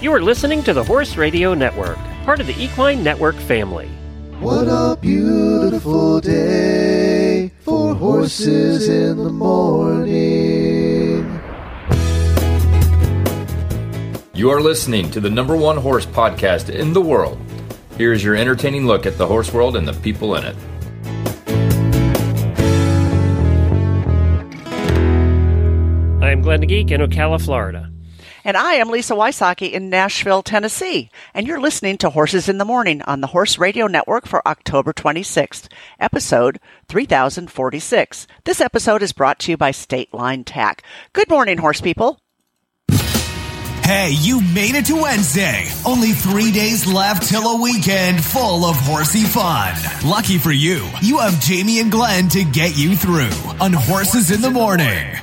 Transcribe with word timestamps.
You 0.00 0.12
are 0.12 0.22
listening 0.22 0.62
to 0.62 0.72
the 0.72 0.84
Horse 0.84 1.16
Radio 1.16 1.54
Network, 1.54 1.98
part 2.24 2.38
of 2.38 2.46
the 2.46 2.54
Equine 2.56 3.02
Network 3.02 3.34
family. 3.34 3.88
What 4.38 4.68
a 4.68 4.96
beautiful 5.00 6.20
day 6.20 7.50
for 7.62 7.96
horses 7.96 8.88
in 8.88 9.16
the 9.16 9.28
morning. 9.32 10.16
You 14.34 14.50
are 14.50 14.60
listening 14.60 15.10
to 15.10 15.18
the 15.18 15.30
number 15.30 15.56
one 15.56 15.78
horse 15.78 16.06
podcast 16.06 16.70
in 16.70 16.92
the 16.92 17.02
world. 17.02 17.36
Here 17.96 18.12
is 18.12 18.22
your 18.22 18.36
entertaining 18.36 18.86
look 18.86 19.04
at 19.04 19.18
the 19.18 19.26
horse 19.26 19.52
world 19.52 19.74
and 19.74 19.88
the 19.88 19.94
people 19.94 20.36
in 20.36 20.44
it. 20.44 20.54
I'm 26.22 26.42
Glenn 26.42 26.60
the 26.60 26.66
Geek 26.66 26.92
in 26.92 27.00
Ocala, 27.00 27.44
Florida. 27.44 27.90
And 28.48 28.56
I 28.56 28.76
am 28.76 28.88
Lisa 28.88 29.12
Wysocki 29.12 29.72
in 29.72 29.90
Nashville, 29.90 30.42
Tennessee. 30.42 31.10
And 31.34 31.46
you're 31.46 31.60
listening 31.60 31.98
to 31.98 32.08
Horses 32.08 32.48
in 32.48 32.56
the 32.56 32.64
Morning 32.64 33.02
on 33.02 33.20
the 33.20 33.26
Horse 33.26 33.58
Radio 33.58 33.88
Network 33.88 34.26
for 34.26 34.40
October 34.48 34.94
26th, 34.94 35.68
episode 36.00 36.58
3046. 36.88 38.26
This 38.44 38.62
episode 38.62 39.02
is 39.02 39.12
brought 39.12 39.38
to 39.40 39.50
you 39.50 39.58
by 39.58 39.70
State 39.70 40.14
Line 40.14 40.44
Tack. 40.44 40.82
Good 41.12 41.28
morning, 41.28 41.58
horse 41.58 41.82
people. 41.82 42.20
Hey, 43.84 44.16
you 44.18 44.40
made 44.40 44.76
it 44.76 44.86
to 44.86 44.96
Wednesday. 44.96 45.68
Only 45.84 46.12
three 46.12 46.50
days 46.50 46.86
left 46.86 47.28
till 47.28 47.46
a 47.50 47.60
weekend 47.60 48.24
full 48.24 48.64
of 48.64 48.76
horsey 48.76 49.24
fun. 49.24 49.74
Lucky 50.06 50.38
for 50.38 50.52
you, 50.52 50.88
you 51.02 51.18
have 51.18 51.38
Jamie 51.42 51.80
and 51.80 51.92
Glenn 51.92 52.30
to 52.30 52.44
get 52.44 52.78
you 52.78 52.96
through 52.96 53.28
on 53.60 53.74
Horses 53.74 54.30
in 54.30 54.40
the 54.40 54.50
Morning. 54.50 55.18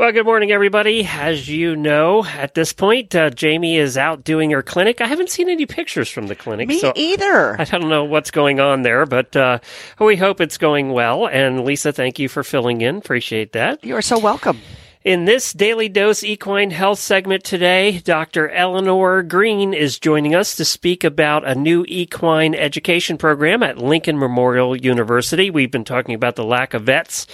Well, 0.00 0.12
good 0.12 0.24
morning, 0.24 0.50
everybody. 0.50 1.04
As 1.04 1.46
you 1.46 1.76
know, 1.76 2.24
at 2.24 2.54
this 2.54 2.72
point, 2.72 3.14
uh, 3.14 3.28
Jamie 3.28 3.76
is 3.76 3.98
out 3.98 4.24
doing 4.24 4.50
her 4.52 4.62
clinic. 4.62 5.02
I 5.02 5.06
haven't 5.06 5.28
seen 5.28 5.50
any 5.50 5.66
pictures 5.66 6.08
from 6.08 6.26
the 6.26 6.34
clinic. 6.34 6.68
Me 6.68 6.78
so 6.78 6.94
either. 6.96 7.60
I 7.60 7.64
don't 7.64 7.90
know 7.90 8.04
what's 8.04 8.30
going 8.30 8.60
on 8.60 8.80
there, 8.80 9.04
but 9.04 9.36
uh, 9.36 9.58
we 10.00 10.16
hope 10.16 10.40
it's 10.40 10.56
going 10.56 10.92
well. 10.92 11.28
And 11.28 11.66
Lisa, 11.66 11.92
thank 11.92 12.18
you 12.18 12.30
for 12.30 12.42
filling 12.42 12.80
in. 12.80 12.96
Appreciate 12.96 13.52
that. 13.52 13.84
You 13.84 13.94
are 13.94 14.00
so 14.00 14.18
welcome. 14.18 14.60
In 15.04 15.26
this 15.26 15.52
Daily 15.52 15.90
Dose 15.90 16.24
Equine 16.24 16.70
Health 16.70 16.98
segment 16.98 17.44
today, 17.44 17.98
Dr. 17.98 18.48
Eleanor 18.48 19.22
Green 19.22 19.74
is 19.74 19.98
joining 19.98 20.34
us 20.34 20.56
to 20.56 20.64
speak 20.64 21.04
about 21.04 21.46
a 21.46 21.54
new 21.54 21.84
equine 21.88 22.54
education 22.54 23.18
program 23.18 23.62
at 23.62 23.76
Lincoln 23.76 24.18
Memorial 24.18 24.74
University. 24.76 25.50
We've 25.50 25.70
been 25.70 25.84
talking 25.84 26.14
about 26.14 26.36
the 26.36 26.44
lack 26.44 26.72
of 26.72 26.84
vets 26.84 27.26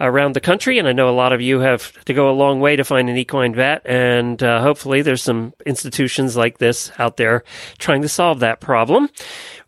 around 0.00 0.34
the 0.34 0.40
country, 0.40 0.78
and 0.78 0.86
I 0.86 0.92
know 0.92 1.08
a 1.08 1.10
lot 1.10 1.32
of 1.32 1.40
you 1.40 1.60
have 1.60 1.92
to 2.04 2.14
go 2.14 2.30
a 2.30 2.32
long 2.32 2.60
way 2.60 2.76
to 2.76 2.84
find 2.84 3.08
an 3.08 3.16
equine 3.16 3.54
vet, 3.54 3.82
and 3.84 4.42
uh, 4.42 4.60
hopefully 4.60 5.02
there's 5.02 5.22
some 5.22 5.54
institutions 5.66 6.36
like 6.36 6.58
this 6.58 6.92
out 6.98 7.16
there 7.16 7.44
trying 7.78 8.02
to 8.02 8.08
solve 8.08 8.40
that 8.40 8.60
problem. 8.60 9.08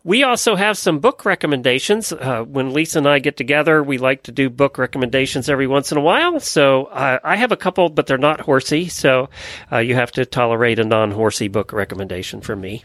We 0.03 0.23
also 0.23 0.55
have 0.55 0.77
some 0.77 0.99
book 0.99 1.25
recommendations. 1.25 2.11
Uh, 2.11 2.43
when 2.43 2.73
Lisa 2.73 2.97
and 2.97 3.07
I 3.07 3.19
get 3.19 3.37
together, 3.37 3.83
we 3.83 3.99
like 3.99 4.23
to 4.23 4.31
do 4.31 4.49
book 4.49 4.79
recommendations 4.79 5.47
every 5.47 5.67
once 5.67 5.91
in 5.91 5.97
a 5.97 6.01
while. 6.01 6.39
So 6.39 6.85
uh, 6.85 7.19
I 7.23 7.35
have 7.35 7.51
a 7.51 7.57
couple, 7.57 7.89
but 7.89 8.07
they're 8.07 8.17
not 8.17 8.41
horsey. 8.41 8.87
So 8.87 9.29
uh, 9.71 9.77
you 9.77 9.93
have 9.93 10.11
to 10.13 10.25
tolerate 10.25 10.79
a 10.79 10.83
non 10.83 11.11
horsey 11.11 11.49
book 11.49 11.71
recommendation 11.71 12.41
from 12.41 12.61
me. 12.61 12.83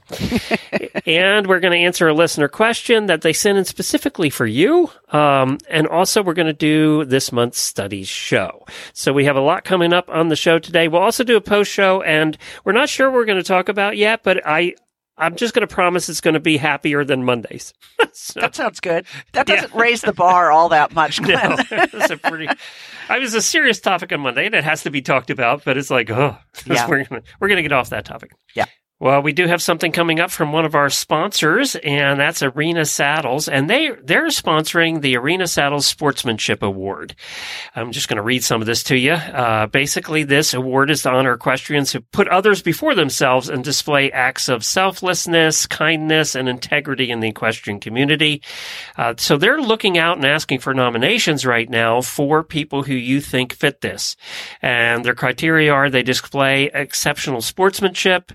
and 1.06 1.46
we're 1.46 1.60
going 1.60 1.72
to 1.72 1.84
answer 1.84 2.06
a 2.06 2.14
listener 2.14 2.48
question 2.48 3.06
that 3.06 3.22
they 3.22 3.32
sent 3.32 3.56
in 3.56 3.64
specifically 3.64 4.28
for 4.28 4.46
you. 4.46 4.90
Um, 5.08 5.58
and 5.70 5.86
also, 5.86 6.22
we're 6.22 6.34
going 6.34 6.46
to 6.46 6.52
do 6.52 7.04
this 7.06 7.32
month's 7.32 7.60
studies 7.60 8.08
show. 8.08 8.66
So 8.92 9.12
we 9.12 9.24
have 9.24 9.36
a 9.36 9.40
lot 9.40 9.64
coming 9.64 9.92
up 9.92 10.10
on 10.10 10.28
the 10.28 10.36
show 10.36 10.58
today. 10.58 10.88
We'll 10.88 11.02
also 11.02 11.24
do 11.24 11.36
a 11.36 11.40
post 11.40 11.72
show, 11.72 12.02
and 12.02 12.36
we're 12.64 12.72
not 12.72 12.88
sure 12.88 13.10
we're 13.10 13.24
going 13.24 13.38
to 13.38 13.44
talk 13.44 13.68
about 13.68 13.96
yet, 13.96 14.22
but 14.22 14.44
I 14.44 14.74
I'm 15.18 15.36
just 15.36 15.54
going 15.54 15.66
to 15.66 15.72
promise 15.72 16.08
it's 16.08 16.20
going 16.20 16.34
to 16.34 16.40
be 16.40 16.56
happier 16.58 17.04
than 17.04 17.24
Mondays. 17.24 17.72
so, 18.12 18.40
that 18.40 18.54
sounds 18.54 18.80
good. 18.80 19.06
That 19.32 19.46
doesn't 19.46 19.74
yeah. 19.74 19.80
raise 19.80 20.02
the 20.02 20.12
bar 20.12 20.50
all 20.50 20.68
that 20.70 20.94
much, 20.94 21.22
Glenn. 21.22 21.50
no, 21.56 21.56
it's 21.70 22.10
a 22.10 22.16
pretty. 22.16 22.48
I 23.08 23.18
was 23.18 23.34
a 23.34 23.42
serious 23.42 23.80
topic 23.80 24.12
on 24.12 24.20
Monday, 24.20 24.46
and 24.46 24.54
it 24.54 24.64
has 24.64 24.82
to 24.82 24.90
be 24.90 25.00
talked 25.00 25.30
about. 25.30 25.64
But 25.64 25.78
it's 25.78 25.90
like, 25.90 26.10
oh, 26.10 26.36
yeah. 26.66 26.88
we're 26.88 27.04
gonna, 27.04 27.22
we're 27.40 27.48
going 27.48 27.56
to 27.56 27.62
get 27.62 27.72
off 27.72 27.90
that 27.90 28.04
topic. 28.04 28.32
Yeah. 28.54 28.66
Well, 28.98 29.20
we 29.20 29.34
do 29.34 29.46
have 29.46 29.60
something 29.60 29.92
coming 29.92 30.20
up 30.20 30.30
from 30.30 30.52
one 30.52 30.64
of 30.64 30.74
our 30.74 30.88
sponsors, 30.88 31.76
and 31.76 32.18
that's 32.18 32.42
Arena 32.42 32.86
Saddles, 32.86 33.46
and 33.46 33.68
they 33.68 33.90
they're 34.02 34.28
sponsoring 34.28 35.02
the 35.02 35.18
Arena 35.18 35.46
Saddles 35.46 35.86
Sportsmanship 35.86 36.62
Award. 36.62 37.14
I'm 37.74 37.92
just 37.92 38.08
going 38.08 38.16
to 38.16 38.22
read 38.22 38.42
some 38.42 38.62
of 38.62 38.66
this 38.66 38.82
to 38.84 38.96
you. 38.96 39.12
Uh, 39.12 39.66
basically, 39.66 40.22
this 40.24 40.54
award 40.54 40.90
is 40.90 41.02
to 41.02 41.10
honor 41.10 41.34
equestrians 41.34 41.92
who 41.92 42.00
put 42.00 42.26
others 42.28 42.62
before 42.62 42.94
themselves 42.94 43.50
and 43.50 43.62
display 43.62 44.10
acts 44.10 44.48
of 44.48 44.64
selflessness, 44.64 45.66
kindness, 45.66 46.34
and 46.34 46.48
integrity 46.48 47.10
in 47.10 47.20
the 47.20 47.28
equestrian 47.28 47.80
community. 47.80 48.40
Uh, 48.96 49.12
so 49.18 49.36
they're 49.36 49.60
looking 49.60 49.98
out 49.98 50.16
and 50.16 50.24
asking 50.24 50.60
for 50.60 50.72
nominations 50.72 51.44
right 51.44 51.68
now 51.68 52.00
for 52.00 52.42
people 52.42 52.84
who 52.84 52.94
you 52.94 53.20
think 53.20 53.52
fit 53.52 53.82
this, 53.82 54.16
and 54.62 55.04
their 55.04 55.14
criteria 55.14 55.70
are 55.70 55.90
they 55.90 56.02
display 56.02 56.70
exceptional 56.72 57.42
sportsmanship 57.42 58.32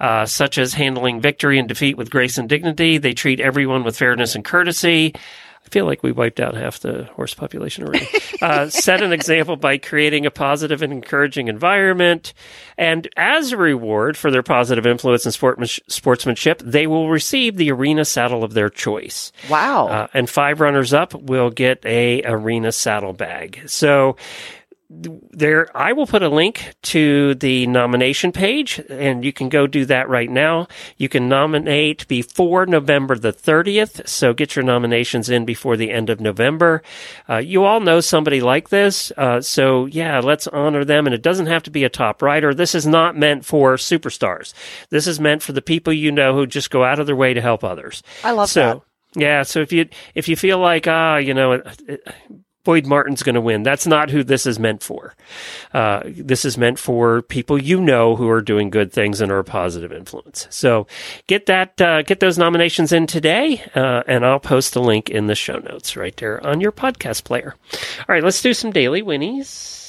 uh, 0.00 0.26
such 0.26 0.58
as 0.58 0.74
handling 0.74 1.20
victory 1.20 1.58
and 1.58 1.68
defeat 1.68 1.96
with 1.96 2.10
grace 2.10 2.38
and 2.38 2.48
dignity. 2.48 2.98
They 2.98 3.14
treat 3.14 3.40
everyone 3.40 3.84
with 3.84 3.96
fairness 3.96 4.34
and 4.34 4.44
courtesy. 4.44 5.14
I 5.66 5.68
feel 5.68 5.84
like 5.84 6.04
we 6.04 6.12
wiped 6.12 6.38
out 6.38 6.54
half 6.54 6.78
the 6.78 7.04
horse 7.14 7.34
population 7.34 7.84
already. 7.84 8.06
uh, 8.42 8.68
set 8.68 9.02
an 9.02 9.12
example 9.12 9.56
by 9.56 9.78
creating 9.78 10.24
a 10.24 10.30
positive 10.30 10.80
and 10.80 10.92
encouraging 10.92 11.48
environment. 11.48 12.34
And 12.78 13.08
as 13.16 13.50
a 13.50 13.56
reward 13.56 14.16
for 14.16 14.30
their 14.30 14.44
positive 14.44 14.86
influence 14.86 15.24
and 15.24 15.34
sportsmanship, 15.88 16.62
they 16.64 16.86
will 16.86 17.10
receive 17.10 17.56
the 17.56 17.72
arena 17.72 18.04
saddle 18.04 18.44
of 18.44 18.54
their 18.54 18.70
choice. 18.70 19.32
Wow. 19.50 19.88
Uh, 19.88 20.06
and 20.14 20.30
five 20.30 20.60
runners 20.60 20.94
up 20.94 21.14
will 21.14 21.50
get 21.50 21.84
a 21.84 22.22
arena 22.22 22.70
saddle 22.70 23.12
bag. 23.12 23.62
So 23.66 24.16
there 24.88 25.76
I 25.76 25.92
will 25.92 26.06
put 26.06 26.22
a 26.22 26.28
link 26.28 26.74
to 26.82 27.34
the 27.34 27.66
nomination 27.66 28.30
page 28.30 28.80
and 28.88 29.24
you 29.24 29.32
can 29.32 29.48
go 29.48 29.66
do 29.66 29.84
that 29.86 30.08
right 30.08 30.30
now. 30.30 30.68
You 30.96 31.08
can 31.08 31.28
nominate 31.28 32.06
before 32.06 32.66
November 32.66 33.18
the 33.18 33.32
30th, 33.32 34.06
so 34.06 34.32
get 34.32 34.54
your 34.54 34.64
nominations 34.64 35.28
in 35.28 35.44
before 35.44 35.76
the 35.76 35.90
end 35.90 36.08
of 36.08 36.20
November. 36.20 36.82
Uh, 37.28 37.38
you 37.38 37.64
all 37.64 37.80
know 37.80 38.00
somebody 38.00 38.40
like 38.40 38.68
this, 38.68 39.10
uh, 39.16 39.40
so 39.40 39.86
yeah, 39.86 40.20
let's 40.20 40.46
honor 40.46 40.84
them 40.84 41.06
and 41.06 41.14
it 41.14 41.22
doesn't 41.22 41.46
have 41.46 41.64
to 41.64 41.70
be 41.70 41.82
a 41.82 41.88
top 41.88 42.22
writer. 42.22 42.54
This 42.54 42.74
is 42.74 42.86
not 42.86 43.16
meant 43.16 43.44
for 43.44 43.74
superstars. 43.74 44.54
This 44.90 45.06
is 45.06 45.18
meant 45.18 45.42
for 45.42 45.52
the 45.52 45.62
people 45.62 45.92
you 45.92 46.12
know 46.12 46.34
who 46.34 46.46
just 46.46 46.70
go 46.70 46.84
out 46.84 47.00
of 47.00 47.06
their 47.06 47.16
way 47.16 47.34
to 47.34 47.40
help 47.40 47.64
others. 47.64 48.02
I 48.22 48.30
love 48.30 48.50
so, 48.50 48.60
that. 48.60 49.20
Yeah, 49.20 49.42
so 49.44 49.60
if 49.60 49.72
you 49.72 49.88
if 50.14 50.28
you 50.28 50.36
feel 50.36 50.58
like 50.58 50.86
ah, 50.86 51.16
you 51.16 51.32
know, 51.32 51.62
Boyd 52.66 52.84
Martin's 52.84 53.22
going 53.22 53.36
to 53.36 53.40
win. 53.40 53.62
That's 53.62 53.86
not 53.86 54.10
who 54.10 54.24
this 54.24 54.44
is 54.44 54.58
meant 54.58 54.82
for. 54.82 55.14
Uh, 55.72 56.02
this 56.04 56.44
is 56.44 56.58
meant 56.58 56.80
for 56.80 57.22
people 57.22 57.62
you 57.62 57.80
know 57.80 58.16
who 58.16 58.28
are 58.28 58.42
doing 58.42 58.70
good 58.70 58.92
things 58.92 59.20
and 59.20 59.30
are 59.30 59.38
a 59.38 59.44
positive 59.44 59.92
influence. 59.92 60.48
So 60.50 60.88
get 61.28 61.46
that, 61.46 61.80
uh, 61.80 62.02
get 62.02 62.18
those 62.18 62.38
nominations 62.38 62.90
in 62.92 63.06
today, 63.06 63.62
uh, 63.76 64.02
and 64.08 64.26
I'll 64.26 64.40
post 64.40 64.74
a 64.74 64.80
link 64.80 65.08
in 65.08 65.28
the 65.28 65.36
show 65.36 65.58
notes 65.58 65.96
right 65.96 66.16
there 66.16 66.44
on 66.44 66.60
your 66.60 66.72
podcast 66.72 67.22
player. 67.22 67.54
All 67.72 68.06
right, 68.08 68.24
let's 68.24 68.42
do 68.42 68.52
some 68.52 68.72
daily 68.72 69.00
whinnies. 69.00 69.85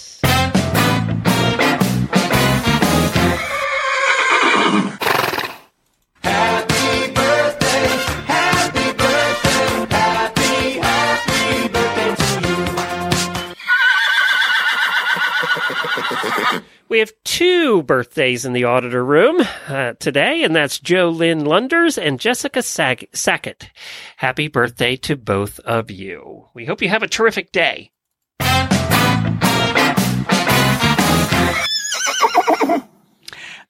We 16.89 16.99
have 16.99 17.11
two 17.25 17.83
birthdays 17.83 18.45
in 18.45 18.53
the 18.53 18.63
auditor 18.63 19.03
room 19.03 19.41
uh, 19.67 19.93
today, 19.99 20.43
and 20.43 20.55
that's 20.55 20.79
Joe 20.79 21.09
Lynn 21.09 21.43
Lunders 21.43 21.97
and 21.97 22.17
Jessica 22.17 22.61
Sag- 22.61 23.09
Sackett. 23.13 23.69
Happy 24.15 24.47
birthday 24.47 24.95
to 24.97 25.17
both 25.17 25.59
of 25.59 25.91
you. 25.91 26.47
We 26.53 26.65
hope 26.65 26.81
you 26.81 26.87
have 26.87 27.03
a 27.03 27.07
terrific 27.07 27.51
day. 27.51 27.91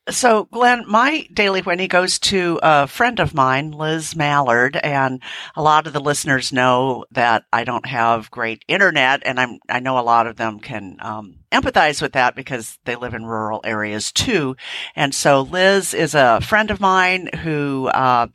So, 0.10 0.46
Glenn, 0.46 0.86
my 0.88 1.28
daily 1.34 1.60
whinny 1.62 1.90
goes 1.90 2.18
to 2.20 2.60
a 2.64 2.88
friend 2.88 3.20
of 3.20 3.34
mine, 3.34 3.72
Liz 3.72 4.16
Mallard, 4.16 4.78
and 4.78 5.22
a 5.54 5.62
lot 5.62 5.86
of 5.86 5.92
the 5.92 6.00
listeners 6.00 6.54
know 6.54 7.04
that 7.12 7.44
I 7.52 7.66
don't 7.66 7.86
have 7.86 8.32
great 8.32 8.64
internet, 8.70 9.24
and 9.26 9.38
I'm 9.38 9.60
I 9.68 9.82
know 9.82 10.00
a 10.00 10.02
lot 10.02 10.28
of 10.28 10.38
them 10.38 10.60
can 10.62 10.96
um, 11.02 11.40
empathize 11.52 12.02
with 12.02 12.14
that 12.14 12.36
because 12.36 12.78
they 12.86 12.96
live 12.96 13.14
in 13.14 13.26
rural 13.26 13.62
areas 13.64 14.12
too. 14.12 14.56
And 14.96 15.14
so, 15.14 15.42
Liz 15.42 15.94
is 15.94 16.16
a 16.16 16.42
friend 16.42 16.72
of 16.72 16.80
mine 16.80 17.30
who, 17.44 17.88
uh, 17.88 18.28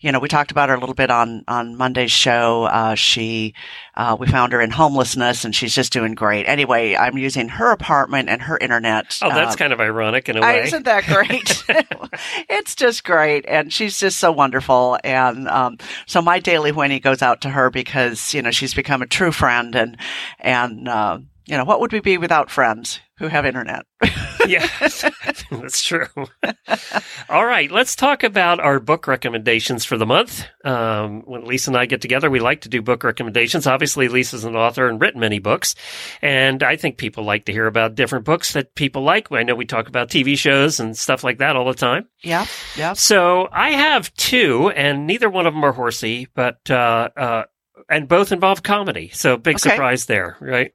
you 0.00 0.12
know, 0.12 0.18
we 0.18 0.28
talked 0.28 0.50
about 0.50 0.68
her 0.68 0.74
a 0.74 0.80
little 0.80 0.94
bit 0.94 1.10
on 1.10 1.44
on 1.48 1.76
Monday's 1.76 2.12
show. 2.12 2.64
Uh, 2.64 2.94
she 2.94 3.54
uh, 3.96 4.16
we 4.18 4.26
found 4.26 4.52
her 4.52 4.60
in 4.60 4.70
homelessness, 4.70 5.44
and 5.44 5.54
she's 5.54 5.74
just 5.74 5.92
doing 5.92 6.14
great. 6.14 6.46
Anyway, 6.46 6.96
I'm 6.96 7.18
using 7.18 7.48
her 7.48 7.70
apartment 7.72 8.28
and 8.28 8.42
her 8.42 8.56
internet. 8.58 9.18
Oh, 9.22 9.28
that's 9.28 9.54
uh, 9.54 9.58
kind 9.58 9.72
of 9.72 9.80
ironic 9.80 10.28
in 10.28 10.36
a 10.36 10.40
way. 10.40 10.62
Isn't 10.62 10.84
that 10.84 11.04
great? 11.04 11.64
it's 12.48 12.74
just 12.74 13.04
great. 13.04 13.44
And 13.46 13.72
she's 13.72 13.98
just 13.98 14.18
so 14.18 14.32
wonderful. 14.32 14.98
And 15.04 15.48
um, 15.48 15.78
so 16.06 16.22
my 16.22 16.38
daily 16.38 16.72
whinny 16.72 17.00
goes 17.00 17.22
out 17.22 17.40
to 17.42 17.50
her 17.50 17.70
because, 17.70 18.34
you 18.34 18.42
know, 18.42 18.50
she's 18.50 18.74
become 18.74 19.02
a 19.02 19.06
true 19.06 19.32
friend. 19.32 19.74
And, 19.74 19.96
and 20.38 20.88
uh, 20.88 21.18
you 21.50 21.56
know, 21.56 21.64
what 21.64 21.80
would 21.80 21.92
we 21.92 21.98
be 22.00 22.16
without 22.16 22.48
friends 22.48 23.00
who 23.18 23.26
have 23.26 23.44
internet? 23.44 23.84
yeah, 24.46 24.66
that's 25.50 25.82
true. 25.82 26.06
All 27.28 27.44
right, 27.44 27.70
let's 27.70 27.96
talk 27.96 28.22
about 28.22 28.60
our 28.60 28.78
book 28.78 29.06
recommendations 29.08 29.84
for 29.84 29.98
the 29.98 30.06
month. 30.06 30.44
Um, 30.64 31.22
when 31.22 31.44
Lisa 31.44 31.70
and 31.70 31.76
I 31.76 31.86
get 31.86 32.00
together, 32.00 32.30
we 32.30 32.38
like 32.38 32.60
to 32.62 32.68
do 32.68 32.82
book 32.82 33.02
recommendations. 33.02 33.66
Obviously, 33.66 34.06
Lisa's 34.08 34.44
an 34.44 34.54
author 34.54 34.88
and 34.88 35.00
written 35.00 35.20
many 35.20 35.40
books, 35.40 35.74
and 36.22 36.62
I 36.62 36.76
think 36.76 36.98
people 36.98 37.24
like 37.24 37.46
to 37.46 37.52
hear 37.52 37.66
about 37.66 37.96
different 37.96 38.24
books 38.24 38.52
that 38.52 38.74
people 38.76 39.02
like. 39.02 39.32
I 39.32 39.42
know 39.42 39.56
we 39.56 39.66
talk 39.66 39.88
about 39.88 40.08
TV 40.08 40.38
shows 40.38 40.78
and 40.78 40.96
stuff 40.96 41.24
like 41.24 41.38
that 41.38 41.56
all 41.56 41.66
the 41.66 41.74
time. 41.74 42.06
yeah. 42.22 42.46
Yeah. 42.76 42.92
So 42.92 43.48
I 43.50 43.72
have 43.72 44.14
two, 44.14 44.70
and 44.70 45.06
neither 45.06 45.28
one 45.28 45.46
of 45.48 45.52
them 45.54 45.64
are 45.64 45.72
horsey, 45.72 46.28
but 46.34 46.58
uh, 46.70 47.08
uh, 47.16 47.42
and 47.88 48.06
both 48.06 48.30
involve 48.30 48.62
comedy. 48.62 49.10
So 49.12 49.36
big 49.36 49.56
Okay. 49.56 49.70
surprise 49.70 50.06
there, 50.06 50.36
right? 50.40 50.72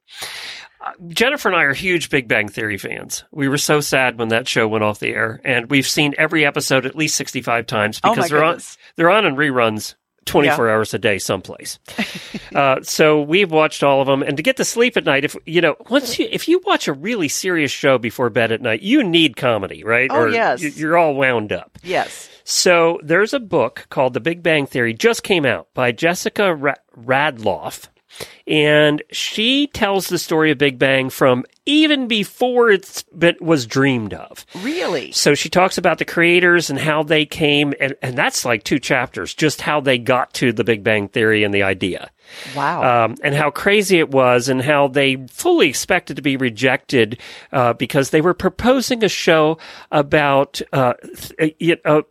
Jennifer 1.07 1.49
and 1.49 1.57
I 1.57 1.63
are 1.63 1.73
huge 1.73 2.09
Big 2.09 2.27
Bang 2.27 2.47
Theory 2.47 2.77
fans. 2.77 3.23
We 3.31 3.47
were 3.47 3.57
so 3.57 3.81
sad 3.81 4.17
when 4.19 4.29
that 4.29 4.47
show 4.47 4.67
went 4.67 4.83
off 4.83 4.99
the 4.99 5.13
air, 5.13 5.41
and 5.43 5.69
we've 5.69 5.87
seen 5.87 6.13
every 6.17 6.45
episode 6.45 6.85
at 6.85 6.95
least 6.95 7.15
sixty-five 7.15 7.65
times 7.67 7.99
Oh, 8.03 8.13
because 8.13 8.29
my 8.31 8.35
they're 8.37 8.43
on 8.45 8.59
they're 8.95 9.09
on 9.09 9.25
in 9.25 9.35
reruns. 9.35 9.95
24 10.25 10.71
hours 10.71 10.91
a 10.95 10.97
day 10.97 11.19
someplace. 11.19 11.77
uh, 12.55 12.81
so 12.81 13.21
we've 13.21 13.51
watched 13.51 13.83
all 13.83 14.01
of 14.01 14.07
them 14.07 14.23
and 14.23 14.37
to 14.37 14.41
get 14.41 14.57
to 14.57 14.65
sleep 14.65 14.97
at 14.97 15.05
night, 15.05 15.23
if, 15.23 15.35
you 15.45 15.61
know, 15.61 15.75
once 15.87 16.17
you, 16.17 16.27
if 16.31 16.47
you 16.47 16.59
watch 16.65 16.87
a 16.87 16.93
really 16.93 17.27
serious 17.27 17.69
show 17.69 17.99
before 17.99 18.31
bed 18.31 18.51
at 18.51 18.59
night, 18.59 18.81
you 18.81 19.03
need 19.03 19.37
comedy, 19.37 19.83
right? 19.83 20.09
Oh, 20.11 20.21
or 20.21 20.29
yes. 20.29 20.63
you- 20.63 20.69
You're 20.71 20.97
all 20.97 21.13
wound 21.13 21.53
up. 21.53 21.77
Yes. 21.83 22.27
So 22.43 22.99
there's 23.03 23.35
a 23.35 23.39
book 23.39 23.85
called 23.91 24.15
The 24.15 24.19
Big 24.19 24.41
Bang 24.41 24.65
Theory, 24.65 24.95
just 24.95 25.21
came 25.21 25.45
out 25.45 25.67
by 25.75 25.91
Jessica 25.91 26.55
Ra- 26.55 26.73
Radloff. 26.97 27.89
And 28.47 29.01
she 29.11 29.67
tells 29.67 30.07
the 30.07 30.19
story 30.19 30.51
of 30.51 30.57
Big 30.57 30.77
Bang 30.77 31.09
from 31.09 31.45
even 31.65 32.07
before 32.07 32.69
it's 32.69 33.03
been, 33.03 33.35
was 33.41 33.65
dreamed 33.65 34.13
of. 34.13 34.45
Really? 34.61 35.11
So 35.11 35.33
she 35.33 35.49
talks 35.49 35.77
about 35.77 35.97
the 35.97 36.05
creators 36.05 36.69
and 36.69 36.77
how 36.77 37.01
they 37.01 37.25
came, 37.25 37.73
and, 37.79 37.95
and 38.01 38.15
that's 38.15 38.45
like 38.45 38.63
two 38.63 38.77
chapters, 38.77 39.33
just 39.33 39.61
how 39.61 39.81
they 39.81 39.97
got 39.97 40.33
to 40.35 40.53
the 40.53 40.63
Big 40.63 40.83
Bang 40.83 41.07
Theory 41.07 41.43
and 41.43 41.53
the 41.53 41.63
idea 41.63 42.11
Wow. 42.55 43.05
um, 43.05 43.15
and 43.23 43.33
how 43.33 43.49
crazy 43.49 43.97
it 43.99 44.11
was, 44.11 44.47
and 44.47 44.61
how 44.61 44.87
they 44.87 45.15
fully 45.27 45.67
expected 45.67 46.15
to 46.17 46.21
be 46.21 46.37
rejected 46.37 47.19
uh, 47.51 47.73
because 47.73 48.11
they 48.11 48.21
were 48.21 48.33
proposing 48.35 49.03
a 49.03 49.09
show 49.09 49.57
about, 49.91 50.61
uh, 50.71 50.93
th- 51.39 51.55
you 51.59 51.77
know, 51.83 52.03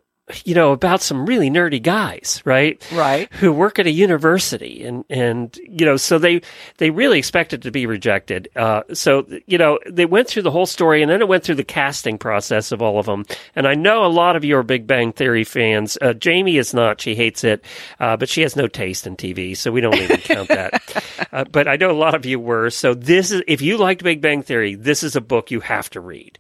you 0.44 0.55
know, 0.55 0.73
about 0.73 1.03
some 1.03 1.26
really 1.26 1.50
nerdy 1.50 1.82
guys, 1.82 2.41
right? 2.47 2.82
Right. 2.93 3.31
Who 3.35 3.53
work 3.53 3.79
at 3.79 3.87
a 3.87 3.91
university, 3.91 4.82
and 4.82 5.05
and 5.11 5.55
you 5.69 5.85
know, 5.85 5.97
so 5.97 6.19
they 6.19 6.41
they 6.79 6.88
really 6.88 7.19
expected 7.19 7.62
to 7.62 7.71
be 7.71 7.85
rejected. 7.85 8.49
Uh, 8.56 8.82
so 8.94 9.26
you 9.47 9.59
know, 9.59 9.79
they 9.87 10.06
went 10.06 10.29
through 10.29 10.43
the 10.43 10.50
whole 10.50 10.65
story, 10.65 11.03
and 11.03 11.11
then 11.11 11.21
it 11.21 11.29
went 11.29 11.44
through 11.44 11.56
the 11.56 11.65
casting 11.65 12.17
process 12.17 12.73
of 12.73 12.81
all 12.81 12.99
of 12.99 13.05
them. 13.05 13.26
And 13.55 13.69
I 13.69 13.75
know 13.75 14.06
a 14.06 14.09
lot 14.09 14.35
of 14.35 14.44
you 14.44 14.56
are 14.56 14.62
Big 14.62 14.87
Bang 14.87 15.12
Theory 15.12 15.44
fans. 15.44 15.99
Uh, 16.00 16.15
Jamie 16.15 16.56
is 16.56 16.73
not; 16.73 17.03
she 17.03 17.15
hates 17.15 17.44
it, 17.44 17.62
uh, 18.00 18.17
but 18.17 18.31
she 18.31 18.41
has 18.41 18.56
no 18.56 18.67
taste 18.67 19.06
in 19.06 19.17
TV, 19.17 19.55
so 19.55 19.71
we 19.71 19.82
don't 19.82 19.94
even 19.97 20.19
count 20.19 20.49
that. 20.49 20.82
Uh, 21.32 21.43
but 21.50 21.67
I 21.67 21.75
know 21.75 21.91
a 21.91 21.93
lot 21.93 22.15
of 22.15 22.26
you 22.26 22.38
were. 22.38 22.71
So 22.71 22.94
this 22.94 23.32
is 23.32 23.43
if 23.49 23.61
you 23.61 23.76
liked 23.76 24.05
Big 24.05 24.21
Bang 24.21 24.43
Theory, 24.43 24.76
this 24.76 25.03
is 25.03 25.17
a 25.17 25.21
book 25.21 25.50
you 25.50 25.59
have 25.61 25.91
to 25.91 26.00
read 26.00 26.38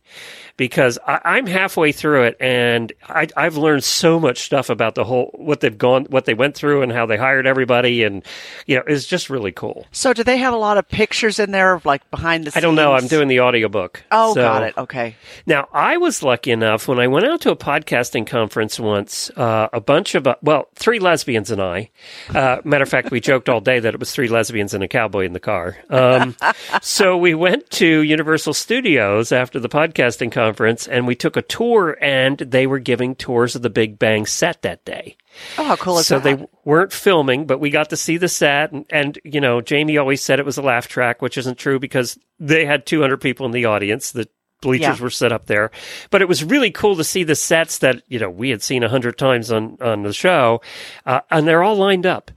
because 0.56 0.98
I, 1.06 1.20
I'm 1.24 1.46
halfway 1.46 1.92
through 1.92 2.24
it 2.24 2.36
and 2.40 2.92
I, 3.08 3.28
I've 3.36 3.56
learned 3.56 3.73
so 3.82 4.20
much 4.20 4.42
stuff 4.42 4.68
about 4.70 4.94
the 4.94 5.04
whole 5.04 5.30
what 5.34 5.60
they've 5.60 5.76
gone, 5.76 6.04
what 6.10 6.26
they 6.26 6.34
went 6.34 6.54
through, 6.54 6.82
and 6.82 6.92
how 6.92 7.06
they 7.06 7.16
hired 7.16 7.46
everybody, 7.46 8.04
and 8.04 8.22
you 8.66 8.76
know, 8.76 8.82
it's 8.86 9.06
just 9.06 9.30
really 9.30 9.52
cool. 9.52 9.86
so 9.90 10.12
do 10.12 10.22
they 10.22 10.36
have 10.36 10.52
a 10.52 10.56
lot 10.58 10.76
of 10.78 10.86
pictures 10.88 11.38
in 11.38 11.50
there 11.50 11.74
of 11.74 11.84
like 11.86 12.08
behind 12.10 12.44
the 12.44 12.50
scenes? 12.50 12.56
I 12.58 12.60
don't 12.60 12.74
know. 12.74 12.92
I'm 12.92 13.06
doing 13.08 13.28
the 13.28 13.40
audiobook. 13.40 14.02
Oh, 14.12 14.34
So- 14.34 14.42
got 14.42 14.62
it. 14.62 14.76
Okay. 14.76 15.16
Now, 15.46 15.68
I 15.72 15.96
was 15.96 16.22
lucky 16.22 16.50
enough 16.50 16.86
when 16.86 16.98
I 17.00 17.06
went 17.06 17.26
out 17.26 17.40
to 17.42 17.50
a 17.50 17.56
podcasting 17.56 18.26
conference 18.26 18.78
once, 18.78 19.30
uh, 19.36 19.68
a 19.72 19.80
bunch 19.80 20.14
of, 20.14 20.26
uh, 20.26 20.36
well, 20.42 20.68
three 20.74 20.98
lesbians 20.98 21.50
and 21.50 21.60
I. 21.62 21.90
Uh, 22.34 22.58
matter 22.64 22.82
of 22.82 22.88
fact, 22.88 23.10
we 23.10 23.20
joked 23.20 23.48
all 23.48 23.60
day 23.60 23.80
that 23.80 23.94
it 23.94 24.00
was 24.00 24.12
three 24.12 24.28
lesbians 24.28 24.74
and 24.74 24.84
a 24.84 24.88
cowboy 24.88 25.24
in 25.24 25.32
the 25.32 25.40
car. 25.40 25.76
Um, 25.90 26.36
so 26.82 27.16
we 27.16 27.34
went 27.34 27.70
to 27.70 27.86
Universal 28.02 28.54
Studios 28.54 29.32
after 29.32 29.58
the 29.60 29.68
podcasting 29.68 30.30
conference 30.32 30.86
and 30.86 31.06
we 31.06 31.14
took 31.14 31.36
a 31.36 31.42
tour 31.42 31.96
and 32.00 32.38
they 32.38 32.66
were 32.66 32.78
giving 32.78 33.14
tours 33.14 33.54
of 33.56 33.62
the 33.64 33.70
Big 33.70 33.98
Bang 33.98 34.24
set 34.26 34.62
that 34.62 34.84
day. 34.84 35.16
Oh, 35.58 35.64
how 35.64 35.74
cool 35.74 35.98
is 35.98 36.06
So 36.06 36.20
that? 36.20 36.38
they 36.38 36.46
weren't 36.64 36.92
filming, 36.92 37.46
but 37.46 37.58
we 37.58 37.70
got 37.70 37.90
to 37.90 37.96
see 37.96 38.16
the 38.16 38.28
set. 38.28 38.70
And, 38.70 38.84
and, 38.90 39.18
you 39.24 39.40
know, 39.40 39.60
Jamie 39.60 39.98
always 39.98 40.22
said 40.22 40.38
it 40.38 40.46
was 40.46 40.58
a 40.58 40.62
laugh 40.62 40.86
track, 40.86 41.20
which 41.20 41.36
isn't 41.36 41.58
true 41.58 41.80
because 41.80 42.16
they 42.38 42.64
had 42.64 42.86
200 42.86 43.20
people 43.20 43.44
in 43.46 43.50
the 43.52 43.64
audience. 43.64 44.12
The 44.12 44.28
bleachers 44.62 44.98
Yeah. 44.98 45.02
were 45.02 45.10
set 45.10 45.32
up 45.32 45.46
there. 45.46 45.70
But 46.10 46.22
it 46.22 46.28
was 46.28 46.44
really 46.44 46.70
cool 46.70 46.94
to 46.96 47.04
see 47.04 47.24
the 47.24 47.34
sets 47.34 47.78
that, 47.78 48.02
you 48.06 48.18
know, 48.20 48.30
we 48.30 48.50
had 48.50 48.62
seen 48.62 48.82
a 48.84 48.88
hundred 48.88 49.18
times 49.18 49.50
on, 49.50 49.76
on 49.80 50.02
the 50.04 50.12
show. 50.12 50.60
Uh, 51.04 51.20
and 51.30 51.46
they're 51.48 51.62
all 51.64 51.76
lined 51.76 52.06
up, 52.06 52.30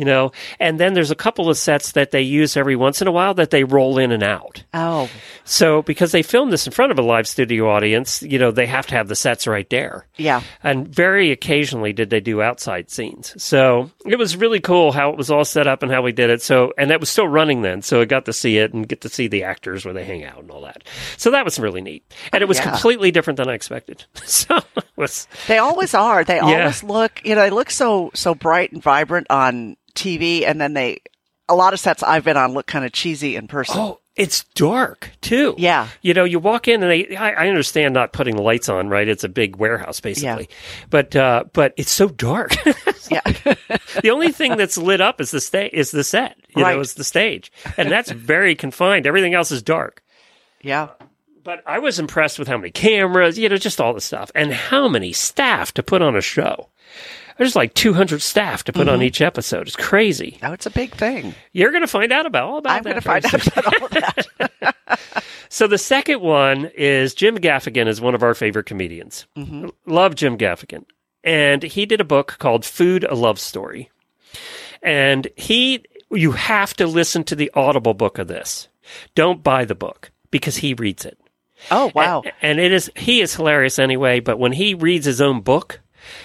you 0.00 0.06
know, 0.06 0.32
and 0.58 0.80
then 0.80 0.94
there's 0.94 1.10
a 1.10 1.14
couple 1.14 1.50
of 1.50 1.58
sets 1.58 1.92
that 1.92 2.10
they 2.10 2.22
use 2.22 2.56
every 2.56 2.74
once 2.74 3.02
in 3.02 3.06
a 3.06 3.12
while 3.12 3.34
that 3.34 3.50
they 3.50 3.64
roll 3.64 3.98
in 3.98 4.12
and 4.12 4.22
out. 4.22 4.64
oh, 4.72 5.10
So 5.44 5.82
because 5.82 6.10
they 6.12 6.22
filmed 6.22 6.50
this 6.52 6.66
in 6.66 6.72
front 6.72 6.90
of 6.90 6.98
a 6.98 7.02
live 7.02 7.28
studio 7.28 7.68
audience, 7.70 8.22
you 8.22 8.38
know, 8.38 8.50
they 8.50 8.66
have 8.66 8.86
to 8.86 8.94
have 8.94 9.08
the 9.08 9.14
sets 9.14 9.46
right 9.46 9.68
there. 9.68 10.06
yeah. 10.16 10.40
And 10.64 10.88
very 10.88 11.30
occasionally 11.32 11.92
did 11.92 12.08
they 12.08 12.20
do 12.20 12.40
outside 12.40 12.90
scenes. 12.90 13.34
So 13.42 13.90
it 14.06 14.16
was 14.16 14.36
really 14.38 14.60
cool 14.60 14.92
how 14.92 15.10
it 15.10 15.18
was 15.18 15.30
all 15.30 15.44
set 15.44 15.66
up 15.66 15.82
and 15.82 15.92
how 15.92 16.00
we 16.00 16.12
did 16.12 16.30
it. 16.30 16.40
So, 16.40 16.72
and 16.78 16.90
that 16.90 17.00
was 17.00 17.10
still 17.10 17.28
running 17.28 17.60
then. 17.62 17.82
So 17.82 18.00
I 18.00 18.06
got 18.06 18.24
to 18.24 18.32
see 18.32 18.56
it 18.56 18.72
and 18.72 18.88
get 18.88 19.02
to 19.02 19.08
see 19.10 19.28
the 19.28 19.44
actors 19.44 19.84
where 19.84 19.92
they 19.92 20.04
hang 20.04 20.24
out 20.24 20.38
and 20.38 20.50
all 20.50 20.62
that. 20.62 20.82
So 21.18 21.30
that 21.32 21.44
was 21.44 21.58
really 21.58 21.82
neat. 21.82 22.04
And 22.32 22.40
it 22.42 22.46
was 22.48 22.56
Yeah. 22.58 22.70
completely 22.70 23.10
different 23.10 23.36
than 23.36 23.48
I 23.50 23.54
expected. 23.54 24.04
So 24.24 24.56
it 24.76 24.84
was, 24.96 25.28
They 25.48 25.58
always 25.58 25.92
are. 25.92 26.24
They 26.24 26.36
Yeah. 26.36 26.42
always 26.60 26.82
look, 26.82 27.20
you 27.24 27.34
know, 27.34 27.42
they 27.42 27.50
look 27.50 27.70
so 27.70 28.10
so 28.14 28.34
bright 28.34 28.72
and 28.72 28.82
vibrant 28.82 29.26
on 29.28 29.76
TV, 30.00 30.44
and 30.46 30.60
then 30.60 30.74
they, 30.74 31.00
a 31.48 31.54
lot 31.54 31.72
of 31.72 31.80
sets 31.80 32.02
I've 32.02 32.24
been 32.24 32.36
on 32.36 32.52
look 32.52 32.66
kind 32.66 32.84
of 32.84 32.92
cheesy 32.92 33.36
in 33.36 33.48
person. 33.48 33.76
oh, 33.78 34.00
it's 34.16 34.44
dark 34.54 35.10
too. 35.20 35.54
Yeah. 35.56 35.88
You 36.02 36.12
know, 36.14 36.24
you 36.24 36.38
walk 36.40 36.68
in 36.68 36.82
and 36.82 36.90
they, 36.90 37.16
I, 37.16 37.44
I 37.44 37.48
understand 37.48 37.94
not 37.94 38.12
putting 38.12 38.36
the 38.36 38.42
lights 38.42 38.68
on, 38.68 38.88
right? 38.88 39.08
It's 39.08 39.24
a 39.24 39.28
big 39.28 39.56
warehouse 39.56 40.00
basically. 40.00 40.48
But, 40.90 41.16
uh, 41.16 41.44
but 41.52 41.72
it's 41.76 41.92
so 41.92 42.08
dark. 42.08 42.52
Yeah, 43.10 43.22
the 44.02 44.10
only 44.12 44.30
thing 44.30 44.56
that's 44.56 44.78
lit 44.78 45.00
up 45.00 45.20
is 45.20 45.32
the 45.32 45.40
sta- 45.40 45.70
is 45.72 45.90
the 45.90 46.04
set. 46.04 46.36
You 46.54 46.62
Right. 46.62 46.74
know, 46.76 46.80
is 46.80 46.94
the 46.94 47.02
stage. 47.02 47.50
And 47.76 47.90
that's 47.90 48.12
very 48.12 48.54
confined. 48.54 49.04
Everything 49.04 49.34
else 49.34 49.50
is 49.50 49.62
dark. 49.64 50.04
yeah. 50.62 50.90
But 51.42 51.64
I 51.66 51.80
was 51.80 51.98
impressed 51.98 52.38
with 52.38 52.46
how 52.46 52.56
many 52.56 52.70
cameras, 52.70 53.36
you 53.36 53.48
know, 53.48 53.56
just 53.56 53.80
all 53.80 53.94
the 53.94 54.00
stuff, 54.00 54.30
and 54.36 54.52
how 54.52 54.86
many 54.86 55.12
staff 55.12 55.72
to 55.74 55.82
put 55.82 56.02
on 56.02 56.14
a 56.14 56.20
show. 56.20 56.68
There's 57.40 57.56
like 57.56 57.72
200 57.72 58.20
staff 58.20 58.64
to 58.64 58.72
put 58.72 58.82
Mm-hmm. 58.86 58.90
on 58.96 59.02
each 59.02 59.22
episode. 59.22 59.66
It's 59.66 59.74
crazy. 59.74 60.38
Oh, 60.42 60.52
it's 60.52 60.66
a 60.66 60.70
big 60.70 60.94
thing. 60.94 61.34
You're 61.54 61.70
going 61.70 61.80
to 61.82 61.86
find 61.86 62.12
out 62.12 62.26
about 62.26 62.44
all 62.44 62.58
about 62.58 62.76
I'm 62.76 62.82
that. 62.82 63.02
going 63.02 63.02
to 63.02 63.08
find 63.08 63.24
out 63.24 63.46
about 63.46 63.82
all 63.82 63.88
that. 63.88 64.76
So 65.48 65.66
the 65.66 65.78
second 65.78 66.20
one 66.20 66.70
is 66.76 67.12
Jim 67.14 67.36
Gaffigan 67.38 67.88
is 67.88 68.00
one 68.00 68.14
of 68.14 68.22
our 68.22 68.34
favorite 68.34 68.66
comedians. 68.66 69.26
Love 69.86 70.14
Jim 70.14 70.38
Gaffigan. 70.38 70.84
And 71.24 71.62
he 71.64 71.86
did 71.86 72.00
a 72.00 72.04
book 72.04 72.36
called 72.38 72.64
Food 72.64 73.02
a 73.04 73.14
Love 73.16 73.40
Story. 73.40 73.90
And 74.82 75.26
he 75.36 75.84
you 76.10 76.32
have 76.32 76.74
to 76.74 76.86
listen 76.86 77.24
to 77.24 77.34
the 77.34 77.50
audible 77.54 77.94
book 77.94 78.18
of 78.18 78.28
this. 78.28 78.68
Don't 79.16 79.42
buy 79.42 79.64
the 79.64 79.74
book 79.74 80.10
because 80.30 80.58
he 80.58 80.74
reads 80.74 81.04
it. 81.04 81.18
Oh, 81.70 81.90
wow. 81.96 82.22
And, 82.22 82.32
and 82.42 82.60
it 82.60 82.70
is 82.72 82.90
he 82.94 83.20
is 83.20 83.34
hilarious 83.34 83.78
anyway, 83.80 84.20
but 84.20 84.38
when 84.38 84.52
he 84.52 84.74
reads 84.74 85.04
his 85.06 85.20
own 85.20 85.40
book, 85.40 85.80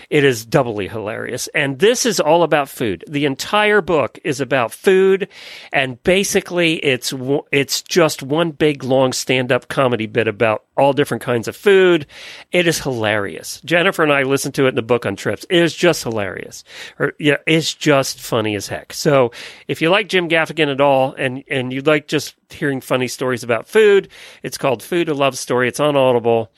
it 0.09 0.23
is 0.23 0.45
doubly 0.45 0.87
hilarious. 0.87 1.47
And 1.53 1.79
this 1.79 2.05
is 2.05 2.19
all 2.19 2.43
about 2.43 2.69
food. 2.69 3.03
The 3.07 3.25
entire 3.25 3.81
book 3.81 4.19
is 4.23 4.39
about 4.41 4.71
food, 4.71 5.27
and 5.71 6.01
basically 6.03 6.75
it's 6.75 7.13
it's 7.51 7.81
just 7.81 8.23
one 8.23 8.51
big 8.51 8.83
long 8.83 9.13
stand 9.13 9.51
up 9.51 9.67
comedy 9.67 10.05
bit 10.07 10.27
about 10.27 10.65
all 10.77 10.93
different 10.93 11.23
kinds 11.23 11.47
of 11.47 11.55
food. 11.55 12.05
It 12.51 12.67
is 12.67 12.79
hilarious. 12.79 13.61
Jennifer 13.65 14.03
and 14.03 14.11
I 14.11 14.23
listened 14.23 14.55
to 14.55 14.65
it 14.65 14.69
in 14.69 14.75
the 14.75 14.81
book 14.81 15.05
on 15.05 15.15
trips. 15.15 15.45
It 15.49 15.61
is 15.61 15.75
just 15.75 16.03
hilarious. 16.03 16.63
Or 16.99 17.13
yeah, 17.19 17.37
it's 17.47 17.73
just 17.73 18.19
funny 18.19 18.55
as 18.55 18.67
heck. 18.67 18.93
So 18.93 19.31
if 19.67 19.81
you 19.81 19.89
like 19.89 20.09
Jim 20.09 20.29
Gaffigan 20.29 20.71
at 20.71 20.81
all, 20.81 21.13
and 21.17 21.43
and 21.49 21.71
you 21.71 21.81
like 21.81 22.07
just 22.07 22.35
hearing 22.49 22.81
funny 22.81 23.07
stories 23.07 23.43
about 23.43 23.67
food, 23.67 24.09
it's 24.43 24.57
called 24.57 24.83
Food 24.83 25.09
a 25.09 25.13
Love 25.13 25.37
Story. 25.37 25.67
It's 25.67 25.79
on 25.79 25.95
Audible. 25.95 26.51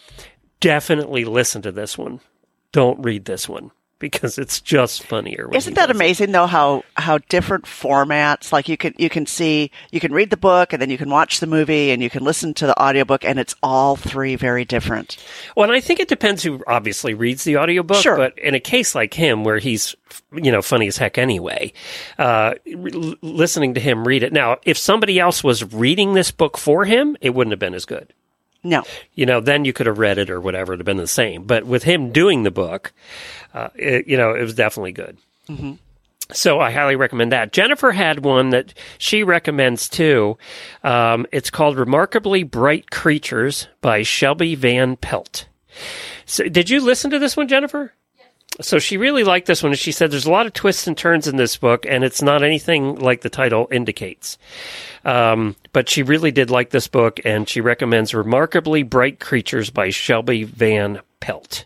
Definitely 0.60 1.26
listen 1.26 1.62
to 1.62 1.72
this 1.72 1.98
one 1.98 2.20
don't 2.78 3.02
read 3.04 3.26
this 3.26 3.50
one. 3.50 3.72
because 4.00 4.38
it's 4.38 4.62
just 4.62 5.02
funnier. 5.02 5.50
Isn't 5.52 5.74
that 5.74 5.88
does 5.88 5.96
it. 5.96 5.96
amazing 5.96 6.32
though 6.32 6.46
how 6.46 6.84
how 6.98 7.18
different 7.30 7.66
formats 7.66 8.52
like 8.52 8.70
you 8.70 8.78
can 8.78 8.94
you 9.00 9.10
can 9.10 9.26
see 9.26 9.72
you 9.90 10.00
can 10.00 10.14
read 10.14 10.30
the 10.30 10.38
book 10.38 10.72
and 10.72 10.80
then 10.80 10.92
you 10.92 11.00
can 11.00 11.10
watch 11.10 11.40
the 11.40 11.48
movie 11.48 11.90
and 11.90 12.04
you 12.04 12.10
can 12.12 12.24
listen 12.24 12.54
to 12.54 12.68
the 12.68 12.80
audiobook 12.80 13.26
and 13.26 13.40
it's 13.40 13.56
all 13.64 13.96
three 13.96 14.36
very 14.36 14.66
different. 14.66 15.18
Well, 15.56 15.64
and 15.64 15.76
I 15.76 15.82
think 15.82 16.00
it 16.00 16.08
depends 16.10 16.44
who 16.44 16.64
obviously 16.68 17.16
reads 17.16 17.44
the 17.44 17.58
audiobook. 17.58 18.04
Sure. 18.04 18.18
But 18.18 18.38
in 18.38 18.54
a 18.54 18.60
case 18.60 18.94
like 18.94 19.16
him, 19.16 19.44
where 19.44 19.58
he's, 19.58 19.96
you 20.32 20.52
know, 20.52 20.62
funny 20.62 20.86
as 20.88 20.98
heck 20.98 21.18
anyway, 21.18 21.74
uh, 22.20 22.54
re- 22.68 23.18
listening 23.24 23.74
to 23.74 23.80
him 23.80 24.08
read 24.08 24.22
it. 24.22 24.32
Now, 24.32 24.58
if 24.64 24.78
somebody 24.78 25.20
else 25.20 25.44
was 25.44 25.74
reading 25.74 26.14
this 26.14 26.30
book 26.30 26.56
for 26.60 26.86
him, 26.86 27.18
it 27.20 27.32
wouldn't 27.32 27.52
have 27.54 27.60
been 27.60 27.74
as 27.74 27.86
good. 27.86 28.14
No. 28.64 28.84
You 29.14 29.26
know, 29.26 29.40
then 29.40 29.66
you 29.66 29.74
could 29.74 29.86
have 29.88 30.00
read 30.00 30.18
it 30.18 30.30
or 30.30 30.42
whatever. 30.42 30.74
It'd 30.74 30.82
have 30.82 30.86
been 30.86 30.98
the 30.98 31.08
same. 31.08 31.44
But 31.44 31.66
with 31.66 31.84
him 31.84 32.12
doing 32.12 32.44
the 32.44 32.52
book, 32.52 32.92
uh, 33.54 33.70
it, 33.76 34.08
you 34.08 34.18
know, 34.18 34.34
it 34.34 34.42
was 34.42 34.54
definitely 34.54 34.92
good. 34.92 35.18
So 36.34 36.60
I 36.60 36.72
highly 36.72 36.98
recommend 36.98 37.32
that. 37.32 37.54
Jennifer 37.54 37.92
had 37.92 38.26
one 38.26 38.50
that 38.50 38.74
she 38.98 39.24
recommends 39.24 39.88
too. 39.88 40.38
Um, 40.84 41.26
it's 41.32 41.50
called 41.50 41.78
Remarkably 41.78 42.44
Bright 42.44 42.92
Creatures 42.92 43.68
by 43.80 44.04
Shelby 44.04 44.54
Van 44.56 44.98
Pelt. 44.98 45.48
So 46.26 46.44
did 46.50 46.70
you 46.70 46.82
listen 46.82 47.12
to 47.12 47.20
this 47.20 47.38
one, 47.38 47.48
Jennifer? 47.48 47.94
So 48.60 48.80
she 48.80 48.98
really 48.98 49.24
liked 49.24 49.46
this 49.46 49.62
one. 49.62 49.72
and 49.72 49.80
She 49.80 49.92
said 49.92 50.10
there's 50.12 50.26
a 50.26 50.32
lot 50.32 50.48
of 50.48 50.54
twists 50.54 50.88
and 50.88 50.98
turns 50.98 51.28
in 51.28 51.36
this 51.38 51.58
book, 51.58 51.86
and 51.88 52.04
it's 52.04 52.22
not 52.24 52.44
anything 52.44 52.96
like 52.96 53.22
the 53.22 53.30
title 53.30 53.68
indicates. 53.72 54.38
Um, 55.06 55.56
but 55.74 55.88
she 55.90 56.02
really 56.04 56.32
did 56.32 56.50
like 56.50 56.72
this 56.72 56.88
book, 56.88 57.20
and 57.24 57.48
she 57.48 57.62
recommends 57.62 58.14
Remarkably 58.16 58.82
Bright 58.84 59.20
Creatures 59.20 59.70
by 59.70 59.90
Shelby 59.92 60.44
Van 60.44 61.02
Pelt. 61.20 61.66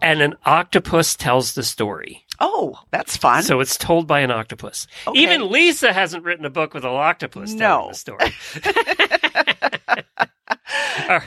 And 0.00 0.20
an 0.22 0.34
octopus 0.44 1.14
tells 1.14 1.54
the 1.54 1.62
story. 1.62 2.24
Oh, 2.40 2.80
that's 2.90 3.16
fun. 3.16 3.42
So 3.44 3.60
it's 3.60 3.76
told 3.76 4.08
by 4.08 4.20
an 4.20 4.32
octopus. 4.32 4.88
Okay. 5.06 5.20
Even 5.20 5.48
Lisa 5.52 5.92
hasn't 5.92 6.24
written 6.24 6.44
a 6.44 6.50
book 6.50 6.74
with 6.74 6.84
an 6.84 6.90
octopus 6.90 7.54
telling 7.54 7.60
No. 7.60 7.88
the 7.90 7.94
story. 7.94 8.32
all 11.08 11.18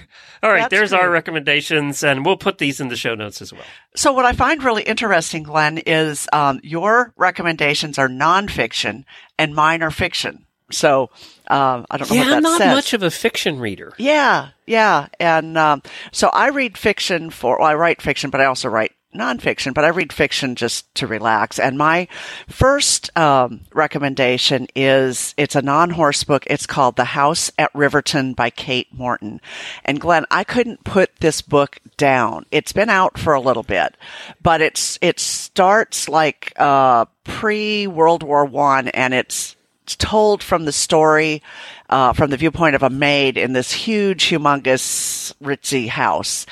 right, 0.51 0.59
That's 0.61 0.69
there's 0.69 0.93
our 0.93 1.09
recommendations, 1.09 2.03
and 2.03 2.25
we'll 2.25 2.37
put 2.37 2.57
these 2.57 2.79
in 2.79 2.87
the 2.89 2.95
show 2.95 3.15
notes 3.15 3.41
as 3.41 3.51
well. 3.51 3.63
So 3.95 4.11
what 4.13 4.25
I 4.25 4.33
find 4.33 4.63
really 4.63 4.83
interesting, 4.83 5.43
Glenn, 5.43 5.77
is 5.79 6.27
um, 6.33 6.59
your 6.63 7.13
recommendations 7.17 7.97
are 7.97 8.07
nonfiction 8.09 9.03
and 9.37 9.55
mine 9.55 9.81
are 9.83 9.91
fiction. 9.91 10.45
So 10.71 11.09
um, 11.47 11.85
I 11.91 11.97
don't 11.97 12.09
know 12.09 12.15
Yeah, 12.15 12.21
what 12.23 12.29
that 12.29 12.35
I'm 12.37 12.43
not 12.43 12.57
says. 12.57 12.75
much 12.75 12.93
of 12.93 13.03
a 13.03 13.11
fiction 13.11 13.59
reader. 13.59 13.93
Yeah, 13.97 14.49
yeah, 14.65 15.07
and 15.19 15.57
um, 15.57 15.83
so 16.11 16.29
I 16.29 16.49
read 16.49 16.77
fiction 16.77 17.29
for. 17.29 17.59
Well, 17.59 17.67
I 17.67 17.75
write 17.75 18.01
fiction, 18.01 18.29
but 18.31 18.41
I 18.41 18.45
also 18.45 18.69
write 18.69 18.91
nonfiction. 19.15 19.73
But 19.73 19.85
I 19.85 19.89
read 19.89 20.13
fiction 20.13 20.55
just 20.55 20.93
to 20.95 21.07
relax. 21.07 21.59
And 21.59 21.77
my 21.77 22.07
first 22.47 23.15
um, 23.17 23.61
recommendation 23.73 24.67
is 24.75 25.33
it's 25.37 25.55
a 25.55 25.61
non-horse 25.61 26.23
book. 26.23 26.45
It's 26.47 26.65
called 26.65 26.95
The 26.95 27.05
House 27.05 27.51
at 27.57 27.73
Riverton 27.73 28.33
by 28.33 28.49
Kate 28.49 28.93
Morton. 28.93 29.41
And 29.83 29.99
Glenn, 29.99 30.25
I 30.31 30.43
couldn't 30.43 30.83
put 30.83 31.15
this 31.17 31.41
book 31.41 31.79
down. 31.97 32.45
It's 32.51 32.73
been 32.73 32.89
out 32.89 33.17
for 33.17 33.33
a 33.33 33.41
little 33.41 33.63
bit, 33.63 33.95
but 34.41 34.61
it's 34.61 34.99
it 35.01 35.19
starts 35.19 36.09
like 36.09 36.53
uh, 36.57 37.05
pre 37.23 37.87
World 37.87 38.23
War 38.23 38.45
One, 38.45 38.87
and 38.89 39.13
it's 39.13 39.55
it's 39.85 39.95
told 39.95 40.41
from 40.41 40.65
the 40.65 40.71
story, 40.71 41.43
uh, 41.91 42.13
from 42.13 42.31
the 42.31 42.37
viewpoint 42.37 42.73
of 42.73 42.81
a 42.81 42.89
maid 42.89 43.37
in 43.37 43.53
this 43.53 43.71
huge, 43.71 44.25
humongous, 44.25 45.31
ritzy 45.43 45.87
house. 45.87 46.47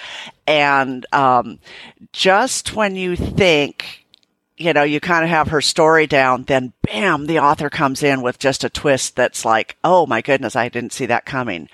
And, 0.45 1.05
um, 1.13 1.59
just 2.11 2.75
when 2.75 2.95
you 2.95 3.15
think, 3.15 4.05
you 4.57 4.73
know, 4.73 4.83
you 4.83 4.99
kind 4.99 5.23
of 5.23 5.29
have 5.29 5.47
her 5.47 5.61
story 5.61 6.05
down, 6.07 6.43
then 6.43 6.73
bam, 6.83 7.25
the 7.25 7.39
author 7.39 7.69
comes 7.69 8.03
in 8.03 8.21
with 8.21 8.39
just 8.39 8.63
a 8.63 8.69
twist 8.69 9.15
that's 9.15 9.45
like, 9.45 9.77
oh 9.83 10.05
my 10.05 10.21
goodness, 10.21 10.55
I 10.55 10.69
didn't 10.69 10.93
see 10.93 11.05
that 11.07 11.25
coming. 11.25 11.69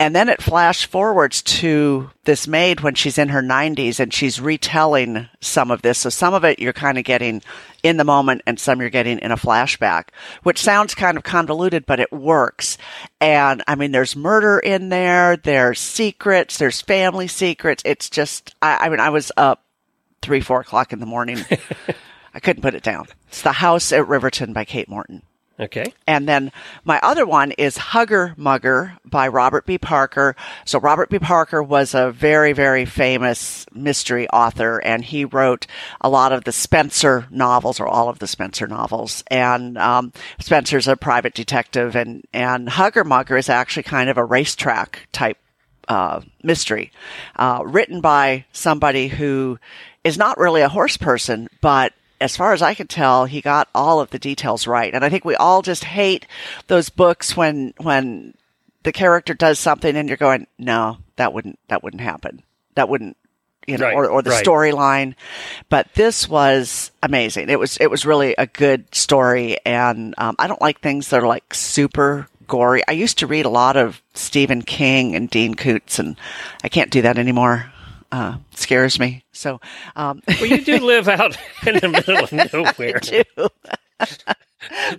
And 0.00 0.14
then 0.14 0.28
it 0.28 0.42
flash 0.42 0.86
forwards 0.86 1.40
to 1.42 2.10
this 2.24 2.48
maid 2.48 2.80
when 2.80 2.94
she's 2.94 3.16
in 3.16 3.28
her 3.28 3.42
90s 3.42 4.00
and 4.00 4.12
she's 4.12 4.40
retelling 4.40 5.28
some 5.40 5.70
of 5.70 5.82
this. 5.82 5.98
So 5.98 6.10
some 6.10 6.34
of 6.34 6.44
it 6.44 6.58
you're 6.58 6.72
kind 6.72 6.98
of 6.98 7.04
getting 7.04 7.42
in 7.84 7.96
the 7.96 8.04
moment 8.04 8.42
and 8.46 8.58
some 8.58 8.80
you're 8.80 8.90
getting 8.90 9.18
in 9.20 9.30
a 9.30 9.36
flashback, 9.36 10.08
which 10.42 10.60
sounds 10.60 10.96
kind 10.96 11.16
of 11.16 11.22
convoluted, 11.22 11.86
but 11.86 12.00
it 12.00 12.12
works. 12.12 12.76
And 13.20 13.62
I 13.68 13.76
mean, 13.76 13.92
there's 13.92 14.16
murder 14.16 14.58
in 14.58 14.88
there. 14.88 15.36
There's 15.36 15.78
secrets. 15.78 16.58
There's 16.58 16.80
family 16.80 17.28
secrets. 17.28 17.82
It's 17.86 18.10
just, 18.10 18.54
I, 18.60 18.86
I 18.86 18.88
mean, 18.88 19.00
I 19.00 19.10
was 19.10 19.30
up 19.36 19.64
three, 20.22 20.40
four 20.40 20.60
o'clock 20.60 20.92
in 20.92 20.98
the 20.98 21.06
morning. 21.06 21.44
I 22.34 22.40
couldn't 22.40 22.62
put 22.62 22.74
it 22.74 22.82
down. 22.82 23.06
It's 23.28 23.42
The 23.42 23.52
House 23.52 23.92
at 23.92 24.08
Riverton 24.08 24.52
by 24.52 24.64
Kate 24.64 24.88
Morton. 24.88 25.22
Okay. 25.58 25.92
And 26.06 26.28
then 26.28 26.50
my 26.84 26.98
other 27.02 27.24
one 27.24 27.52
is 27.52 27.76
Hugger 27.76 28.34
Mugger 28.36 28.98
by 29.04 29.28
Robert 29.28 29.66
B. 29.66 29.78
Parker. 29.78 30.34
So 30.64 30.80
Robert 30.80 31.10
B. 31.10 31.20
Parker 31.20 31.62
was 31.62 31.94
a 31.94 32.10
very, 32.10 32.52
very 32.52 32.84
famous 32.84 33.64
mystery 33.72 34.28
author 34.30 34.78
and 34.78 35.04
he 35.04 35.24
wrote 35.24 35.68
a 36.00 36.08
lot 36.08 36.32
of 36.32 36.42
the 36.42 36.50
Spenser 36.50 37.28
novels 37.30 37.78
or 37.78 37.86
all 37.86 38.08
of 38.08 38.18
the 38.18 38.26
Spenser 38.26 38.66
novels. 38.66 39.22
And, 39.28 39.78
um, 39.78 40.12
Spenser's 40.40 40.88
a 40.88 40.96
private 40.96 41.34
detective 41.34 41.94
and, 41.94 42.24
and 42.32 42.68
Hugger 42.68 43.04
Mugger 43.04 43.36
is 43.36 43.48
actually 43.48 43.84
kind 43.84 44.10
of 44.10 44.18
a 44.18 44.24
racetrack 44.24 45.08
type 45.12 45.38
uh, 45.86 46.20
mystery, 46.42 46.90
uh, 47.36 47.62
written 47.64 48.00
by 48.00 48.44
somebody 48.52 49.06
who 49.06 49.58
is 50.02 50.18
not 50.18 50.38
really 50.38 50.62
a 50.62 50.68
horse 50.68 50.96
person, 50.96 51.48
but 51.60 51.92
as 52.24 52.36
far 52.36 52.54
as 52.54 52.62
I 52.62 52.72
can 52.72 52.86
tell, 52.86 53.26
he 53.26 53.40
got 53.42 53.68
all 53.74 54.00
of 54.00 54.08
the 54.10 54.18
details 54.18 54.66
right. 54.66 54.94
And 54.94 55.04
I 55.04 55.10
think 55.10 55.24
we 55.24 55.36
all 55.36 55.60
just 55.60 55.84
hate 55.84 56.26
those 56.68 56.88
books 56.88 57.36
when 57.36 57.74
when 57.76 58.34
the 58.82 58.92
character 58.92 59.34
does 59.34 59.58
something 59.58 59.94
and 59.94 60.08
you're 60.08 60.16
going, 60.16 60.46
no, 60.58 60.98
that 61.16 61.34
wouldn't 61.34 61.58
that 61.68 61.82
wouldn't 61.82 62.00
happen. 62.00 62.42
That 62.76 62.88
wouldn't 62.88 63.16
you 63.66 63.78
know, 63.78 63.86
Right, 63.86 63.94
or, 63.94 64.08
or 64.08 64.22
the 64.22 64.30
right. 64.30 64.44
storyline. 64.44 65.14
But 65.68 65.92
this 65.94 66.28
was 66.28 66.90
amazing. 67.02 67.50
It 67.50 67.58
was 67.58 67.76
it 67.76 67.90
was 67.90 68.06
really 68.06 68.34
a 68.38 68.46
good 68.46 68.94
story, 68.94 69.58
and 69.66 70.14
um, 70.18 70.34
I 70.38 70.46
don't 70.46 70.60
like 70.60 70.80
things 70.80 71.10
that 71.10 71.22
are 71.22 71.26
like 71.26 71.52
super 71.52 72.28
gory. 72.46 72.82
I 72.88 72.92
used 72.92 73.18
to 73.18 73.26
read 73.26 73.46
a 73.46 73.50
lot 73.50 73.76
of 73.76 74.02
Stephen 74.14 74.62
King 74.62 75.14
and 75.14 75.28
Dean 75.28 75.54
Koontz, 75.54 75.98
and 75.98 76.16
I 76.62 76.68
can't 76.68 76.90
do 76.90 77.02
that 77.02 77.18
anymore. 77.18 77.70
Uh, 78.14 78.36
scares 78.54 79.00
me. 79.00 79.24
So, 79.32 79.60
um, 79.96 80.22
Well, 80.28 80.46
you 80.46 80.60
do 80.64 80.78
live 80.78 81.08
out 81.08 81.36
in 81.66 81.74
the 81.80 81.88
middle 81.88 82.22
of 82.22 82.32
nowhere 82.52 83.00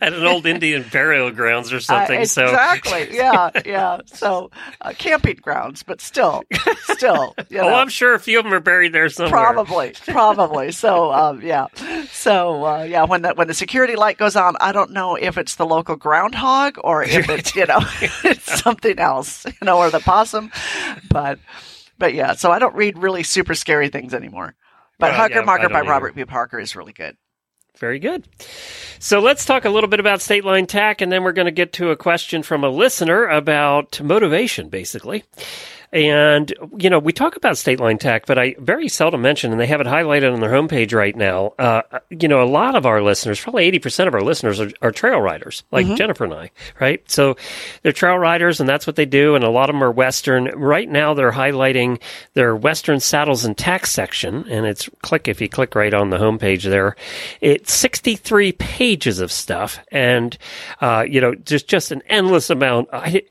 at 0.01 0.13
an 0.13 0.25
old 0.25 0.45
Indian 0.45 0.85
burial 0.91 1.31
grounds 1.31 1.71
or 1.71 1.79
something. 1.79 2.21
Uh, 2.21 2.25
so 2.25 2.43
exactly, 2.43 3.15
yeah, 3.15 3.51
yeah. 3.65 3.99
So, 4.05 4.51
uh, 4.81 4.91
camping 4.97 5.37
grounds, 5.37 5.81
but 5.81 6.01
still, 6.01 6.43
still, 6.83 7.33
you 7.49 7.57
know. 7.57 7.69
Oh, 7.69 7.75
I'm 7.75 7.87
sure 7.87 8.13
a 8.13 8.19
few 8.19 8.37
of 8.37 8.43
them 8.43 8.53
are 8.53 8.59
buried 8.59 8.91
there 8.91 9.07
somewhere. 9.07 9.31
Probably, 9.31 9.93
probably. 10.07 10.73
So, 10.73 11.13
um, 11.13 11.41
yeah. 11.41 11.67
So, 12.11 12.65
uh, 12.65 12.83
yeah. 12.83 13.05
When 13.05 13.21
the 13.21 13.33
when 13.33 13.47
the 13.47 13.53
security 13.53 13.95
light 13.95 14.17
goes 14.17 14.35
on, 14.35 14.55
I 14.59 14.73
don't 14.73 14.91
know 14.91 15.15
if 15.15 15.37
it's 15.37 15.55
the 15.55 15.65
local 15.65 15.95
groundhog 15.95 16.77
or 16.83 17.03
if 17.03 17.29
it's 17.29 17.55
you 17.55 17.65
know 17.65 17.79
it's 18.25 18.61
something 18.61 18.99
else, 18.99 19.45
you 19.45 19.53
know, 19.63 19.77
or 19.77 19.89
the 19.89 19.99
possum. 19.99 20.51
But, 21.09 21.39
but 21.97 22.13
yeah. 22.13 22.33
So 22.33 22.51
I 22.51 22.59
don't 22.59 22.75
read 22.75 22.97
really 22.97 23.23
super 23.23 23.55
scary 23.55 23.89
things 23.89 24.13
anymore. 24.13 24.55
But 24.99 25.11
Well, 25.11 25.21
Hugger 25.21 25.35
yeah, 25.35 25.41
Mugger 25.41 25.69
by 25.69 25.79
either. 25.79 25.89
Robert 25.89 26.15
B. 26.15 26.25
Parker 26.25 26.59
is 26.59 26.75
really 26.75 26.93
good. 26.93 27.17
Very 27.77 27.99
good. 27.99 28.25
So 28.99 29.19
let's 29.19 29.45
talk 29.45 29.65
a 29.65 29.69
little 29.69 29.89
bit 29.89 29.99
about 29.99 30.21
state 30.21 30.45
line 30.45 30.65
tack, 30.65 31.01
and 31.01 31.11
then 31.11 31.23
we're 31.23 31.33
going 31.33 31.45
to 31.45 31.51
get 31.51 31.73
to 31.73 31.89
a 31.89 31.97
question 31.97 32.41
from 32.41 32.63
a 32.63 32.69
listener 32.69 33.25
about 33.25 34.01
motivation, 34.01 34.69
basically. 34.69 35.25
And, 35.91 36.53
you 36.77 36.89
know, 36.89 36.99
we 36.99 37.13
talk 37.13 37.35
about 37.35 37.57
state 37.57 37.79
line 37.79 37.97
tack, 37.97 38.25
but 38.25 38.37
I 38.37 38.55
very 38.59 38.89
seldom 38.89 39.21
mention, 39.21 39.51
and 39.51 39.59
they 39.59 39.67
have 39.67 39.81
it 39.81 39.87
highlighted 39.87 40.33
on 40.33 40.39
their 40.41 40.51
homepage 40.51 40.93
right 40.93 41.15
now. 41.15 41.53
Uh, 41.57 41.81
you 42.09 42.27
know, 42.27 42.43
a 42.43 42.45
lot 42.45 42.75
of 42.75 42.85
our 42.85 43.01
listeners, 43.01 43.39
probably 43.39 43.71
80% 43.71 44.07
of 44.07 44.13
our 44.13 44.21
listeners 44.21 44.59
are, 44.59 44.71
are 44.81 44.91
trail 44.91 45.19
riders, 45.19 45.63
like 45.71 45.85
Jennifer 45.95 46.25
and 46.25 46.33
I, 46.33 46.51
right? 46.79 47.09
So 47.09 47.35
they're 47.81 47.91
trail 47.91 48.17
riders, 48.17 48.59
and 48.59 48.67
that's 48.67 48.87
what 48.87 48.95
they 48.95 49.05
do. 49.05 49.35
And 49.35 49.43
a 49.43 49.49
lot 49.49 49.69
of 49.69 49.75
them 49.75 49.83
are 49.83 49.91
Western. 49.91 50.45
Right 50.55 50.89
now, 50.89 51.13
they're 51.13 51.31
highlighting 51.31 52.01
their 52.33 52.55
Western 52.55 52.99
saddles 52.99 53.45
and 53.45 53.57
tack 53.57 53.85
section, 53.85 54.45
and 54.49 54.65
it's 54.65 54.89
click, 55.01 55.27
if 55.27 55.41
you 55.41 55.49
click 55.49 55.75
right 55.75 55.93
on 55.93 56.09
the 56.09 56.17
homepage 56.17 56.63
there, 56.63 56.95
it's 57.41 57.73
63 57.73 58.51
pages 58.53 59.19
of 59.19 59.31
stuff, 59.31 59.79
and, 59.91 60.37
uh, 60.81 61.05
you 61.07 61.21
know, 61.21 61.35
just, 61.35 61.67
just 61.67 61.91
an 61.91 62.01
endless 62.07 62.49
amount. 62.49 62.89
I, 62.91 63.23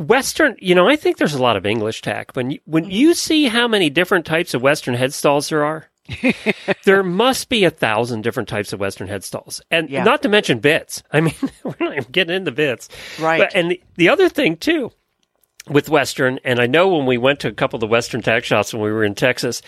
Western, 0.00 0.56
you 0.58 0.74
know, 0.74 0.88
I 0.88 0.96
think 0.96 1.18
there's 1.18 1.34
a 1.34 1.42
lot 1.42 1.56
of 1.56 1.66
English 1.66 2.00
tack. 2.00 2.30
When 2.34 2.52
you, 2.52 2.60
when 2.64 2.84
hmm. 2.84 2.90
you 2.90 3.14
see 3.14 3.48
how 3.48 3.68
many 3.68 3.90
different 3.90 4.24
types 4.24 4.54
of 4.54 4.62
Western 4.62 4.96
headstalls 4.96 5.50
there 5.50 5.62
are, 5.62 5.90
there 6.84 7.02
must 7.02 7.50
be 7.50 7.64
a 7.64 7.70
thousand 7.70 8.22
different 8.22 8.48
types 8.48 8.72
of 8.72 8.80
Western 8.80 9.08
headstalls, 9.08 9.60
and 9.70 9.90
Yeah. 9.90 10.02
not 10.02 10.22
to 10.22 10.28
mention 10.28 10.58
bits. 10.58 11.02
I 11.12 11.20
mean, 11.20 11.34
we're 11.62 11.74
not 11.78 11.92
even 11.92 12.10
getting 12.10 12.34
into 12.34 12.50
bits, 12.50 12.88
Right. 13.20 13.40
But, 13.40 13.54
and 13.54 13.72
the, 13.72 13.82
the 13.96 14.08
other 14.08 14.30
thing 14.30 14.56
too, 14.56 14.90
with 15.68 15.90
Western, 15.90 16.40
and 16.44 16.60
I 16.60 16.66
know 16.66 16.88
when 16.88 17.04
we 17.04 17.18
went 17.18 17.40
to 17.40 17.48
a 17.48 17.52
couple 17.52 17.76
of 17.76 17.82
the 17.82 17.86
Western 17.86 18.22
tack 18.22 18.44
shops 18.44 18.72
when 18.72 18.82
we 18.82 18.90
were 18.90 19.04
in 19.04 19.14
Texas, 19.14 19.60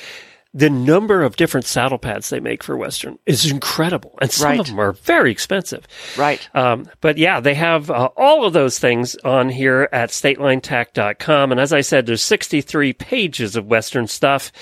the 0.54 0.68
number 0.68 1.22
of 1.22 1.36
different 1.36 1.64
saddle 1.66 1.96
pads 1.96 2.28
they 2.28 2.38
make 2.38 2.62
for 2.62 2.76
Western 2.76 3.18
is 3.24 3.50
incredible. 3.50 4.18
And 4.20 4.30
some 4.30 4.50
Right. 4.50 4.60
of 4.60 4.66
them 4.66 4.78
are 4.78 4.92
very 4.92 5.30
expensive. 5.32 5.88
Right. 6.16 6.46
Um, 6.54 6.90
but 7.00 7.16
yeah, 7.16 7.40
they 7.40 7.54
have 7.54 7.90
uh, 7.90 8.10
all 8.18 8.44
of 8.44 8.52
those 8.52 8.78
things 8.78 9.16
on 9.24 9.48
here 9.48 9.88
at 9.92 10.10
statelinetack.com. 10.10 11.52
And 11.52 11.58
as 11.60 11.72
I 11.72 11.80
said, 11.80 12.04
there's 12.04 12.20
63 12.22 12.92
pages 12.92 13.56
of 13.56 13.64
Western 13.66 14.06
stuff. 14.06 14.52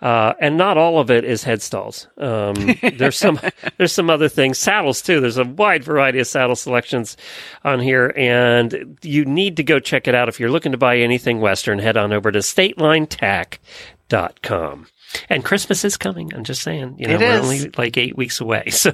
Uh, 0.00 0.34
and 0.40 0.56
not 0.56 0.78
all 0.78 1.00
of 1.00 1.10
it 1.10 1.24
is 1.24 1.42
headstalls. 1.44 2.06
Um, 2.22 2.76
there's 2.98 3.18
some, 3.18 3.40
there's 3.76 3.92
some 3.92 4.08
other 4.08 4.28
things, 4.28 4.56
saddles 4.58 5.02
too. 5.02 5.20
There's 5.20 5.36
a 5.36 5.44
wide 5.44 5.82
variety 5.82 6.20
of 6.20 6.28
saddle 6.28 6.54
selections 6.54 7.16
on 7.64 7.80
here. 7.80 8.14
And 8.16 8.96
you 9.02 9.24
need 9.24 9.56
to 9.56 9.64
go 9.64 9.80
check 9.80 10.06
it 10.06 10.14
out. 10.14 10.28
If 10.28 10.38
you're 10.38 10.48
looking 10.50 10.70
to 10.72 10.78
buy 10.78 10.98
anything 10.98 11.40
Western, 11.40 11.80
head 11.80 11.96
on 11.96 12.12
over 12.12 12.30
to 12.30 12.38
statelinetack.com. 12.38 14.86
And 15.28 15.44
Christmas 15.44 15.84
is 15.84 15.96
coming. 15.96 16.32
I'm 16.34 16.44
just 16.44 16.62
saying, 16.62 16.96
you 16.98 17.06
know, 17.08 17.14
It 17.14 17.20
we're 17.20 17.32
is. 17.34 17.40
only 17.42 17.70
like 17.76 17.96
eight 17.96 18.16
weeks 18.16 18.40
away. 18.40 18.64
So, 18.70 18.90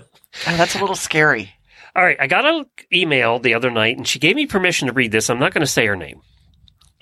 Oh, 0.46 0.56
that's 0.56 0.74
a 0.74 0.78
little 0.80 0.96
scary. 0.96 1.50
all 1.94 2.04
right, 2.04 2.16
I 2.20 2.26
got 2.26 2.44
an 2.44 2.64
email 2.92 3.38
the 3.38 3.54
other 3.54 3.70
night, 3.70 3.96
and 3.96 4.06
she 4.06 4.18
gave 4.18 4.36
me 4.36 4.46
permission 4.46 4.88
to 4.88 4.92
read 4.94 5.12
this. 5.12 5.30
I'm 5.30 5.38
not 5.38 5.52
going 5.54 5.62
to 5.64 5.66
say 5.70 5.86
her 5.86 5.96
name, 5.96 6.20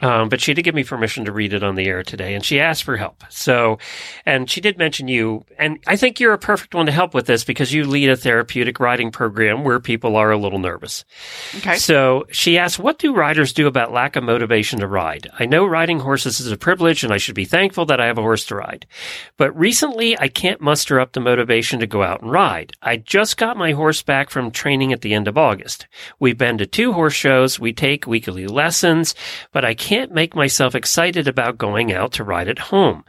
um, 0.01 0.29
but 0.29 0.41
she 0.41 0.55
did 0.55 0.63
give 0.63 0.75
me 0.75 0.85
permission 0.85 1.25
to 1.25 1.33
read 1.33 1.53
it 1.53 1.63
on 1.63 1.75
the 1.75 1.87
air 1.87 2.03
today, 2.03 2.35
and 2.35 2.45
she 2.45 2.61
asked 2.61 2.85
for 2.85 2.97
help. 2.97 3.25
So, 3.31 3.79
and 4.27 4.51
she 4.51 4.61
did 4.61 4.79
mention 4.79 5.09
you, 5.09 5.45
and 5.59 5.79
I 5.87 5.97
think 5.97 6.21
you're 6.21 6.33
a 6.33 6.39
perfect 6.39 6.75
one 6.75 6.87
to 6.87 6.93
help 6.93 7.15
with 7.15 7.27
this 7.27 7.45
because 7.45 7.73
you 7.73 7.85
lead 7.85 8.11
a 8.11 8.17
therapeutic 8.17 8.81
riding 8.81 9.11
program 9.11 9.65
where 9.65 9.81
people 9.81 10.17
are 10.17 10.31
a 10.31 10.39
little 10.39 10.59
nervous. 10.59 11.05
Okay. 11.57 11.77
So 11.77 12.27
she 12.31 12.59
asked, 12.59 12.79
What 12.79 12.99
do 12.99 13.15
riders 13.15 13.53
do 13.53 13.67
about 13.67 13.93
lack 13.93 14.17
of 14.17 14.25
motivation 14.25 14.81
to 14.81 14.89
ride? 14.89 15.29
I 15.39 15.47
know 15.47 15.65
riding 15.65 16.01
horses 16.01 16.41
is 16.41 16.51
a 16.51 16.57
privilege 16.57 17.05
and 17.05 17.13
I 17.13 17.19
should 17.19 17.35
be 17.35 17.45
thankful 17.45 17.87
that 17.87 18.01
I 18.01 18.07
have 18.07 18.19
a 18.19 18.23
horse 18.23 18.47
to 18.47 18.57
ride. 18.57 18.87
But 19.37 19.57
recently 19.57 20.19
I 20.19 20.29
can't 20.29 20.61
muster 20.61 21.01
up 21.01 21.13
the 21.13 21.21
motivation 21.21 21.81
to 21.81 21.87
go 21.87 22.03
out 22.03 22.23
and 22.23 22.31
ride. 22.31 22.73
I 22.83 22.97
just 22.97 23.37
got 23.37 23.57
my 23.57 23.73
horse 23.73 24.03
back 24.03 24.31
from 24.31 24.51
training 24.51 24.93
at 24.93 25.03
the 25.03 25.15
end 25.15 25.29
of 25.29 25.39
August. 25.39 25.87
We've 26.19 26.39
been 26.39 26.59
to 26.59 26.67
two 26.67 26.93
horse 26.93 27.15
shows, 27.15 27.61
we 27.61 27.73
take 27.73 28.07
weekly 28.07 28.47
lessons, 28.47 29.15
but 29.53 29.65
I 29.65 29.75
can't 29.85 30.13
make 30.13 30.35
myself 30.35 30.75
excited 30.75 31.29
about 31.29 31.59
going 31.59 31.93
out 31.93 32.13
to 32.13 32.25
ride 32.25 32.49
at 32.49 32.59
home. 32.59 33.05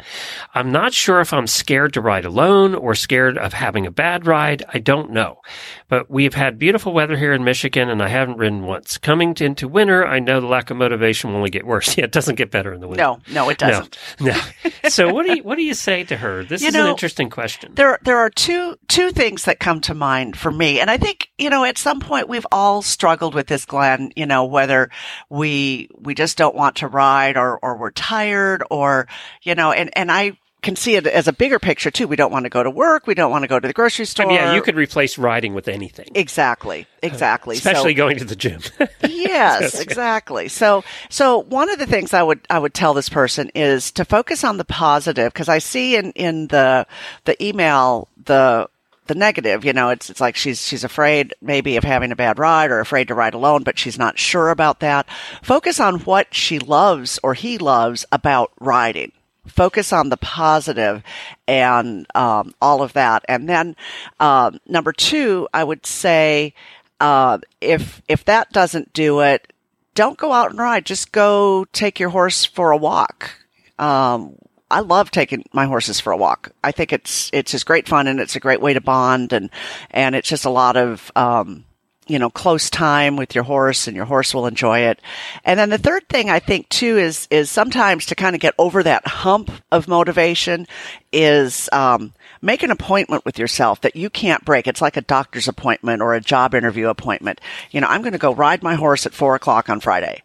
I'm 0.53 0.73
not 0.73 0.93
sure 0.93 1.21
if 1.21 1.31
I'm 1.31 1.47
scared 1.47 1.93
to 1.93 2.01
ride 2.01 2.25
alone 2.25 2.75
or 2.75 2.95
scared 2.95 3.37
of 3.37 3.53
having 3.53 3.85
a 3.85 3.91
bad 3.91 4.27
ride. 4.27 4.61
I 4.73 4.79
don't 4.79 5.11
know. 5.11 5.39
But 5.87 6.11
we've 6.11 6.33
had 6.33 6.59
beautiful 6.59 6.91
weather 6.91 7.15
here 7.15 7.31
in 7.31 7.45
Michigan 7.45 7.89
and 7.89 8.03
I 8.03 8.09
haven't 8.09 8.39
ridden 8.39 8.65
once. 8.65 8.97
Coming 8.97 9.33
to, 9.35 9.45
into 9.45 9.69
winter, 9.69 10.05
I 10.05 10.19
know 10.19 10.41
the 10.41 10.47
lack 10.47 10.69
of 10.69 10.75
motivation 10.75 11.29
will 11.29 11.37
only 11.37 11.49
get 11.49 11.65
worse. 11.65 11.85
Yeah, 11.95 12.03
it 12.03 12.11
doesn't 12.11 12.35
get 12.35 12.51
better 12.51 12.73
in 12.73 12.81
the 12.81 12.89
winter. 12.89 13.01
No, 13.01 13.19
no, 13.31 13.49
it 13.49 13.57
doesn't. 13.57 13.97
No, 14.19 14.33
no. 14.33 14.41
so 14.89 15.13
what 15.13 15.25
do 15.25 15.37
you 15.37 15.43
what 15.43 15.55
do 15.55 15.63
you 15.63 15.73
say 15.73 16.03
to 16.03 16.17
her? 16.17 16.43
This 16.43 16.61
You 16.61 16.67
is 16.67 16.75
an 16.75 16.87
interesting 16.87 17.29
question. 17.29 17.73
There, 17.73 17.99
there 18.03 18.17
are 18.17 18.29
two 18.29 18.75
two 18.89 19.11
things 19.11 19.45
that 19.45 19.61
come 19.61 19.79
to 19.81 19.93
mind 19.93 20.35
for 20.35 20.51
me, 20.51 20.81
and 20.81 20.91
I 20.91 20.97
think 20.97 21.29
you 21.37 21.49
know 21.49 21.63
at 21.63 21.77
some 21.77 22.01
point 22.01 22.27
we've 22.27 22.45
all 22.51 22.81
struggled 22.81 23.33
with 23.33 23.47
this, 23.47 23.63
Glenn. 23.63 24.11
You 24.17 24.25
know 24.25 24.43
whether 24.43 24.89
we 25.29 25.87
we 25.97 26.15
just 26.15 26.37
don't 26.37 26.55
want 26.55 26.64
to 26.75 26.87
ride, 26.87 27.37
or 27.37 27.59
or 27.61 27.77
we're 27.77 27.91
tired, 27.91 28.63
or 28.71 29.07
you 29.43 29.53
know, 29.55 29.71
and 29.71 29.89
and 29.95 30.11
I 30.11 30.37
can 30.61 30.75
see 30.75 30.95
it 30.95 31.05
as 31.05 31.27
a 31.27 31.33
bigger 31.33 31.59
picture 31.59 31.91
too. 31.91 32.07
We 32.07 32.15
don't 32.15 32.31
want 32.31 32.45
to 32.45 32.49
go 32.49 32.63
to 32.63 32.71
work, 32.71 33.05
we 33.05 33.13
don't 33.13 33.29
want 33.29 33.43
to 33.43 33.47
go 33.47 33.59
to 33.59 33.67
the 33.67 33.73
grocery 33.73 34.01
I 34.01 34.05
store. 34.05 34.25
mean, 34.25 34.37
yeah, 34.37 34.55
you 34.55 34.63
could 34.63 34.75
replace 34.75 35.15
riding 35.15 35.53
with 35.53 35.67
anything, 35.67 36.07
exactly, 36.15 36.81
uh, 36.81 37.07
exactly, 37.07 37.57
especially 37.57 37.93
So- 37.93 37.97
going 37.97 38.17
to 38.17 38.25
the 38.25 38.35
gym. 38.35 38.61
yes, 39.03 39.79
exactly. 39.79 40.47
So, 40.47 40.83
so 41.09 41.37
one 41.43 41.69
of 41.69 41.77
the 41.77 41.85
things 41.85 42.13
I 42.15 42.23
would 42.23 42.39
I 42.49 42.57
would 42.57 42.73
tell 42.73 42.95
this 42.95 43.09
person 43.09 43.51
is 43.53 43.91
to 43.91 44.05
focus 44.05 44.43
on 44.43 44.57
the 44.57 44.65
positive 44.65 45.31
because 45.31 45.49
I 45.49 45.59
see 45.59 45.95
in 45.97 46.11
in 46.13 46.47
the 46.47 46.87
the 47.25 47.41
email 47.45 48.07
the 48.25 48.67
the 49.07 49.15
negative. 49.15 49.65
You 49.65 49.73
know, 49.73 49.89
it's 49.89 50.09
it's 50.09 50.21
like 50.21 50.35
she's 50.35 50.65
she's 50.65 50.83
afraid 50.83 51.33
maybe 51.41 51.77
of 51.77 51.83
having 51.83 52.11
a 52.11 52.15
bad 52.15 52.39
ride 52.39 52.71
or 52.71 52.79
afraid 52.79 53.07
to 53.09 53.13
ride 53.15 53.33
alone, 53.33 53.63
but 53.63 53.77
she's 53.77 53.97
not 53.97 54.19
sure 54.19 54.49
about 54.49 54.79
that. 54.79 55.07
Focus 55.41 55.79
on 55.79 55.99
what 56.01 56.33
she 56.33 56.59
loves 56.59 57.19
or 57.23 57.33
he 57.33 57.57
loves 57.57 58.05
about 58.11 58.51
riding. 58.59 59.11
Focus 59.47 59.93
on 59.93 60.09
the 60.09 60.17
positive 60.17 61.03
and 61.47 62.07
um, 62.15 62.53
all 62.61 62.81
of 62.81 62.93
that, 62.93 63.23
and 63.29 63.47
then 63.47 63.75
um, 64.19 64.59
number 64.67 64.91
two, 64.91 65.47
I 65.53 65.63
would 65.63 65.85
say 65.85 66.53
uh, 66.99 67.39
if 67.61 68.01
if 68.07 68.25
that 68.25 68.51
doesn't 68.51 68.93
do 68.93 69.19
it, 69.21 69.53
don't 69.93 70.17
go 70.17 70.31
out 70.31 70.49
and 70.49 70.59
ride. 70.59 70.85
Just 70.85 71.11
go 71.11 71.65
take 71.73 71.99
your 71.99 72.09
horse 72.09 72.45
for 72.45 72.71
a 72.71 72.77
walk. 72.77 73.31
Um, 73.77 74.35
I 74.69 74.79
love 74.79 75.11
taking 75.11 75.45
my 75.53 75.65
horses 75.65 75.99
for 75.99 76.11
a 76.11 76.17
walk. 76.17 76.51
I 76.63 76.71
think 76.71 76.91
it's 76.91 77.29
it's 77.33 77.51
just 77.51 77.65
great 77.65 77.87
fun 77.87 78.07
and 78.07 78.19
it's 78.19 78.35
a 78.35 78.39
great 78.39 78.61
way 78.61 78.73
to 78.73 78.81
bond 78.81 79.31
and 79.31 79.49
and 79.91 80.15
it's 80.15 80.29
just 80.29 80.45
a 80.45 80.49
lot 80.49 80.75
of 80.75 81.11
um, 81.15 81.65
you 82.07 82.17
know 82.17 82.31
close 82.31 82.71
time 82.71 83.15
with 83.15 83.35
your 83.35 83.43
horse 83.43 83.87
and 83.87 83.95
your 83.95 84.05
horse 84.05 84.33
will 84.33 84.47
enjoy 84.47 84.79
it. 84.79 84.99
And 85.43 85.59
then 85.59 85.69
the 85.69 85.77
third 85.77 86.09
thing 86.09 86.31
I 86.31 86.39
think 86.39 86.67
too 86.69 86.97
is 86.97 87.27
is 87.29 87.51
sometimes 87.51 88.07
to 88.07 88.15
kind 88.15 88.35
of 88.35 88.41
get 88.41 88.55
over 88.57 88.81
that 88.81 89.05
hump 89.05 89.51
of 89.71 89.87
motivation 89.87 90.65
is 91.11 91.69
um, 91.71 92.13
make 92.41 92.63
an 92.63 92.71
appointment 92.71 93.23
with 93.23 93.37
yourself 93.37 93.81
that 93.81 93.95
you 93.95 94.09
can't 94.09 94.45
break. 94.45 94.65
It's 94.67 94.81
like 94.81 94.97
a 94.97 95.01
doctor's 95.01 95.47
appointment 95.47 96.01
or 96.01 96.15
a 96.15 96.21
job 96.21 96.55
interview 96.55 96.87
appointment. 96.89 97.39
You 97.69 97.81
know, 97.81 97.87
I'm 97.87 98.01
going 98.01 98.13
to 98.13 98.17
go 98.17 98.33
ride 98.33 98.63
my 98.63 98.73
horse 98.73 99.05
at 99.05 99.13
four 99.13 99.35
o'clock 99.35 99.69
on 99.69 99.79
Friday 99.79 100.23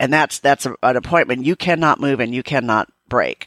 and 0.00 0.12
that's 0.12 0.40
that's 0.40 0.66
a, 0.66 0.74
an 0.82 0.96
appointment 0.96 1.44
you 1.44 1.54
cannot 1.54 2.00
move 2.00 2.18
and 2.18 2.34
you 2.34 2.42
cannot 2.42 2.88
break. 3.10 3.46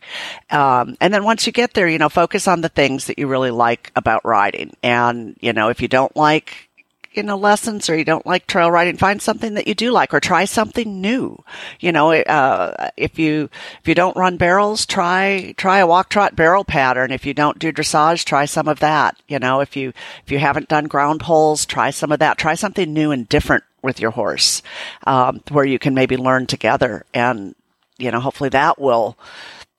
Um, 0.51 0.95
and 1.01 1.11
then 1.11 1.23
once 1.23 1.47
you 1.47 1.51
get 1.51 1.73
there, 1.73 1.87
you 1.87 1.97
know, 1.97 2.09
focus 2.09 2.47
on 2.47 2.61
the 2.61 2.69
things 2.69 3.05
that 3.05 3.17
you 3.17 3.27
really 3.27 3.49
like 3.49 3.91
about 3.95 4.23
riding. 4.23 4.75
And 4.83 5.35
you 5.41 5.53
know, 5.53 5.69
if 5.69 5.81
you 5.81 5.87
don't 5.87 6.15
like 6.15 6.69
you 7.13 7.23
know 7.23 7.37
lessons 7.37 7.89
or 7.89 7.97
you 7.97 8.03
don't 8.03 8.25
like 8.25 8.47
trail 8.47 8.69
riding, 8.69 8.97
find 8.97 9.21
something 9.21 9.53
that 9.53 9.67
you 9.67 9.75
do 9.75 9.91
like 9.91 10.13
or 10.13 10.19
try 10.19 10.45
something 10.45 11.01
new. 11.01 11.43
You 11.79 11.91
know, 11.91 12.11
uh, 12.11 12.89
if 12.97 13.19
you 13.19 13.49
if 13.79 13.87
you 13.87 13.95
don't 13.95 14.17
run 14.17 14.37
barrels, 14.37 14.85
try 14.85 15.53
try 15.57 15.79
a 15.79 15.87
walk 15.87 16.09
trot 16.09 16.35
barrel 16.35 16.63
pattern. 16.63 17.11
If 17.11 17.25
you 17.25 17.33
don't 17.33 17.59
do 17.59 17.71
dressage, 17.71 18.25
try 18.25 18.45
some 18.45 18.67
of 18.67 18.79
that. 18.79 19.17
You 19.27 19.39
know, 19.39 19.61
if 19.61 19.75
you 19.75 19.93
if 20.25 20.31
you 20.31 20.39
haven't 20.39 20.69
done 20.69 20.85
ground 20.85 21.21
poles, 21.21 21.65
try 21.65 21.91
some 21.91 22.11
of 22.11 22.19
that. 22.19 22.37
Try 22.37 22.55
something 22.55 22.91
new 22.91 23.11
and 23.11 23.29
different 23.29 23.63
with 23.81 23.99
your 23.99 24.11
horse, 24.11 24.61
um, 25.05 25.41
where 25.49 25.65
you 25.65 25.77
can 25.77 25.93
maybe 25.93 26.17
learn 26.17 26.47
together, 26.47 27.05
and 27.13 27.53
you 27.97 28.11
know, 28.11 28.19
hopefully 28.19 28.49
that 28.49 28.79
will 28.79 29.17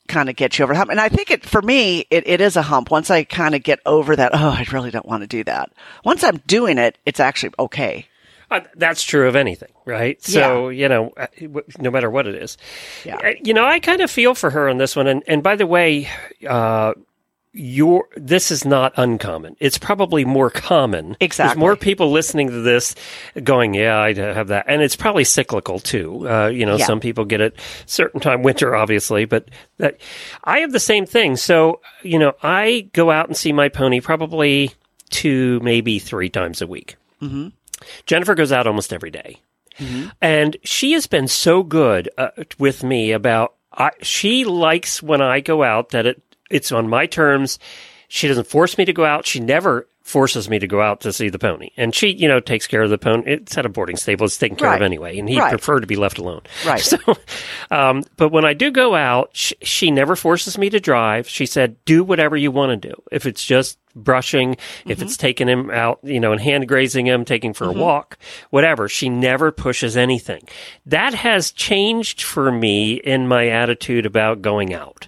kind 0.07 0.29
of 0.29 0.35
get 0.35 0.57
you 0.57 0.63
over 0.63 0.73
the 0.73 0.77
hump. 0.77 0.91
And 0.91 0.99
I 0.99 1.09
think 1.09 1.31
it 1.31 1.45
for 1.45 1.61
me, 1.61 2.05
it, 2.11 2.27
it 2.27 2.41
is 2.41 2.55
a 2.55 2.61
hump. 2.61 2.91
Once 2.91 3.09
I 3.09 3.23
kind 3.23 3.55
of 3.55 3.63
get 3.63 3.79
over 3.85 4.15
that, 4.15 4.31
oh, 4.33 4.49
I 4.49 4.65
really 4.71 4.91
don't 4.91 5.07
want 5.07 5.23
to 5.23 5.27
do 5.27 5.43
that. 5.45 5.71
Once 6.03 6.23
I'm 6.23 6.37
doing 6.45 6.77
it, 6.77 6.97
it's 7.05 7.19
actually 7.19 7.53
okay. 7.57 8.07
Uh, 8.51 8.61
that's 8.75 9.03
true 9.03 9.27
of 9.27 9.35
anything, 9.35 9.71
right? 9.85 10.21
So, 10.23 10.69
you 10.69 10.87
know, 10.87 11.11
uh, 11.17 11.25
no 11.79 11.89
matter 11.89 12.11
what 12.11 12.27
it 12.27 12.35
is. 12.35 12.57
Yeah. 13.03 13.33
You 13.43 13.55
know, 13.55 13.65
I 13.65 13.79
kind 13.79 14.01
of 14.01 14.11
feel 14.11 14.35
for 14.35 14.51
her 14.51 14.69
on 14.69 14.77
this 14.77 14.95
one. 14.95 15.07
And, 15.07 15.23
and 15.25 15.41
by 15.41 15.55
the 15.55 15.65
way, 15.65 16.07
uh, 16.47 16.93
your 17.57 18.07
this 18.17 18.51
is 18.51 18.65
not 18.65 18.91
uncommon. 18.97 19.55
It's 19.61 19.77
probably 19.77 20.25
more 20.25 20.49
common. 20.49 21.07
There's 21.09 21.17
Exactly. 21.21 21.59
more 21.59 21.75
people 21.77 22.11
listening 22.11 22.49
to 22.49 22.61
this 22.61 22.93
going, 23.43 23.73
yeah, 23.73 23.97
I 23.97 24.13
have 24.13 24.49
that. 24.49 24.65
And 24.67 24.81
it's 24.81 24.95
probably 24.97 25.23
cyclical 25.23 25.79
too. 25.79 26.27
Uh, 26.29 26.47
you 26.47 26.65
know, 26.65 26.75
Yeah. 26.75 26.85
some 26.85 26.99
people 26.99 27.23
get 27.23 27.39
it 27.41 27.57
certain 27.85 28.19
time, 28.19 28.43
winter, 28.43 28.75
obviously, 28.75 29.23
but 29.25 29.47
that, 29.77 29.97
I 30.43 30.59
have 30.59 30.73
the 30.73 30.79
same 30.79 31.05
thing. 31.05 31.37
So, 31.37 31.79
you 32.03 32.19
know, 32.19 32.33
I 32.43 32.89
go 32.93 33.09
out 33.09 33.27
and 33.27 33.37
see 33.37 33.53
my 33.53 33.69
pony 33.69 34.01
probably 34.01 34.73
two, 35.09 35.59
maybe 35.61 35.97
three 35.99 36.29
times 36.29 36.61
a 36.61 36.67
week. 36.67 36.97
Jennifer 38.05 38.35
goes 38.35 38.51
out 38.51 38.67
almost 38.67 38.91
every 38.93 39.11
day. 39.11 39.37
And 40.21 40.55
she 40.63 40.91
has 40.93 41.07
been 41.07 41.27
so 41.27 41.63
good 41.63 42.09
uh, 42.17 42.29
with 42.59 42.83
me 42.83 43.11
about 43.11 43.53
I, 43.77 43.91
she 44.01 44.45
likes 44.45 45.03
when 45.03 45.21
I 45.21 45.41
go 45.41 45.61
out 45.61 45.89
that 45.89 46.05
it 46.05 46.21
it's 46.49 46.71
on 46.71 46.87
my 46.89 47.05
terms. 47.05 47.59
She 48.07 48.27
doesn't 48.27 48.47
force 48.47 48.77
me 48.77 48.85
to 48.85 48.93
go 48.93 49.03
out. 49.05 49.25
She 49.25 49.39
never 49.39 49.87
forces 50.03 50.47
me 50.47 50.59
to 50.59 50.67
go 50.67 50.79
out 50.81 51.01
to 51.01 51.11
see 51.11 51.29
the 51.29 51.39
pony. 51.39 51.71
And 51.75 51.93
she, 51.95 52.09
you 52.09 52.27
know, 52.27 52.39
takes 52.39 52.67
care 52.67 52.83
of 52.83 52.91
the 52.91 52.97
pony. 52.99 53.23
It's 53.25 53.57
at 53.57 53.65
a 53.65 53.69
boarding 53.69 53.97
stable. 53.97 54.25
It's 54.27 54.37
taken 54.37 54.55
care 54.55 54.71
of 54.75 54.83
anyway. 54.83 55.17
And 55.17 55.27
he'd 55.27 55.39
Right. 55.39 55.49
prefer 55.49 55.79
to 55.79 55.87
be 55.87 55.95
left 55.95 56.19
alone. 56.19 56.41
Right. 56.63 56.79
So, 56.85 56.97
um, 57.71 58.03
but 58.15 58.29
when 58.31 58.45
I 58.45 58.53
do 58.53 58.69
go 58.69 58.93
out, 58.93 59.31
she, 59.33 59.55
she 59.63 59.89
never 59.89 60.15
forces 60.15 60.59
me 60.59 60.69
to 60.69 60.79
drive. 60.79 61.27
She 61.27 61.47
said, 61.47 61.83
do 61.85 62.03
whatever 62.03 62.37
you 62.37 62.51
want 62.51 62.79
to 62.79 62.89
do. 62.89 63.01
If 63.11 63.25
it's 63.25 63.43
just 63.43 63.79
brushing, 63.95 64.57
if 64.85 65.01
it's 65.01 65.17
taking 65.17 65.47
him 65.47 65.71
out, 65.71 65.99
you 66.03 66.19
know, 66.19 66.31
and 66.31 66.39
hand 66.41 66.67
grazing 66.67 67.07
him, 67.07 67.25
taking 67.25 67.53
for 67.55 67.65
a 67.67 67.71
walk, 67.71 68.19
whatever. 68.51 68.87
She 68.87 69.09
never 69.09 69.51
pushes 69.51 69.97
anything. 69.97 70.47
That 70.85 71.15
has 71.15 71.49
changed 71.51 72.21
for 72.21 72.51
me 72.51 72.93
in 72.93 73.27
my 73.27 73.47
attitude 73.47 74.05
about 74.05 74.43
going 74.43 74.71
out. 74.71 75.07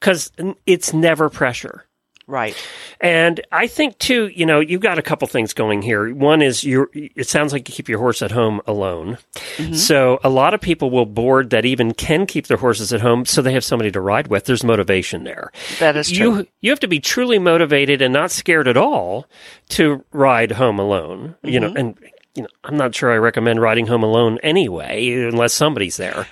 Cause 0.00 0.32
it's 0.66 0.92
never 0.92 1.28
pressure. 1.30 1.84
Right. 2.26 2.56
And 3.02 3.42
I 3.52 3.66
think 3.66 3.98
too, 3.98 4.28
you 4.28 4.46
know, 4.46 4.58
you've 4.58 4.80
got 4.80 4.98
a 4.98 5.02
couple 5.02 5.28
things 5.28 5.52
going 5.52 5.82
here. 5.82 6.14
One 6.14 6.40
is 6.40 6.64
you 6.64 6.88
it 6.94 7.28
sounds 7.28 7.52
like 7.52 7.68
you 7.68 7.74
keep 7.74 7.86
your 7.86 7.98
horse 7.98 8.22
at 8.22 8.30
home 8.30 8.62
alone. 8.66 9.18
Mm-hmm. 9.58 9.74
So 9.74 10.20
a 10.24 10.30
lot 10.30 10.54
of 10.54 10.62
people 10.62 10.88
will 10.90 11.04
board 11.04 11.50
that 11.50 11.66
even 11.66 11.92
can 11.92 12.24
keep 12.24 12.46
their 12.46 12.56
horses 12.56 12.94
at 12.94 13.02
home 13.02 13.26
so 13.26 13.42
they 13.42 13.52
have 13.52 13.62
somebody 13.62 13.90
to 13.90 14.00
ride 14.00 14.28
with. 14.28 14.46
There's 14.46 14.64
motivation 14.64 15.24
there. 15.24 15.52
That 15.80 15.98
is 15.98 16.10
true. 16.10 16.36
You 16.38 16.46
you 16.62 16.70
have 16.70 16.80
to 16.80 16.88
be 16.88 16.98
truly 16.98 17.38
motivated 17.38 18.00
and 18.00 18.14
not 18.14 18.30
scared 18.30 18.68
at 18.68 18.78
all 18.78 19.26
to 19.70 20.02
ride 20.10 20.52
home 20.52 20.78
alone. 20.78 21.34
You 21.42 21.60
Mm-hmm. 21.60 21.74
know, 21.74 21.78
and 21.78 21.98
you 22.34 22.42
know, 22.44 22.48
I'm 22.64 22.78
not 22.78 22.94
sure 22.94 23.12
I 23.12 23.16
recommend 23.18 23.60
riding 23.60 23.86
home 23.86 24.02
alone 24.02 24.38
anyway 24.42 25.12
unless 25.12 25.52
somebody's 25.52 25.98
there. 25.98 26.26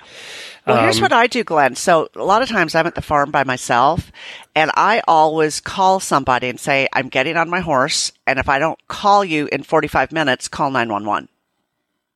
Well, 0.65 0.77
Um, 0.77 0.83
here's 0.83 1.01
what 1.01 1.11
I 1.11 1.27
do, 1.27 1.43
Glenn. 1.43 1.75
So 1.75 2.07
a 2.15 2.23
lot 2.23 2.41
of 2.41 2.47
times 2.49 2.73
I'm 2.73 2.87
at 2.87 2.95
the 2.95 3.01
farm 3.01 3.31
by 3.31 3.43
myself 3.43 4.11
and 4.55 4.71
I 4.75 5.01
always 5.07 5.59
call 5.59 5.99
somebody 5.99 6.47
and 6.47 6.59
say, 6.59 6.87
I'm 6.93 7.09
getting 7.09 7.35
on 7.35 7.49
my 7.49 7.59
horse. 7.59 8.13
And 8.25 8.39
if 8.39 8.47
I 8.47 8.59
don't 8.59 8.79
call 8.87 9.25
you 9.25 9.47
in 9.51 9.63
45 9.63 10.11
minutes, 10.13 10.47
call 10.47 10.71
911. 10.71 11.27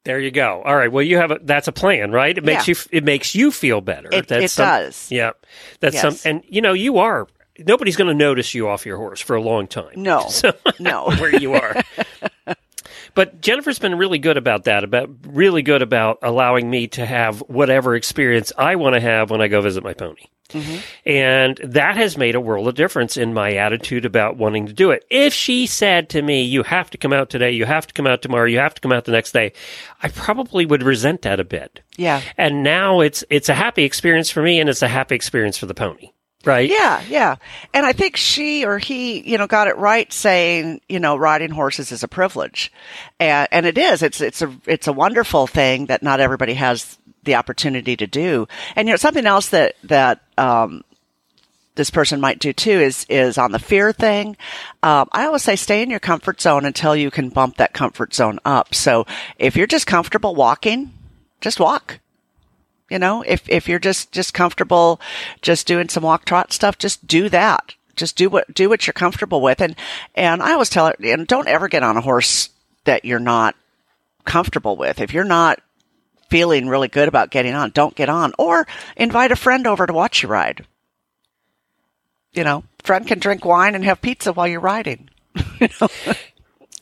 There 0.05 0.19
you 0.19 0.31
go. 0.31 0.61
All 0.65 0.77
right. 0.77 0.89
Well, 0.89 1.03
you 1.03 1.17
have 1.17 1.31
a 1.31 1.39
that's 1.43 1.67
a 1.67 1.73
plan, 1.73 2.11
right? 2.13 2.37
It 2.37 2.45
makes 2.45 2.67
Yeah. 2.69 2.75
you 2.91 2.97
it 2.97 3.03
makes 3.03 3.35
you 3.35 3.51
feel 3.51 3.81
better. 3.81 4.07
It- 4.13 4.29
that's 4.29 4.45
it 4.45 4.51
some- 4.51 4.65
does. 4.65 5.11
Yeah. 5.11 5.31
That's 5.81 5.95
Yes. 5.95 6.21
some 6.21 6.31
and 6.31 6.43
you 6.47 6.61
know, 6.61 6.71
you 6.71 6.99
are 6.99 7.27
nobody's 7.59 7.97
going 7.97 8.07
to 8.07 8.13
notice 8.13 8.53
you 8.53 8.69
off 8.69 8.85
your 8.85 8.95
horse 8.97 9.19
for 9.19 9.35
a 9.35 9.41
long 9.41 9.67
time. 9.67 9.91
No, 9.97 10.25
So 10.29 10.53
no. 10.79 11.09
where 11.19 11.35
you 11.35 11.55
are. 11.55 11.75
But 13.17 13.41
Jennifer's 13.41 13.79
been 13.79 13.97
really 13.97 14.19
good 14.19 14.37
about 14.37 14.65
that, 14.65 14.83
about 14.83 15.09
really 15.25 15.63
good 15.63 15.81
about 15.81 16.19
allowing 16.21 16.69
me 16.69 16.85
to 16.89 17.03
have 17.03 17.39
whatever 17.47 17.95
experience 17.95 18.53
I 18.55 18.75
want 18.75 18.93
to 18.93 18.99
have 18.99 19.31
when 19.31 19.41
I 19.41 19.47
go 19.47 19.59
visit 19.59 19.83
my 19.83 19.95
pony. 19.95 20.25
Mm-hmm. 20.49 21.09
And 21.09 21.57
that 21.63 21.97
has 21.97 22.15
made 22.15 22.35
a 22.35 22.39
world 22.39 22.67
of 22.67 22.75
difference 22.75 23.17
in 23.17 23.33
my 23.33 23.55
attitude 23.55 24.05
about 24.05 24.37
wanting 24.37 24.67
to 24.67 24.73
do 24.73 24.91
it. 24.91 25.03
If 25.09 25.33
she 25.33 25.65
said 25.65 26.09
to 26.09 26.21
me, 26.21 26.43
you 26.43 26.61
have 26.61 26.91
to 26.91 26.99
come 26.99 27.11
out 27.11 27.31
today, 27.31 27.49
you 27.49 27.65
have 27.65 27.87
to 27.87 27.93
come 27.95 28.05
out 28.05 28.21
tomorrow, 28.21 28.45
you 28.45 28.59
have 28.59 28.75
to 28.75 28.81
come 28.81 28.91
out 28.91 29.05
the 29.05 29.13
next 29.13 29.31
day, 29.31 29.53
I 30.03 30.09
probably 30.09 30.67
would 30.67 30.83
resent 30.83 31.23
that 31.23 31.39
a 31.39 31.43
bit. 31.43 31.81
Yeah. 31.95 32.21
And 32.37 32.61
now 32.61 32.99
it's, 32.99 33.23
it's 33.31 33.49
a 33.49 33.55
happy 33.55 33.83
experience 33.83 34.29
for 34.29 34.43
me 34.43 34.59
and 34.59 34.69
it's 34.69 34.83
a 34.83 34.87
happy 34.87 35.15
experience 35.15 35.57
for 35.57 35.65
the 35.65 35.73
pony. 35.73 36.11
Right? 36.47 36.69
Yeah, 36.69 37.03
yeah. 37.09 37.35
And 37.73 37.85
I 37.85 37.91
think 37.91 38.15
she 38.15 38.65
or 38.65 38.79
he, 38.79 39.19
you 39.29 39.37
know, 39.37 39.47
got 39.47 39.67
it 39.67 39.77
right 39.77 40.11
saying, 40.11 40.79
you 40.87 40.99
know, 40.99 41.17
riding 41.17 41.51
horses 41.51 41.91
is 41.91 42.03
a 42.03 42.07
privilege. 42.07 42.71
And, 43.19 43.49
and 43.51 43.65
it 43.65 43.77
is. 43.77 44.01
It's, 44.01 44.21
it's 44.21 44.41
a, 44.41 44.55
it's 44.65 44.87
a 44.87 44.93
wonderful 44.93 45.45
thing 45.45 45.87
that 45.87 46.01
not 46.01 46.21
everybody 46.21 46.53
has 46.53 46.97
the 47.25 47.35
opportunity 47.35 47.97
to 47.97 48.07
do. 48.07 48.47
And, 48.77 48.87
you 48.87 48.93
know, 48.93 48.97
something 48.97 49.25
else 49.25 49.49
that, 49.49 49.75
that, 49.83 50.21
um, 50.37 50.85
this 51.75 51.89
person 51.91 52.19
might 52.19 52.39
do 52.39 52.53
too 52.53 52.71
is 52.71 53.05
is 53.07 53.37
on 53.37 53.51
the 53.51 53.59
fear 53.59 53.93
thing. 53.93 54.35
Um, 54.81 55.07
I 55.11 55.25
always 55.25 55.43
say 55.43 55.55
stay 55.55 55.83
in 55.83 55.91
your 55.91 55.99
comfort 55.99 56.41
zone 56.41 56.65
until 56.65 56.95
you 56.95 57.11
can 57.11 57.29
bump 57.29 57.57
that 57.57 57.73
comfort 57.73 58.15
zone 58.15 58.39
up. 58.43 58.73
So 58.73 59.05
if 59.37 59.55
you're 59.55 59.67
just 59.67 59.85
comfortable 59.85 60.33
walking, 60.33 60.91
just 61.39 61.59
walk. 61.59 61.99
You 62.89 62.99
know, 62.99 63.21
if 63.21 63.47
if 63.49 63.67
you're 63.67 63.79
just 63.79 64.11
just 64.11 64.33
comfortable 64.33 65.01
just 65.41 65.67
doing 65.67 65.89
some 65.89 66.03
walk 66.03 66.25
trot 66.25 66.53
stuff, 66.53 66.77
just 66.77 67.05
do 67.05 67.27
that. 67.29 67.75
Just 67.95 68.15
do 68.15 68.29
what 68.29 68.53
do 68.53 68.69
what 68.69 68.87
you're 68.87 68.93
comfortable 68.93 69.41
with. 69.41 69.61
And 69.61 69.75
and 70.15 70.41
I 70.41 70.53
always 70.53 70.69
tell 70.69 70.87
her, 70.87 70.95
and 71.03 71.27
don't 71.27 71.47
ever 71.47 71.67
get 71.67 71.83
on 71.83 71.97
a 71.97 72.01
horse 72.01 72.49
that 72.85 73.03
you're 73.03 73.19
not 73.19 73.55
comfortable 74.23 74.77
with. 74.77 75.01
If 75.01 75.13
you're 75.13 75.23
not 75.23 75.59
feeling 76.29 76.67
really 76.67 76.87
good 76.87 77.07
about 77.07 77.31
getting 77.31 77.53
on, 77.53 77.71
don't 77.71 77.95
get 77.95 78.09
on. 78.09 78.33
Or 78.37 78.67
invite 78.95 79.31
a 79.31 79.35
friend 79.35 79.67
over 79.67 79.85
to 79.85 79.93
watch 79.93 80.23
you 80.23 80.29
ride. 80.29 80.65
You 82.33 82.43
know, 82.43 82.63
friend 82.83 83.07
can 83.07 83.19
drink 83.19 83.43
wine 83.43 83.75
and 83.75 83.83
have 83.83 84.01
pizza 84.01 84.31
while 84.31 84.47
you're 84.47 84.59
riding. 84.59 85.09
you 85.59 85.69
know? 85.81 85.89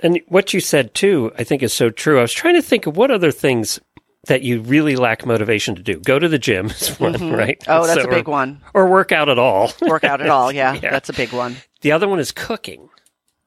And 0.01 0.21
what 0.27 0.53
you 0.53 0.59
said 0.59 0.93
too, 0.93 1.31
I 1.37 1.43
think 1.43 1.63
is 1.63 1.73
so 1.73 1.89
true. 1.89 2.19
I 2.19 2.23
was 2.23 2.33
trying 2.33 2.55
to 2.55 2.61
think 2.61 2.85
of 2.85 2.97
what 2.97 3.11
other 3.11 3.31
things 3.31 3.79
that 4.27 4.41
you 4.41 4.61
really 4.61 4.95
lack 4.95 5.25
motivation 5.25 5.75
to 5.75 5.81
do. 5.83 5.99
Go 5.99 6.17
to 6.19 6.27
the 6.27 6.39
gym 6.39 6.67
is 6.67 6.99
one, 6.99 7.13
mm-hmm. 7.13 7.33
right? 7.33 7.63
Oh, 7.67 7.85
that's 7.87 8.01
So- 8.01 8.07
a 8.07 8.11
big 8.11 8.27
or- 8.27 8.31
one. 8.31 8.61
Or 8.73 8.87
work 8.89 9.11
out 9.11 9.29
at 9.29 9.39
all. 9.39 9.71
Work 9.81 10.03
out 10.03 10.21
at 10.21 10.29
all. 10.29 10.51
Yeah, 10.51 10.73
Yeah. 10.81 10.91
that's 10.91 11.09
a 11.09 11.13
big 11.13 11.31
one. 11.33 11.57
the 11.81 11.91
other 11.91 12.07
one 12.07 12.19
is 12.19 12.31
cooking. 12.31 12.89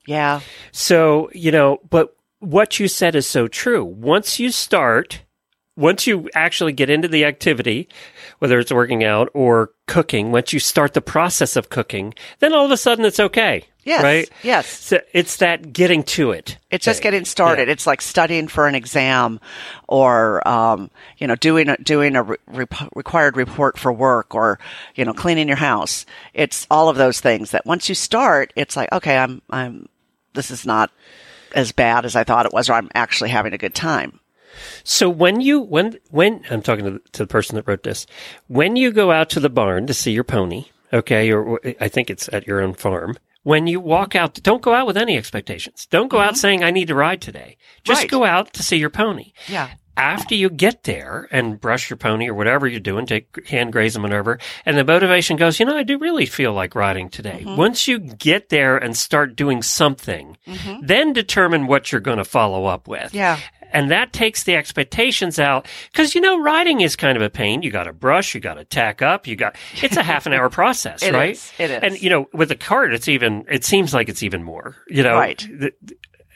Yeah. 0.07 0.41
So, 0.73 1.31
you 1.35 1.51
know, 1.53 1.79
but 1.91 2.17
what 2.39 2.79
you 2.81 2.89
said 2.89 3.15
is 3.15 3.27
so 3.27 3.47
true. 3.49 3.85
Once 3.85 4.39
you 4.39 4.51
start, 4.51 5.21
once 5.79 6.09
you 6.09 6.29
actually 6.35 6.73
get 6.73 6.91
into 6.91 7.07
the 7.07 7.25
activity, 7.25 7.89
whether 8.41 8.59
it's 8.59 8.73
working 8.73 9.05
out 9.05 9.31
or 9.33 9.71
cooking, 9.87 10.33
once 10.33 10.53
you 10.53 10.59
start 10.59 10.93
the 10.93 11.01
process 11.01 11.55
of 11.55 11.69
cooking, 11.69 12.13
then 12.41 12.53
all 12.53 12.65
of 12.65 12.73
a 12.73 12.77
sudden 12.77 13.05
it's 13.05 13.21
okay. 13.21 13.65
Yes. 13.85 14.03
Right? 14.03 14.31
Yes. 14.43 14.67
So 14.67 15.01
it's 15.13 15.37
that 15.37 15.73
getting 15.73 16.03
to 16.03 16.33
it. 16.33 16.59
It's 16.71 16.85
just 16.85 17.01
getting 17.01 17.25
started. 17.25 17.71
It's 17.71 17.87
like 17.87 18.03
studying 18.03 18.49
for 18.49 18.67
an 18.67 18.75
exam, 18.75 19.41
or 19.87 20.47
um, 20.47 20.91
you 21.17 21.27
know, 21.27 21.37
doing 21.37 21.71
a, 21.71 21.77
doing 21.79 22.17
a 22.17 22.25
re- 22.25 22.67
required 22.95 23.37
report 23.37 23.79
for 23.79 23.91
work, 23.91 24.35
or 24.35 24.59
you 24.95 25.07
know, 25.07 25.15
cleaning 25.15 25.49
your 25.49 25.57
house. 25.57 26.05
It's 26.35 26.67
all 26.71 26.91
of 26.91 26.97
those 26.97 27.21
things 27.21 27.53
that 27.53 27.65
once 27.65 27.89
you 27.89 27.95
start, 27.95 28.53
it's 28.57 28.77
like, 28.77 28.93
okay, 28.93 29.17
I'm 29.17 29.41
I'm 29.49 29.89
this 30.35 30.51
is 30.51 30.67
not 30.67 30.91
as 31.55 31.73
bad 31.73 32.05
as 32.05 32.15
I 32.15 32.25
thought 32.25 32.45
it 32.45 32.53
was, 32.53 32.69
or 32.69 32.75
I'm 32.75 32.91
actually 32.95 33.31
having 33.31 33.55
a 33.55 33.59
good 33.59 33.75
time. 33.75 34.21
So 34.85 35.09
when 35.09 35.41
you 35.41 35.61
when 35.61 35.99
when 36.11 36.43
I'm 36.51 36.63
talking 36.63 36.85
to 36.85 36.91
the, 36.93 36.99
to 37.13 37.23
the 37.25 37.27
person 37.27 37.57
that 37.57 37.67
wrote 37.67 37.83
this, 37.83 38.07
when 38.47 38.77
you 38.77 38.91
go 38.93 39.13
out 39.13 39.31
to 39.31 39.41
the 39.41 39.51
barn 39.51 39.87
to 39.87 39.95
see 39.95 40.13
your 40.13 40.25
pony, 40.25 40.67
okay, 40.93 41.33
or 41.33 41.61
I 41.81 41.89
think 41.89 42.11
it's 42.11 42.29
at 42.33 42.47
your 42.47 42.61
own 42.61 42.75
farm. 42.75 43.17
When 43.45 43.67
you 43.67 43.81
walk 43.81 44.15
out, 44.15 44.35
don't 44.43 44.61
go 44.61 44.75
out 44.75 44.87
with 44.87 44.97
any 44.97 45.17
expectations. 45.17 45.87
Don't 45.87 46.09
go 46.09 46.19
out 46.19 46.33
mm-hmm. 46.33 46.37
saying 46.37 46.65
I 46.65 46.71
need 46.71 46.89
to 46.89 46.95
ride 46.95 47.23
today. 47.23 47.57
Just 47.83 48.03
Right. 48.03 48.11
go 48.11 48.25
out 48.25 48.53
to 48.55 48.63
see 48.63 48.77
your 48.77 48.91
pony. 48.91 49.33
Yeah. 49.47 49.71
After 49.97 50.35
you 50.35 50.49
get 50.51 50.85
there 50.85 51.27
and 51.33 51.61
brush 51.61 51.91
your 51.91 51.97
pony 51.97 52.29
or 52.29 52.35
whatever 52.35 52.69
you're 52.69 52.79
doing, 52.79 53.07
take 53.07 53.49
hand 53.49 53.73
graze 53.73 53.95
them, 53.95 54.03
whatever, 54.03 54.39
and 54.65 54.77
the 54.77 54.85
motivation 54.85 55.37
goes, 55.37 55.59
you 55.59 55.67
know, 55.67 55.77
I 55.77 55.83
do 55.83 55.99
really 55.99 56.27
feel 56.27 56.53
like 56.53 56.77
riding 56.77 57.09
today. 57.09 57.41
Mm-hmm. 57.45 57.57
Once 57.57 57.89
you 57.89 57.99
get 57.99 58.49
there 58.51 58.77
and 58.77 58.97
start 58.97 59.35
doing 59.35 59.61
something, 59.63 60.37
mm-hmm. 60.47 60.87
then 60.87 61.13
determine 61.13 61.67
what 61.67 61.91
you're 61.91 62.01
going 62.01 62.19
to 62.19 62.25
follow 62.25 62.67
up 62.67 62.87
with. 62.87 63.13
Yeah. 63.13 63.41
And 63.73 63.91
that 63.91 64.13
takes 64.13 64.45
the 64.45 64.57
expectations 64.57 65.39
out 65.39 65.67
because 65.93 66.15
you 66.15 66.21
know 66.21 66.41
riding 66.41 66.81
is 66.81 66.97
kind 66.97 67.17
of 67.17 67.23
a 67.23 67.31
pain. 67.31 67.63
You 67.63 67.71
got 67.71 67.85
to 67.85 67.93
brush, 67.93 68.35
you 68.35 68.41
got 68.41 68.55
to 68.55 68.65
tack 68.65 69.03
up, 69.03 69.27
you 69.27 69.37
got 69.37 69.57
it's 69.83 69.97
a 69.97 70.03
half 70.03 70.27
an 70.27 70.33
hour 70.33 70.49
process, 70.49 71.03
right? 71.11 71.33
is. 71.33 71.53
It 71.59 71.71
is. 71.71 71.83
And 71.83 72.03
you 72.03 72.11
know, 72.11 72.27
with 72.33 72.51
a 72.51 72.57
cart, 72.57 72.93
it's 72.93 73.09
even. 73.09 73.45
It 73.51 73.65
seems 73.65 73.93
like 73.93 74.09
it's 74.09 74.23
even 74.23 74.43
more. 74.43 74.77
You 74.89 75.03
know, 75.03 75.15
Right. 75.15 75.47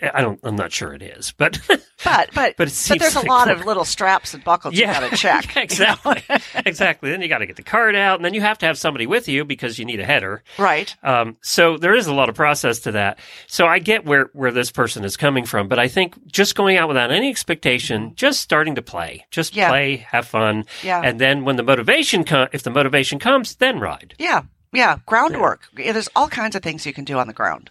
I 0.02 0.20
don't. 0.20 0.40
I'm 0.42 0.56
not 0.56 0.72
sure 0.72 0.92
it 0.92 1.02
is, 1.02 1.32
but 1.36 1.60
But 2.04 2.30
but 2.34 2.56
But 2.56 2.70
seems 2.70 3.00
there's 3.00 3.14
a 3.16 3.26
lot 3.26 3.48
of 3.48 3.64
little 3.64 3.84
straps 3.84 4.34
and 4.34 4.42
buckles 4.42 4.74
you 4.74 4.86
got 4.86 5.08
to 5.08 5.16
check. 5.16 5.56
exactly, 5.56 6.22
exactly. 6.66 7.10
Then 7.10 7.22
you 7.22 7.28
got 7.28 7.38
to 7.38 7.46
get 7.46 7.56
the 7.56 7.62
card 7.62 7.94
out, 7.94 8.16
and 8.16 8.24
then 8.24 8.34
you 8.34 8.40
have 8.40 8.58
to 8.58 8.66
have 8.66 8.76
somebody 8.76 9.06
with 9.06 9.28
you 9.28 9.44
because 9.44 9.78
you 9.78 9.84
need 9.84 10.00
a 10.00 10.04
header. 10.04 10.42
Right. 10.58 10.94
Um, 11.04 11.36
so 11.42 11.76
there 11.76 11.94
is 11.94 12.06
a 12.08 12.14
lot 12.14 12.28
of 12.28 12.34
process 12.34 12.80
to 12.80 12.92
that. 12.92 13.18
So 13.46 13.66
I 13.66 13.78
get 13.78 14.04
where, 14.04 14.30
where 14.32 14.50
this 14.50 14.72
person 14.72 15.04
is 15.04 15.16
coming 15.16 15.44
from, 15.44 15.68
but 15.68 15.78
I 15.78 15.86
think 15.88 16.14
just 16.32 16.54
going 16.56 16.76
out 16.76 16.88
without 16.88 17.12
any 17.12 17.28
expectation, 17.30 18.14
just 18.16 18.40
starting 18.40 18.74
to 18.74 18.82
play, 18.82 19.24
just 19.30 19.54
Yeah. 19.54 19.68
play, 19.68 19.96
have 19.98 20.26
fun. 20.26 20.64
Yeah. 20.82 21.00
And 21.04 21.20
then 21.20 21.44
when 21.44 21.56
the 21.56 21.62
motivation 21.62 22.24
comes, 22.24 22.50
if 22.52 22.64
the 22.64 22.70
motivation 22.70 23.18
comes, 23.20 23.54
then 23.56 23.78
ride. 23.78 24.14
Yeah. 24.18 24.42
Yeah. 24.72 24.98
Groundwork. 25.06 25.68
Yeah, 25.78 25.92
There's 25.92 26.08
all 26.16 26.28
kinds 26.28 26.56
of 26.56 26.62
things 26.62 26.84
you 26.86 26.92
can 26.92 27.04
do 27.04 27.18
on 27.18 27.26
the 27.28 27.32
ground. 27.32 27.70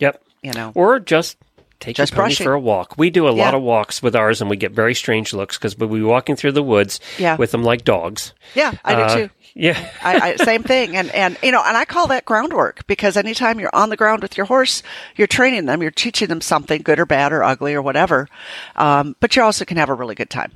Yep. 0.00 0.22
You 0.42 0.52
know. 0.52 0.72
Or 0.74 1.00
just 1.00 1.38
take 1.84 1.96
Just 1.96 2.12
your 2.12 2.16
pony 2.22 2.28
brushing. 2.30 2.44
for 2.44 2.52
a 2.54 2.60
walk. 2.60 2.94
We 2.96 3.10
do 3.10 3.26
a 3.26 3.30
lot 3.30 3.52
Yeah. 3.52 3.56
of 3.56 3.62
walks 3.62 4.02
with 4.02 4.16
ours 4.16 4.40
and 4.40 4.48
we 4.50 4.56
get 4.56 4.72
very 4.72 4.94
strange 4.94 5.32
looks 5.32 5.56
because 5.58 5.76
we'll 5.76 5.88
be 5.88 6.02
walking 6.02 6.36
through 6.36 6.52
the 6.52 6.62
woods 6.62 7.00
Yeah. 7.18 7.36
with 7.36 7.50
them 7.52 7.62
like 7.62 7.84
dogs. 7.84 8.32
Yeah, 8.54 8.72
I 8.84 8.94
do 8.94 9.00
Uh, 9.02 9.16
too. 9.16 9.30
Yeah. 9.56 9.88
I, 10.02 10.20
I, 10.30 10.36
same 10.36 10.62
thing. 10.64 10.96
And, 10.96 11.10
and, 11.14 11.36
you 11.42 11.52
know, 11.52 11.62
and 11.64 11.76
I 11.76 11.84
call 11.84 12.08
that 12.08 12.24
groundwork 12.24 12.86
because 12.88 13.16
anytime 13.16 13.60
you're 13.60 13.74
on 13.74 13.88
the 13.88 13.96
ground 13.96 14.22
with 14.22 14.36
your 14.36 14.46
horse, 14.46 14.82
you're 15.14 15.28
training 15.28 15.66
them, 15.66 15.80
you're 15.82 15.90
teaching 15.92 16.26
them 16.28 16.40
something 16.40 16.82
good 16.82 16.98
or 16.98 17.06
bad 17.06 17.32
or 17.32 17.44
ugly 17.44 17.74
or 17.74 17.82
whatever. 17.82 18.28
Um, 18.74 19.14
but 19.20 19.36
you 19.36 19.42
also 19.42 19.64
can 19.64 19.76
have 19.76 19.88
a 19.90 19.94
really 19.94 20.14
good 20.16 20.30
time. 20.30 20.52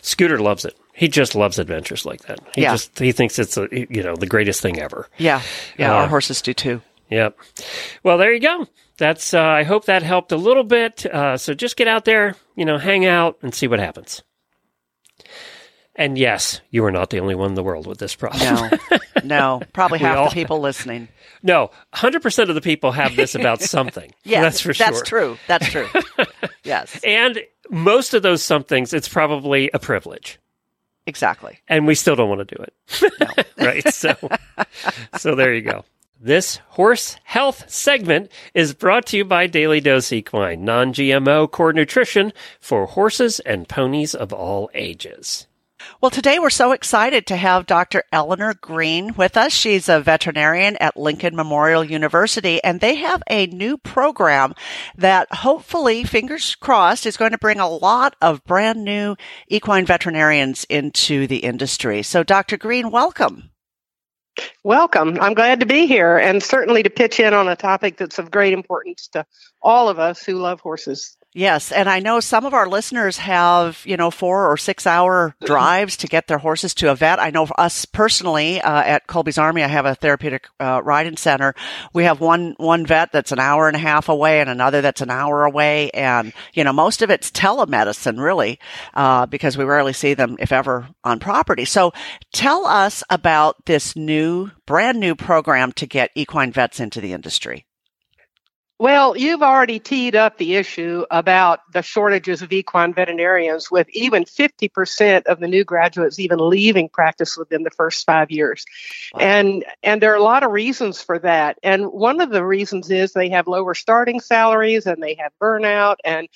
Scooter 0.00 0.38
loves 0.38 0.64
it. 0.64 0.74
He 0.94 1.08
just 1.08 1.34
loves 1.34 1.58
adventures 1.58 2.06
like 2.06 2.22
that. 2.22 2.40
He 2.54 2.62
Yeah. 2.62 2.72
just, 2.72 2.98
he 2.98 3.12
thinks 3.12 3.38
it's, 3.38 3.56
a, 3.56 3.68
you 3.70 4.02
know, 4.02 4.16
the 4.16 4.26
greatest 4.26 4.60
thing 4.62 4.80
ever. 4.80 5.08
Yeah. 5.18 5.40
Yeah. 5.78 5.92
Uh, 5.92 6.00
our 6.02 6.06
horses 6.08 6.40
do 6.42 6.54
too. 6.54 6.80
Yep. 7.10 7.36
Well, 8.02 8.16
there 8.18 8.32
you 8.32 8.40
go. 8.40 8.66
That's. 8.98 9.34
Uh, 9.34 9.42
I 9.42 9.62
hope 9.64 9.86
that 9.86 10.02
helped 10.02 10.32
a 10.32 10.36
little 10.36 10.64
bit. 10.64 11.04
Uh, 11.06 11.36
so 11.36 11.54
just 11.54 11.76
get 11.76 11.88
out 11.88 12.04
there, 12.04 12.36
you 12.56 12.64
know, 12.64 12.78
hang 12.78 13.04
out 13.06 13.38
and 13.42 13.54
see 13.54 13.66
what 13.66 13.78
happens. 13.80 14.22
And 15.96 16.18
yes, 16.18 16.60
you 16.70 16.84
are 16.84 16.90
not 16.90 17.10
the 17.10 17.20
only 17.20 17.36
one 17.36 17.50
in 17.50 17.54
the 17.54 17.62
world 17.62 17.86
with 17.86 17.98
this 17.98 18.16
problem. 18.16 18.40
No, 18.90 18.98
no, 19.24 19.62
probably 19.72 20.00
half 20.00 20.16
all- 20.18 20.28
the 20.28 20.34
people 20.34 20.60
listening. 20.60 21.08
No, 21.42 21.70
hundred 21.92 22.22
percent 22.22 22.48
of 22.48 22.54
the 22.56 22.60
people 22.62 22.90
have 22.92 23.14
this 23.16 23.34
about 23.34 23.60
something. 23.62 24.12
Yeah, 24.24 24.40
that's 24.42 24.60
for 24.60 24.74
sure. 24.74 24.86
That's 24.86 25.02
true. 25.02 25.36
That's 25.46 25.68
true. 25.68 25.86
yes, 26.64 26.98
And 27.04 27.40
most 27.70 28.14
of 28.14 28.22
those 28.22 28.42
somethings, 28.42 28.92
it's 28.92 29.08
probably 29.08 29.70
a 29.72 29.78
privilege, 29.78 30.38
exactly. 31.06 31.58
and 31.68 31.86
we 31.86 31.94
still 31.94 32.16
don't 32.16 32.28
want 32.28 32.48
to 32.48 32.56
do 32.56 32.62
it. 32.62 33.46
right. 33.58 33.88
So, 33.94 34.16
so 35.18 35.34
there 35.36 35.54
you 35.54 35.62
go. 35.62 35.84
This 36.24 36.58
horse 36.68 37.18
health 37.24 37.68
segment 37.68 38.32
is 38.54 38.72
brought 38.72 39.04
to 39.08 39.18
you 39.18 39.26
by 39.26 39.46
Daily 39.46 39.82
Dose 39.82 40.10
Equine, 40.10 40.64
non 40.64 40.94
GMO 40.94 41.50
core 41.50 41.74
nutrition 41.74 42.32
for 42.58 42.86
horses 42.86 43.40
and 43.40 43.68
ponies 43.68 44.14
of 44.14 44.32
all 44.32 44.70
ages. 44.72 45.46
Well, 46.00 46.10
today 46.10 46.38
we're 46.38 46.48
so 46.48 46.72
excited 46.72 47.26
to 47.26 47.36
have 47.36 47.66
Dr. 47.66 48.04
Eleanor 48.10 48.54
Green 48.54 49.12
with 49.16 49.36
us. 49.36 49.52
She's 49.52 49.86
a 49.86 50.00
veterinarian 50.00 50.78
at 50.78 50.96
Lincoln 50.96 51.36
Memorial 51.36 51.84
University, 51.84 52.58
and 52.64 52.80
they 52.80 52.94
have 52.94 53.22
a 53.28 53.46
new 53.48 53.76
program 53.76 54.54
that 54.96 55.30
hopefully, 55.30 56.04
fingers 56.04 56.54
crossed, 56.54 57.04
is 57.04 57.18
going 57.18 57.32
to 57.32 57.38
bring 57.38 57.60
a 57.60 57.68
lot 57.68 58.16
of 58.22 58.42
brand 58.44 58.82
new 58.82 59.14
equine 59.48 59.84
veterinarians 59.84 60.64
into 60.70 61.26
the 61.26 61.40
industry. 61.40 62.02
So, 62.02 62.22
Dr. 62.22 62.56
Green, 62.56 62.90
welcome. 62.90 63.50
Welcome. 64.64 65.18
I'm 65.20 65.34
glad 65.34 65.60
to 65.60 65.66
be 65.66 65.86
here 65.86 66.18
and 66.18 66.42
certainly 66.42 66.82
to 66.82 66.90
pitch 66.90 67.20
in 67.20 67.34
on 67.34 67.48
a 67.48 67.56
topic 67.56 67.96
that's 67.96 68.18
of 68.18 68.30
great 68.30 68.52
importance 68.52 69.08
to 69.08 69.26
all 69.62 69.88
of 69.88 69.98
us 69.98 70.24
who 70.24 70.36
love 70.36 70.60
horses. 70.60 71.16
Yes, 71.36 71.72
and 71.72 71.88
I 71.88 71.98
know 71.98 72.20
some 72.20 72.46
of 72.46 72.54
our 72.54 72.68
listeners 72.68 73.16
have, 73.16 73.82
you 73.84 73.96
know, 73.96 74.12
four 74.12 74.46
or 74.46 74.56
six 74.56 74.86
hour 74.86 75.34
drives 75.44 75.96
to 75.96 76.06
get 76.06 76.28
their 76.28 76.38
horses 76.38 76.74
to 76.74 76.92
a 76.92 76.94
vet. 76.94 77.18
I 77.18 77.30
know 77.30 77.44
for 77.44 77.58
us 77.58 77.84
personally 77.86 78.60
uh, 78.60 78.82
at 78.82 79.08
Colby's 79.08 79.36
Army, 79.36 79.64
I 79.64 79.66
have 79.66 79.84
a 79.84 79.96
therapeutic 79.96 80.46
uh, 80.60 80.80
riding 80.84 81.16
center. 81.16 81.56
We 81.92 82.04
have 82.04 82.20
one 82.20 82.54
one 82.58 82.86
vet 82.86 83.10
that's 83.10 83.32
an 83.32 83.40
hour 83.40 83.66
and 83.66 83.74
a 83.74 83.80
half 83.80 84.08
away, 84.08 84.40
and 84.40 84.48
another 84.48 84.80
that's 84.80 85.00
an 85.00 85.10
hour 85.10 85.44
away, 85.44 85.90
and 85.90 86.32
you 86.52 86.62
know, 86.62 86.72
most 86.72 87.02
of 87.02 87.10
it's 87.10 87.32
telemedicine, 87.32 88.22
really, 88.22 88.60
uh, 88.94 89.26
because 89.26 89.58
we 89.58 89.64
rarely 89.64 89.92
see 89.92 90.14
them, 90.14 90.36
if 90.38 90.52
ever, 90.52 90.86
on 91.02 91.18
property. 91.18 91.64
So, 91.64 91.92
tell 92.32 92.64
us 92.64 93.02
about 93.10 93.66
this 93.66 93.96
new, 93.96 94.52
brand 94.66 95.00
new 95.00 95.16
program 95.16 95.72
to 95.72 95.86
get 95.86 96.12
equine 96.14 96.52
vets 96.52 96.78
into 96.78 97.00
the 97.00 97.12
industry. 97.12 97.66
Well, 98.78 99.16
you've 99.16 99.42
already 99.42 99.78
teed 99.78 100.16
up 100.16 100.36
the 100.36 100.56
issue 100.56 101.04
about 101.08 101.60
the 101.72 101.80
shortages 101.80 102.42
of 102.42 102.52
equine 102.52 102.92
veterinarians, 102.92 103.70
with 103.70 103.88
even 103.90 104.24
50% 104.24 105.26
of 105.26 105.38
the 105.38 105.46
new 105.46 105.62
graduates 105.62 106.18
even 106.18 106.38
leaving 106.40 106.88
practice 106.88 107.36
within 107.36 107.62
the 107.62 107.70
first 107.70 108.04
five 108.04 108.32
years. 108.32 108.64
Wow. 109.12 109.20
And, 109.20 109.64
and 109.84 110.02
there 110.02 110.12
are 110.12 110.16
a 110.16 110.22
lot 110.22 110.42
of 110.42 110.50
reasons 110.50 111.00
for 111.00 111.20
that. 111.20 111.56
And 111.62 111.86
one 111.86 112.20
of 112.20 112.30
the 112.30 112.44
reasons 112.44 112.90
is 112.90 113.12
they 113.12 113.28
have 113.30 113.46
lower 113.46 113.74
starting 113.74 114.18
salaries 114.18 114.86
and 114.86 115.00
they 115.00 115.14
have 115.14 115.30
burnout. 115.40 115.96
And, 116.04 116.28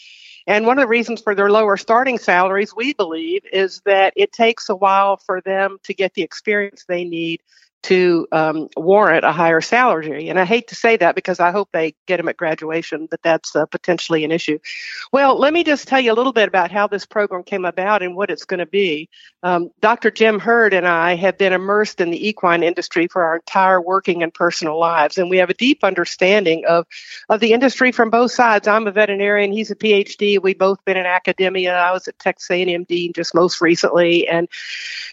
and 0.47 0.65
one 0.65 0.79
of 0.79 0.83
the 0.83 0.89
reasons 0.89 1.21
for 1.21 1.35
their 1.35 1.51
lower 1.51 1.77
starting 1.77 2.19
salaries, 2.19 2.73
we 2.75 2.95
believe, 2.95 3.43
is 3.53 3.83
that 3.85 4.13
it 4.15 4.31
takes 4.33 4.69
a 4.69 4.77
while 4.77 5.17
for 5.17 5.41
them 5.41 5.79
to 5.83 5.93
get 5.93 6.15
the 6.15 6.23
experience 6.23 6.85
they 6.87 7.05
need 7.05 7.43
to 7.85 8.27
um, 8.33 8.69
warrant 8.77 9.25
a 9.25 9.33
higher 9.33 9.61
salary. 9.61 10.29
And 10.29 10.39
I 10.39 10.45
hate 10.45 10.69
to 10.69 10.75
say 10.75 10.97
that 10.97 11.15
because 11.15 11.39
I 11.39 11.53
hope 11.53 11.69
they 11.73 11.95
get 12.07 12.17
them 12.17 12.29
at 12.29 12.37
graduation, 12.37 13.07
but 13.11 13.23
that's 13.23 13.55
uh, 13.55 13.67
potentially 13.67 14.25
an 14.25 14.33
issue. 14.33 14.59
Well, 15.13 15.39
let 15.39 15.53
me 15.53 15.63
just 15.63 15.87
tell 15.87 16.01
you 16.01 16.13
a 16.13 16.15
little 16.15 16.33
bit 16.33 16.49
about 16.49 16.73
how 16.73 16.89
this 16.89 17.07
program 17.07 17.45
came 17.45 17.65
about 17.65 18.03
and 18.03 18.17
what 18.17 18.31
it's 18.31 18.45
going 18.45 18.59
to 18.59 18.67
be. 18.67 19.09
Um, 19.43 19.71
Dr. 19.81 20.11
Jim 20.11 20.41
Heird 20.41 20.75
and 20.75 20.87
I 20.87 21.15
have 21.15 21.39
been 21.39 21.53
immersed 21.53 22.01
in 22.01 22.11
the 22.11 22.29
equine 22.29 22.65
industry 22.65 23.07
for 23.07 23.23
our 23.23 23.37
entire 23.37 23.81
working 23.81 24.23
and 24.23 24.35
personal 24.35 24.79
lives, 24.79 25.17
and 25.17 25.31
we 25.31 25.39
have 25.39 25.51
a 25.51 25.55
deep 25.55 25.85
understanding 25.85 26.65
of, 26.67 26.87
of 27.29 27.39
the 27.39 27.53
industry 27.53 27.93
from 27.93 28.11
both 28.11 28.33
sides. 28.33 28.67
I'm 28.67 28.89
a 28.89 28.93
veterinarian; 28.93 29.53
he's 29.53 29.71
a 29.71 29.77
PhD. 29.77 30.43
We've 30.43 30.59
both 30.59 30.85
been 30.85 30.97
in 30.97 31.07
academia. 31.07 31.75
I 31.75 31.93
was 31.93 32.09
at 32.09 32.19
Texas 32.19 32.51
A&M 32.51 32.85
Dean 32.85 33.13
just 33.13 33.35
most 33.35 33.61
recently, 33.61 34.27
and 34.27 34.49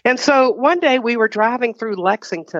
and 0.04 0.18
so 0.18 0.50
one 0.50 0.80
day 0.80 0.98
we 0.98 1.16
were 1.16 1.28
driving 1.28 1.72
through 1.72 1.96
Lexington 1.96 2.55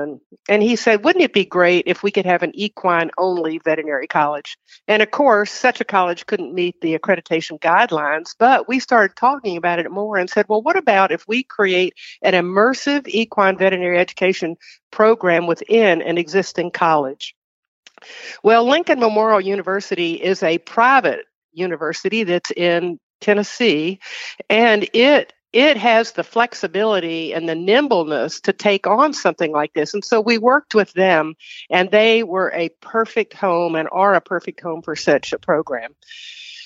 and 0.48 0.62
he 0.62 0.76
said, 0.76 1.04
Wouldn't 1.04 1.24
it 1.24 1.32
be 1.32 1.44
great 1.44 1.84
if 1.86 2.02
we 2.02 2.10
could 2.10 2.26
have 2.26 2.42
an 2.42 2.52
equine 2.54 3.10
only 3.18 3.58
veterinary 3.58 4.06
college? 4.06 4.56
And 4.88 5.02
of 5.02 5.10
course, 5.10 5.50
such 5.50 5.80
a 5.80 5.84
college 5.84 6.26
couldn't 6.26 6.54
meet 6.54 6.80
the 6.80 6.98
accreditation 6.98 7.58
guidelines, 7.58 8.34
but 8.38 8.68
we 8.68 8.78
started 8.78 9.16
talking 9.16 9.56
about 9.56 9.78
it 9.78 9.90
more 9.90 10.16
and 10.16 10.28
said, 10.30 10.46
Well, 10.48 10.62
what 10.62 10.76
about 10.76 11.12
if 11.12 11.26
we 11.26 11.42
create 11.42 11.94
an 12.22 12.34
immersive 12.34 13.08
equine 13.08 13.58
veterinary 13.58 13.98
education 13.98 14.56
program 14.90 15.46
within 15.46 16.02
an 16.02 16.18
existing 16.18 16.70
college? 16.70 17.34
Well, 18.42 18.68
Lincoln 18.68 19.00
Memorial 19.00 19.40
University 19.40 20.14
is 20.14 20.42
a 20.42 20.58
private 20.58 21.20
university 21.52 22.24
that's 22.24 22.50
in 22.50 22.98
Tennessee, 23.20 24.00
and 24.50 24.88
it 24.92 25.32
it 25.56 25.78
has 25.78 26.12
the 26.12 26.22
flexibility 26.22 27.32
and 27.32 27.48
the 27.48 27.54
nimbleness 27.54 28.42
to 28.42 28.52
take 28.52 28.86
on 28.86 29.14
something 29.14 29.52
like 29.52 29.72
this. 29.72 29.94
And 29.94 30.04
so 30.04 30.20
we 30.20 30.36
worked 30.36 30.74
with 30.74 30.92
them, 30.92 31.34
and 31.70 31.90
they 31.90 32.22
were 32.22 32.52
a 32.54 32.68
perfect 32.82 33.32
home 33.32 33.74
and 33.74 33.88
are 33.90 34.14
a 34.14 34.20
perfect 34.20 34.60
home 34.60 34.82
for 34.82 34.94
such 34.94 35.32
a 35.32 35.38
program. 35.38 35.94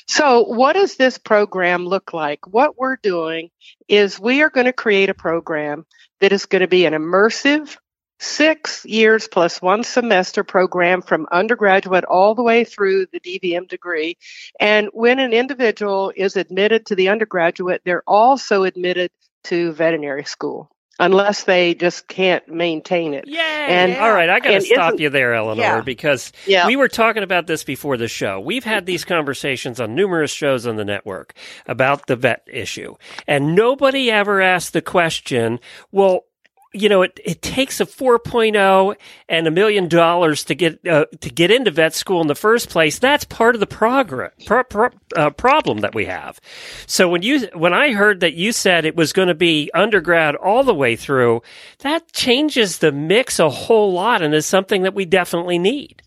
So, 0.09 0.43
what 0.43 0.73
does 0.73 0.97
this 0.97 1.19
program 1.19 1.87
look 1.87 2.13
like? 2.13 2.49
What 2.49 2.77
we're 2.77 2.97
doing 2.97 3.51
is 3.87 4.19
we 4.19 4.43
are 4.43 4.51
going 4.51 4.67
to 4.67 4.73
create 4.73 5.09
a 5.09 5.15
program 5.15 5.87
that 6.19 6.33
is 6.33 6.47
going 6.47 6.63
to 6.63 6.67
be 6.67 6.85
an 6.85 6.93
immersive, 6.93 7.77
six 8.21 8.85
years 8.85 9.27
plus 9.27 9.61
one 9.63 9.83
semester 9.83 10.45
program 10.45 11.03
from 11.03 11.27
undergraduate 11.33 12.05
all 12.05 12.35
the 12.35 12.43
way 12.43 12.65
through 12.65 13.07
the 13.07 13.21
DVM 13.21 13.67
degree. 13.67 14.17
And 14.61 14.89
when 14.93 15.19
an 15.19 15.33
individual 15.33 16.13
is 16.15 16.37
admitted 16.37 16.87
to 16.87 16.95
the 16.95 17.09
undergraduate, 17.09 17.83
they're 17.85 18.05
also 18.07 18.65
admitted 18.65 19.11
to 19.45 19.73
veterinary 19.73 20.25
school. 20.25 20.71
Unless 20.99 21.45
they 21.45 21.75
just 21.75 22.09
can't 22.09 22.47
maintain 22.47 23.15
it. 23.15 23.27
Yay! 23.27 23.39
And 23.39 23.97
all 23.97 24.13
right, 24.13 24.29
I 24.29 24.39
got 24.39 24.51
to 24.51 24.61
stop 24.61 25.01
you 25.01 25.09
there, 25.09 25.33
Eleanor, 25.33 25.63
yeah. 25.63 25.81
because 25.81 26.31
yeah. 26.47 26.67
we 26.67 26.77
were 26.77 26.89
talking 26.89 27.23
about 27.23 27.47
this 27.47 27.65
before 27.65 27.97
the 27.97 28.07
show. 28.07 28.39
We've 28.39 28.65
had 28.65 28.85
these 28.85 29.07
conversations 29.07 29.81
on 29.81 29.95
numerous 29.95 30.31
shows 30.31 30.67
on 30.67 30.77
the 30.77 30.85
network 30.85 31.33
about 31.67 32.07
the 32.07 32.17
vet 32.17 32.47
issue, 32.47 32.97
and 33.27 33.55
nobody 33.55 34.11
ever 34.11 34.43
asked 34.43 34.75
the 34.75 34.83
question, 34.83 35.59
well, 35.91 36.27
you 36.73 36.89
know, 36.89 37.03
it, 37.03 37.19
it 37.25 37.43
takes 37.43 37.81
a 37.81 37.87
4.0 37.87 38.97
and 39.29 39.47
a 39.47 39.51
million 39.51 39.89
dollars 39.89 40.45
to 40.45 40.55
get 40.55 40.87
uh, 40.87 41.07
to 41.21 41.31
get 41.31 41.51
into 41.51 41.71
vet 41.71 41.95
school 41.95 42.21
in 42.21 42.29
the 42.29 42.35
first 42.35 42.69
place. 42.69 42.99
That's 42.99 43.25
part 43.25 43.57
of 43.57 43.61
the 43.61 43.67
progress 43.67 44.33
pro, 44.47 44.63
pro, 44.65 44.91
uh, 45.17 45.31
problem 45.31 45.79
that 45.79 45.95
we 45.95 46.05
have. 46.07 46.41
So 46.87 47.09
when 47.09 47.23
you 47.23 47.49
when 47.55 47.73
I 47.73 47.93
heard 47.93 48.21
that 48.21 48.35
you 48.35 48.53
said 48.53 48.85
it 48.85 48.95
was 48.95 49.13
going 49.13 49.29
to 49.29 49.35
be 49.35 49.71
undergrad 49.75 50.37
all 50.37 50.63
the 50.63 50.75
way 50.75 50.95
through, 50.95 51.43
that 51.81 52.13
changes 52.13 52.79
the 52.79 52.93
mix 52.93 53.39
a 53.39 53.51
whole 53.51 53.93
lot, 53.93 54.23
and 54.23 54.35
is 54.35 54.47
something 54.47 54.83
that 54.83 54.95
we 54.95 55.05
definitely 55.05 55.59
need. 55.59 56.03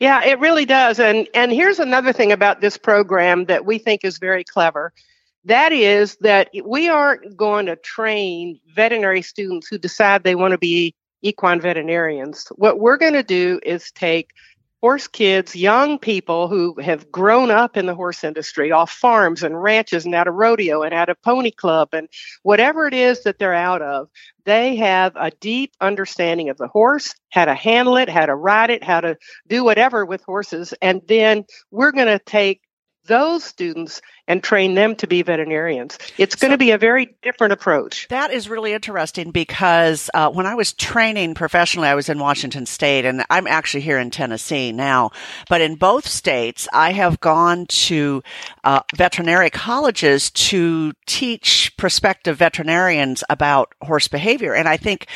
Yeah, 0.00 0.24
it 0.24 0.38
really 0.38 0.64
does. 0.64 0.98
And 0.98 1.28
and 1.34 1.52
here's 1.52 1.78
another 1.78 2.12
thing 2.12 2.32
about 2.32 2.60
this 2.60 2.78
program 2.78 3.46
that 3.46 3.66
we 3.66 3.78
think 3.78 4.04
is 4.04 4.18
very 4.18 4.44
clever. 4.44 4.92
That 5.48 5.72
is 5.72 6.16
that 6.20 6.50
we 6.62 6.90
aren't 6.90 7.34
going 7.34 7.66
to 7.66 7.76
train 7.76 8.60
veterinary 8.74 9.22
students 9.22 9.66
who 9.66 9.78
decide 9.78 10.22
they 10.22 10.34
want 10.34 10.52
to 10.52 10.58
be 10.58 10.94
equine 11.22 11.58
veterinarians. 11.58 12.46
What 12.56 12.78
we're 12.78 12.98
going 12.98 13.14
to 13.14 13.22
do 13.22 13.58
is 13.64 13.90
take 13.92 14.28
horse 14.82 15.08
kids, 15.08 15.56
young 15.56 15.98
people 15.98 16.48
who 16.48 16.78
have 16.82 17.10
grown 17.10 17.50
up 17.50 17.78
in 17.78 17.86
the 17.86 17.94
horse 17.94 18.24
industry 18.24 18.70
off 18.72 18.90
farms 18.90 19.42
and 19.42 19.60
ranches 19.60 20.04
and 20.04 20.14
out 20.14 20.28
of 20.28 20.34
rodeo 20.34 20.82
and 20.82 20.92
out 20.92 21.08
of 21.08 21.20
pony 21.22 21.50
club 21.50 21.88
and 21.94 22.10
whatever 22.42 22.86
it 22.86 22.92
is 22.92 23.22
that 23.22 23.38
they're 23.38 23.54
out 23.54 23.80
of, 23.80 24.10
they 24.44 24.76
have 24.76 25.16
a 25.16 25.30
deep 25.40 25.72
understanding 25.80 26.50
of 26.50 26.58
the 26.58 26.68
horse, 26.68 27.14
how 27.30 27.46
to 27.46 27.54
handle 27.54 27.96
it, 27.96 28.10
how 28.10 28.26
to 28.26 28.34
ride 28.34 28.68
it, 28.68 28.84
how 28.84 29.00
to 29.00 29.16
do 29.46 29.64
whatever 29.64 30.04
with 30.04 30.22
horses. 30.24 30.74
And 30.82 31.00
then 31.08 31.46
we're 31.70 31.92
going 31.92 32.06
to 32.06 32.18
take 32.18 32.60
those 33.08 33.42
students 33.42 34.00
and 34.28 34.44
train 34.44 34.74
them 34.74 34.94
to 34.96 35.06
be 35.06 35.22
veterinarians. 35.22 35.98
It's 36.18 36.36
going 36.36 36.50
so, 36.50 36.54
to 36.54 36.58
be 36.58 36.70
a 36.70 36.78
very 36.78 37.16
different 37.22 37.54
approach. 37.54 38.06
That 38.08 38.30
is 38.30 38.48
really 38.48 38.72
interesting 38.72 39.30
because 39.30 40.10
uh, 40.14 40.30
when 40.30 40.46
I 40.46 40.54
was 40.54 40.72
training 40.74 41.34
professionally, 41.34 41.88
I 41.88 41.94
was 41.94 42.08
in 42.08 42.18
Washington 42.18 42.66
State, 42.66 43.04
and 43.04 43.24
I'm 43.30 43.46
actually 43.46 43.80
here 43.80 43.98
in 43.98 44.10
Tennessee 44.10 44.70
now. 44.70 45.10
But 45.48 45.62
in 45.62 45.74
both 45.76 46.06
states, 46.06 46.68
I 46.72 46.92
have 46.92 47.18
gone 47.20 47.66
to 47.66 48.22
uh, 48.62 48.80
veterinary 48.94 49.50
colleges 49.50 50.30
to 50.30 50.92
teach 51.06 51.72
prospective 51.76 52.36
veterinarians 52.36 53.24
about 53.30 53.72
horse 53.82 54.08
behavior, 54.08 54.54
and 54.54 54.68
I 54.68 54.76
think 54.76 55.06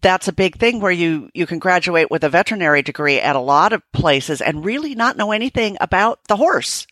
that's 0.00 0.28
a 0.28 0.32
big 0.32 0.56
thing 0.56 0.80
where 0.80 0.92
you, 0.92 1.28
you 1.34 1.46
can 1.46 1.58
graduate 1.58 2.10
with 2.10 2.24
a 2.24 2.28
veterinary 2.28 2.82
degree 2.82 3.20
at 3.20 3.36
a 3.36 3.40
lot 3.40 3.72
of 3.72 3.82
places 3.92 4.40
and 4.40 4.64
really 4.64 4.94
not 4.94 5.16
know 5.16 5.32
anything 5.32 5.76
about 5.80 6.20
the 6.28 6.36
horse. 6.36 6.86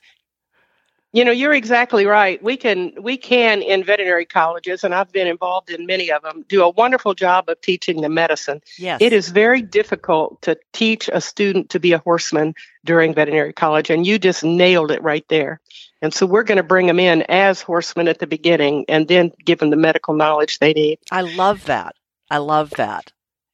You 1.16 1.24
know, 1.24 1.32
you're 1.32 1.54
exactly 1.54 2.04
right. 2.04 2.42
We 2.42 2.58
can 2.58 2.92
we 3.00 3.16
can 3.16 3.62
in 3.62 3.82
veterinary 3.82 4.26
colleges, 4.26 4.84
and 4.84 4.94
I've 4.94 5.10
been 5.12 5.26
involved 5.26 5.70
in 5.70 5.86
many 5.86 6.10
of 6.10 6.20
them, 6.20 6.44
do 6.46 6.62
a 6.62 6.68
wonderful 6.68 7.14
job 7.14 7.48
of 7.48 7.58
teaching 7.62 8.02
the 8.02 8.10
medicine. 8.10 8.60
Yes. 8.76 9.00
It 9.00 9.14
is 9.14 9.30
very 9.30 9.62
difficult 9.62 10.42
to 10.42 10.58
teach 10.74 11.08
a 11.10 11.22
student 11.22 11.70
to 11.70 11.80
be 11.80 11.94
a 11.94 11.98
horseman 12.00 12.54
during 12.84 13.14
veterinary 13.14 13.54
college, 13.54 13.88
and 13.88 14.06
you 14.06 14.18
just 14.18 14.44
nailed 14.44 14.90
it 14.90 15.02
right 15.02 15.24
there. 15.30 15.62
And 16.02 16.12
so 16.12 16.26
we're 16.26 16.42
going 16.42 16.58
to 16.58 16.62
bring 16.62 16.86
them 16.86 17.00
in 17.00 17.22
as 17.30 17.62
horsemen 17.62 18.08
at 18.08 18.18
the 18.18 18.26
beginning, 18.26 18.84
and 18.86 19.08
then 19.08 19.32
give 19.42 19.58
them 19.58 19.70
the 19.70 19.76
medical 19.76 20.12
knowledge 20.12 20.58
they 20.58 20.74
need. 20.74 20.98
I 21.10 21.22
love 21.22 21.64
that. 21.64 21.94
I 22.30 22.36
love 22.36 22.68
that. 22.76 23.10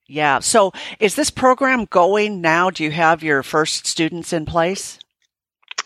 Yeah. 0.08 0.40
So 0.40 0.72
is 0.98 1.14
this 1.14 1.30
program 1.30 1.84
going 1.84 2.40
now? 2.40 2.70
Do 2.70 2.82
you 2.82 2.90
have 2.90 3.22
your 3.22 3.44
first 3.44 3.86
students 3.86 4.32
in 4.32 4.46
place? 4.46 4.98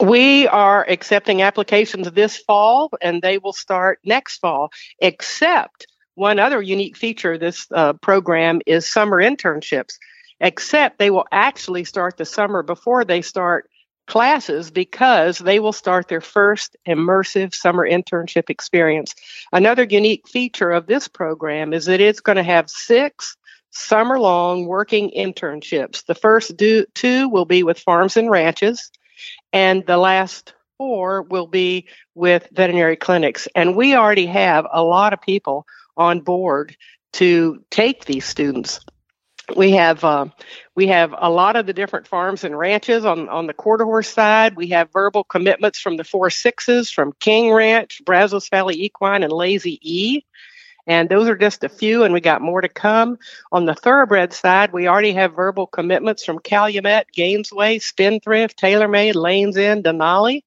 We 0.01 0.47
are 0.49 0.85
accepting 0.89 1.43
applications 1.43 2.11
this 2.11 2.37
fall 2.37 2.91
and 3.01 3.23
they 3.23 3.39
will 3.39 3.53
start 3.53 4.01
next 4.05 4.39
fall, 4.39 4.71
except 4.99 5.87
one 6.15 6.39
other 6.39 6.61
unique 6.61 6.97
feature 6.97 7.35
of 7.35 7.41
this 7.41 7.67
uh, 7.71 7.95
program 7.95 8.61
is 8.67 8.91
summer 8.91 9.23
internships, 9.23 9.99
except 10.41 10.99
they 10.99 11.11
will 11.11 11.27
actually 11.31 11.85
start 11.85 12.17
the 12.17 12.25
summer 12.25 12.63
before 12.63 13.05
they 13.05 13.23
start 13.23 13.71
classes 14.07 14.71
because 14.71 15.39
they 15.39 15.59
will 15.59 15.73
start 15.73 16.09
their 16.09 16.21
first 16.21 16.77
immersive 16.87 17.55
summer 17.55 17.89
internship 17.89 18.51
experience. 18.51 19.15
Another 19.53 19.85
unique 19.85 20.29
feature 20.29 20.71
of 20.71 20.87
this 20.87 21.09
program 21.09 21.73
is 21.73 21.87
that 21.87 22.01
it's 22.01 22.21
going 22.21 22.37
to 22.37 22.43
have 22.43 22.71
six 22.71 23.37
summer 23.71 24.19
long 24.19 24.67
working 24.67 25.11
internships. 25.17 26.05
The 26.07 26.15
first 26.15 26.57
do, 26.57 26.87
two 26.95 27.29
will 27.29 27.45
be 27.45 27.63
with 27.63 27.81
farms 27.81 28.17
and 28.17 28.31
ranches, 28.31 28.91
and 29.57 29.87
the 29.87 29.97
last 29.97 30.53
four 30.77 31.23
will 31.23 31.47
be 31.47 31.88
with 32.14 32.47
veterinary 32.53 32.97
clinics. 32.97 33.49
And 33.55 33.75
we 33.75 33.95
already 33.95 34.27
have 34.27 34.66
a 34.71 34.83
lot 34.83 35.14
of 35.14 35.23
people 35.23 35.66
on 35.97 36.21
board 36.21 36.77
to 37.14 37.64
take 37.71 38.05
these 38.05 38.27
students 38.27 38.81
we 39.55 39.73
have 39.73 40.03
uh, 40.03 40.27
we 40.75 40.88
have 40.88 41.14
a 41.16 41.31
lot 41.31 41.55
of 41.55 41.66
the 41.66 41.73
different 41.73 42.09
farms 42.09 42.42
and 42.42 42.59
ranches 42.59 43.05
on 43.05 43.29
on 43.29 43.47
the 43.47 43.55
quarter 43.55 43.85
horse 43.85 44.09
side. 44.09 44.57
We 44.57 44.69
have 44.69 44.92
verbal 44.92 45.23
commitments 45.23 45.79
from 45.79 45.97
the 45.97 46.05
four 46.05 46.31
sixes 46.31 46.90
from 46.90 47.12
King 47.21 47.53
Ranch, 47.53 48.03
Brazos 48.05 48.49
Valley 48.49 48.75
Equine, 48.83 49.23
and 49.23 49.33
Lazy 49.33 49.79
E. 49.83 50.25
And 50.87 51.09
those 51.09 51.29
are 51.29 51.37
just 51.37 51.64
a 51.64 51.68
few, 51.68 52.05
and 52.05 52.14
we 52.14 52.20
got 52.20 52.40
more 52.40 52.61
to 52.61 52.68
come. 52.68 53.18
On 53.51 53.64
the 53.64 53.75
thoroughbred 53.75 54.33
side, 54.33 54.72
we 54.72 54.87
already 54.87 55.12
have 55.14 55.35
verbal 55.35 55.66
commitments 55.66 56.25
from 56.25 56.38
Calumet, 56.38 57.09
Gainesway, 57.16 57.83
Spendthrift, 57.83 58.59
TaylorMade, 58.59 59.14
Lanes 59.14 59.57
End, 59.57 59.85
Denali. 59.85 60.42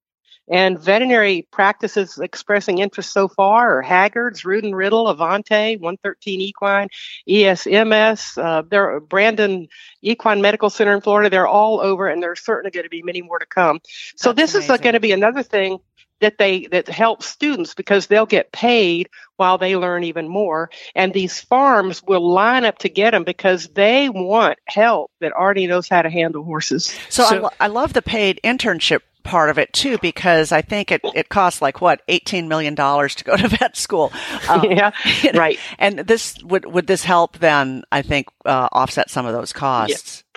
And 0.52 0.80
veterinary 0.80 1.48
practices 1.52 2.18
expressing 2.18 2.80
interest 2.80 3.14
so 3.14 3.28
far 3.28 3.78
are 3.78 3.84
Hagyard's, 3.84 4.44
and 4.44 4.76
Riddle, 4.76 5.06
Avante, 5.06 5.80
113 5.80 6.42
Equine, 6.42 6.88
ESMS, 7.30 8.44
uh, 8.44 8.64
there 8.68 9.00
Brandon 9.00 9.68
Equine 10.02 10.42
Medical 10.42 10.72
Center 10.72 10.96
in 10.96 11.02
Florida. 11.02 11.30
They're 11.30 11.48
all 11.48 11.80
over, 11.80 12.08
and 12.08 12.24
there's 12.24 12.44
certainly 12.44 12.72
going 12.72 12.86
to 12.86 12.90
be 12.90 13.04
many 13.04 13.22
more 13.22 13.38
to 13.38 13.46
come. 13.46 13.80
So 14.16 14.34
That's 14.34 14.54
this 14.54 14.64
is 14.64 14.80
going 14.80 14.94
to 14.94 15.00
be 15.00 15.12
another 15.12 15.44
thing 15.44 15.78
that 16.22 16.38
they 16.38 16.68
that 16.68 16.88
helps 16.88 17.26
students 17.26 17.74
because 17.74 18.08
they'll 18.08 18.26
get 18.26 18.52
paid 18.52 19.10
while 19.38 19.58
they 19.58 19.76
learn 19.76 20.04
even 20.04 20.28
more 20.28 20.70
and 20.96 21.14
these 21.14 21.40
farms 21.40 22.04
will 22.04 22.28
line 22.28 22.66
up 22.66 22.78
to 22.80 22.90
get 22.90 23.12
them 23.12 23.24
because 23.24 23.68
they 23.70 24.10
want 24.10 24.58
help 24.66 25.12
that 25.20 25.32
already 25.32 25.68
knows 25.68 25.88
how 25.88 26.02
to 26.02 26.10
handle 26.10 26.44
horses 26.44 26.86
so, 27.10 27.24
so 27.24 27.36
I, 27.36 27.40
lo- 27.40 27.50
I 27.60 27.68
love 27.68 27.94
the 27.94 28.02
paid 28.02 28.40
internship 28.44 29.02
part 29.24 29.50
of 29.50 29.60
it 29.60 29.72
too 29.74 29.98
because 30.00 30.52
I 30.52 30.62
think 30.62 30.92
it, 30.92 31.02
it 31.14 31.30
costs 31.30 31.62
like 31.62 31.82
what 31.82 32.02
eighteen 32.08 32.48
million 32.48 32.76
dollars 32.76 33.16
to 33.16 33.24
go 33.24 33.38
to 33.38 33.48
vet 33.60 33.78
school. 33.78 34.12
Um, 34.48 34.64
yeah, 34.64 34.92
you 35.22 35.32
know, 35.34 35.40
right. 35.40 35.60
And 35.78 36.00
this 36.00 36.42
would 36.44 36.66
would 36.66 36.88
this 36.88 37.04
help 37.04 37.38
then? 37.38 37.84
I 37.92 38.02
think 38.02 38.28
uh, 38.46 38.70
offset 38.72 39.10
some 39.10 39.26
of 39.26 39.34
those 39.34 39.54
costs. 39.54 40.24
Yeah. 40.24 40.29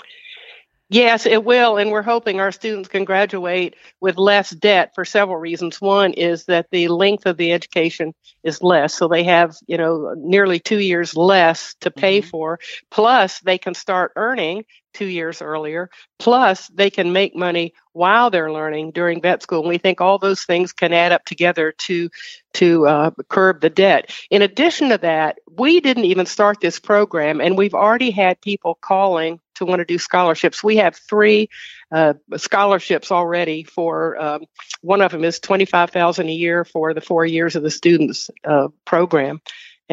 Yes, 0.92 1.24
it 1.24 1.42
will. 1.42 1.78
And 1.78 1.90
we're 1.90 2.02
hoping 2.02 2.38
our 2.38 2.52
students 2.52 2.86
can 2.86 3.04
graduate 3.04 3.76
with 4.02 4.18
less 4.18 4.50
debt 4.50 4.94
for 4.94 5.06
several 5.06 5.38
reasons. 5.38 5.80
One 5.80 6.12
is 6.12 6.44
that 6.46 6.66
the 6.70 6.88
length 6.88 7.24
of 7.24 7.38
the 7.38 7.52
education 7.52 8.12
is 8.44 8.62
less. 8.62 8.92
So 8.92 9.08
they 9.08 9.24
have, 9.24 9.56
you 9.66 9.78
know, 9.78 10.14
nearly 10.18 10.60
two 10.60 10.80
years 10.80 11.16
less 11.16 11.74
to 11.80 11.90
pay 11.90 12.20
mm-hmm. 12.20 12.28
for. 12.28 12.60
Plus, 12.90 13.40
they 13.40 13.56
can 13.56 13.72
start 13.72 14.12
earning 14.16 14.66
two 14.92 15.06
years 15.06 15.40
earlier. 15.40 15.88
Plus, 16.18 16.68
they 16.68 16.90
can 16.90 17.12
make 17.12 17.34
money 17.34 17.72
while 17.92 18.30
they're 18.30 18.52
learning 18.52 18.90
during 18.90 19.22
vet 19.22 19.42
school. 19.42 19.60
And 19.60 19.68
we 19.68 19.78
think 19.78 20.02
all 20.02 20.18
those 20.18 20.42
things 20.44 20.72
can 20.72 20.92
add 20.92 21.12
up 21.12 21.24
together 21.24 21.72
to 21.72 22.10
to 22.54 22.86
uh, 22.86 23.10
curb 23.30 23.62
the 23.62 23.70
debt. 23.70 24.14
In 24.30 24.42
addition 24.42 24.90
to 24.90 24.98
that, 24.98 25.38
we 25.50 25.80
didn't 25.80 26.04
even 26.04 26.26
start 26.26 26.60
this 26.60 26.78
program, 26.78 27.40
and 27.40 27.56
we've 27.56 27.72
already 27.72 28.10
had 28.10 28.42
people 28.42 28.76
calling 28.80 29.40
to 29.64 29.70
want 29.70 29.80
to 29.80 29.84
do 29.84 29.98
scholarships. 29.98 30.62
We 30.62 30.76
have 30.76 30.96
three 30.96 31.48
uh, 31.90 32.14
scholarships 32.36 33.10
already. 33.10 33.64
For 33.64 34.20
um, 34.20 34.44
one 34.80 35.00
of 35.00 35.12
them 35.12 35.24
is 35.24 35.40
twenty 35.40 35.64
five 35.64 35.90
thousand 35.90 36.28
a 36.28 36.32
year 36.32 36.64
for 36.64 36.94
the 36.94 37.00
four 37.00 37.24
years 37.24 37.56
of 37.56 37.62
the 37.62 37.70
students 37.70 38.30
uh, 38.44 38.68
program 38.84 39.40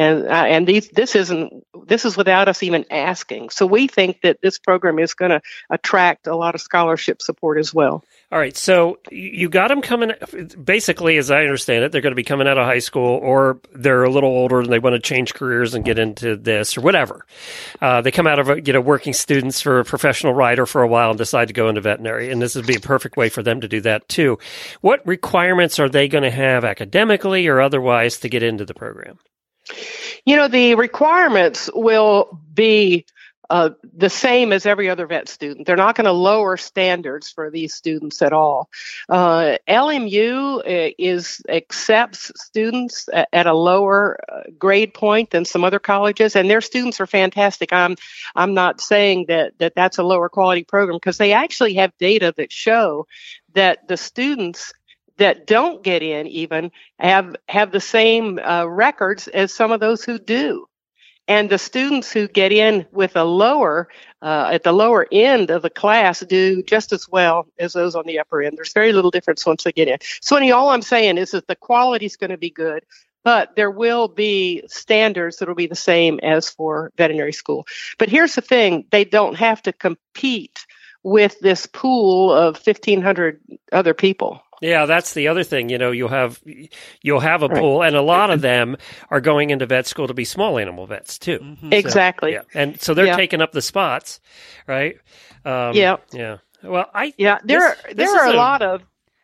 and 0.00 0.26
uh, 0.28 0.30
and 0.30 0.66
these 0.66 0.88
this 0.88 1.14
isn't 1.14 1.52
this 1.86 2.06
is 2.06 2.16
without 2.16 2.48
us 2.48 2.62
even 2.62 2.86
asking. 2.90 3.50
So 3.50 3.66
we 3.66 3.86
think 3.86 4.22
that 4.22 4.40
this 4.40 4.58
program 4.58 4.98
is 4.98 5.12
going 5.12 5.30
to 5.30 5.42
attract 5.68 6.26
a 6.26 6.34
lot 6.34 6.54
of 6.54 6.62
scholarship 6.62 7.20
support 7.20 7.58
as 7.58 7.74
well. 7.74 8.02
All 8.32 8.38
right, 8.38 8.56
so 8.56 8.98
you 9.10 9.50
got 9.50 9.68
them 9.68 9.82
coming. 9.82 10.12
Basically, 10.62 11.18
as 11.18 11.30
I 11.30 11.42
understand 11.42 11.84
it, 11.84 11.92
they're 11.92 12.00
going 12.00 12.12
to 12.12 12.16
be 12.16 12.24
coming 12.24 12.48
out 12.48 12.56
of 12.56 12.64
high 12.64 12.78
school, 12.78 13.18
or 13.22 13.60
they're 13.74 14.04
a 14.04 14.10
little 14.10 14.30
older 14.30 14.60
and 14.60 14.72
they 14.72 14.78
want 14.78 14.94
to 14.94 15.00
change 15.00 15.34
careers 15.34 15.74
and 15.74 15.84
get 15.84 15.98
into 15.98 16.34
this 16.34 16.78
or 16.78 16.80
whatever. 16.80 17.26
Uh, 17.82 18.00
they 18.00 18.10
come 18.10 18.26
out 18.26 18.38
of 18.38 18.66
you 18.66 18.72
know 18.72 18.80
working 18.80 19.12
students 19.12 19.60
for 19.60 19.80
a 19.80 19.84
professional 19.84 20.32
rider 20.32 20.64
for 20.64 20.80
a 20.80 20.88
while 20.88 21.10
and 21.10 21.18
decide 21.18 21.48
to 21.48 21.54
go 21.54 21.68
into 21.68 21.82
veterinary, 21.82 22.30
and 22.30 22.40
this 22.40 22.54
would 22.54 22.66
be 22.66 22.76
a 22.76 22.80
perfect 22.80 23.18
way 23.18 23.28
for 23.28 23.42
them 23.42 23.60
to 23.60 23.68
do 23.68 23.82
that 23.82 24.08
too. 24.08 24.38
What 24.80 25.06
requirements 25.06 25.78
are 25.78 25.90
they 25.90 26.08
going 26.08 26.24
to 26.24 26.30
have 26.30 26.64
academically 26.64 27.46
or 27.48 27.60
otherwise 27.60 28.18
to 28.20 28.30
get 28.30 28.42
into 28.42 28.64
the 28.64 28.74
program? 28.74 29.18
You 30.24 30.36
know, 30.36 30.48
the 30.48 30.74
requirements 30.74 31.70
will 31.74 32.40
be 32.52 33.06
uh, 33.50 33.70
the 33.96 34.08
same 34.08 34.52
as 34.52 34.64
every 34.64 34.88
other 34.88 35.06
vet 35.08 35.28
student. 35.28 35.66
They're 35.66 35.74
not 35.74 35.96
going 35.96 36.04
to 36.04 36.12
lower 36.12 36.56
standards 36.56 37.30
for 37.30 37.50
these 37.50 37.74
students 37.74 38.22
at 38.22 38.32
all. 38.32 38.70
Uh, 39.08 39.58
LMU 39.68 40.58
uh, 40.58 40.94
is 40.96 41.42
accepts 41.48 42.30
students 42.36 43.08
at 43.12 43.46
a 43.48 43.52
lower 43.52 44.20
uh, 44.32 44.42
grade 44.56 44.94
point 44.94 45.30
than 45.30 45.44
some 45.44 45.64
other 45.64 45.80
colleges, 45.80 46.36
and 46.36 46.48
their 46.48 46.60
students 46.60 47.00
are 47.00 47.08
fantastic. 47.08 47.72
I'm 47.72 47.96
I'm 48.36 48.54
not 48.54 48.80
saying 48.80 49.26
that 49.26 49.58
that 49.58 49.74
that's 49.74 49.98
a 49.98 50.04
lower 50.04 50.28
quality 50.28 50.62
program 50.62 50.96
because 50.96 51.18
they 51.18 51.32
actually 51.32 51.74
have 51.74 51.92
data 51.98 52.32
that 52.36 52.52
show 52.52 53.08
that 53.54 53.88
the 53.88 53.96
students 53.96 54.72
that 55.20 55.46
don't 55.46 55.82
get 55.82 56.02
in 56.02 56.26
even 56.26 56.72
have 56.98 57.36
have 57.48 57.70
the 57.70 57.80
same 57.80 58.38
uh, 58.38 58.64
records 58.64 59.28
as 59.28 59.52
some 59.54 59.70
of 59.70 59.80
those 59.80 60.02
who 60.02 60.18
do. 60.18 60.66
And 61.28 61.48
the 61.48 61.58
students 61.58 62.10
who 62.10 62.26
get 62.26 62.50
in 62.50 62.86
with 62.90 63.14
a 63.14 63.22
lower 63.22 63.88
uh, 64.20 64.48
at 64.52 64.64
the 64.64 64.72
lower 64.72 65.06
end 65.12 65.50
of 65.50 65.62
the 65.62 65.70
class 65.70 66.20
do 66.20 66.62
just 66.62 66.92
as 66.92 67.08
well 67.08 67.46
as 67.58 67.74
those 67.74 67.94
on 67.94 68.06
the 68.06 68.18
upper 68.18 68.42
end. 68.42 68.56
There's 68.56 68.72
very 68.72 68.92
little 68.92 69.12
difference 69.12 69.46
once 69.46 69.62
they 69.62 69.72
get 69.72 69.86
in. 69.86 69.98
So 70.20 70.36
anyway, 70.36 70.52
all 70.52 70.70
i'm 70.70 70.82
saying 70.82 71.18
is 71.18 71.30
that 71.30 71.46
the 71.46 71.54
quality 71.56 72.06
is 72.06 72.16
going 72.16 72.30
to 72.30 72.38
be 72.38 72.50
good 72.50 72.84
but 73.22 73.54
there 73.54 73.70
will 73.70 74.08
be 74.08 74.62
standards 74.66 75.36
that 75.36 75.46
will 75.46 75.54
be 75.54 75.66
the 75.66 75.74
same 75.74 76.18
as 76.22 76.48
for 76.48 76.90
veterinary 76.96 77.34
school. 77.34 77.66
But 77.98 78.08
here's 78.08 78.34
the 78.34 78.40
thing 78.40 78.86
they 78.90 79.04
don't 79.04 79.34
have 79.34 79.60
to 79.64 79.74
compete 79.74 80.64
with 81.02 81.38
this 81.40 81.66
pool 81.66 82.32
of 82.32 82.54
1500 82.64 83.40
other 83.72 83.92
people 83.92 84.42
yeah, 84.60 84.86
that's 84.86 85.14
the 85.14 85.28
other 85.28 85.42
thing. 85.42 85.68
You 85.68 85.78
know, 85.78 85.90
you'll 85.90 86.08
have 86.08 86.40
you'll 87.02 87.20
have 87.20 87.42
a 87.42 87.48
right. 87.48 87.58
pool, 87.58 87.82
and 87.82 87.96
a 87.96 88.02
lot 88.02 88.30
of 88.30 88.40
them 88.40 88.76
are 89.10 89.20
going 89.20 89.50
into 89.50 89.66
vet 89.66 89.86
school 89.86 90.06
to 90.06 90.14
be 90.14 90.24
small 90.24 90.58
animal 90.58 90.86
vets 90.86 91.18
too. 91.18 91.38
Mm-hmm. 91.38 91.72
Exactly. 91.72 92.32
So, 92.32 92.42
yeah. 92.54 92.60
and 92.60 92.80
so 92.80 92.94
they're 92.94 93.06
yeah. 93.06 93.16
taking 93.16 93.40
up 93.40 93.52
the 93.52 93.62
spots, 93.62 94.20
right? 94.66 94.96
Um, 95.44 95.74
yeah. 95.74 95.96
Yeah. 96.12 96.38
Well, 96.62 96.90
I 96.92 97.14
yeah 97.16 97.38
there 97.42 97.76
this, 97.86 97.94
there 97.96 98.24
are 98.24 98.28
a, 98.28 98.34
a 98.34 98.36
lot 98.36 98.62
of 98.62 98.82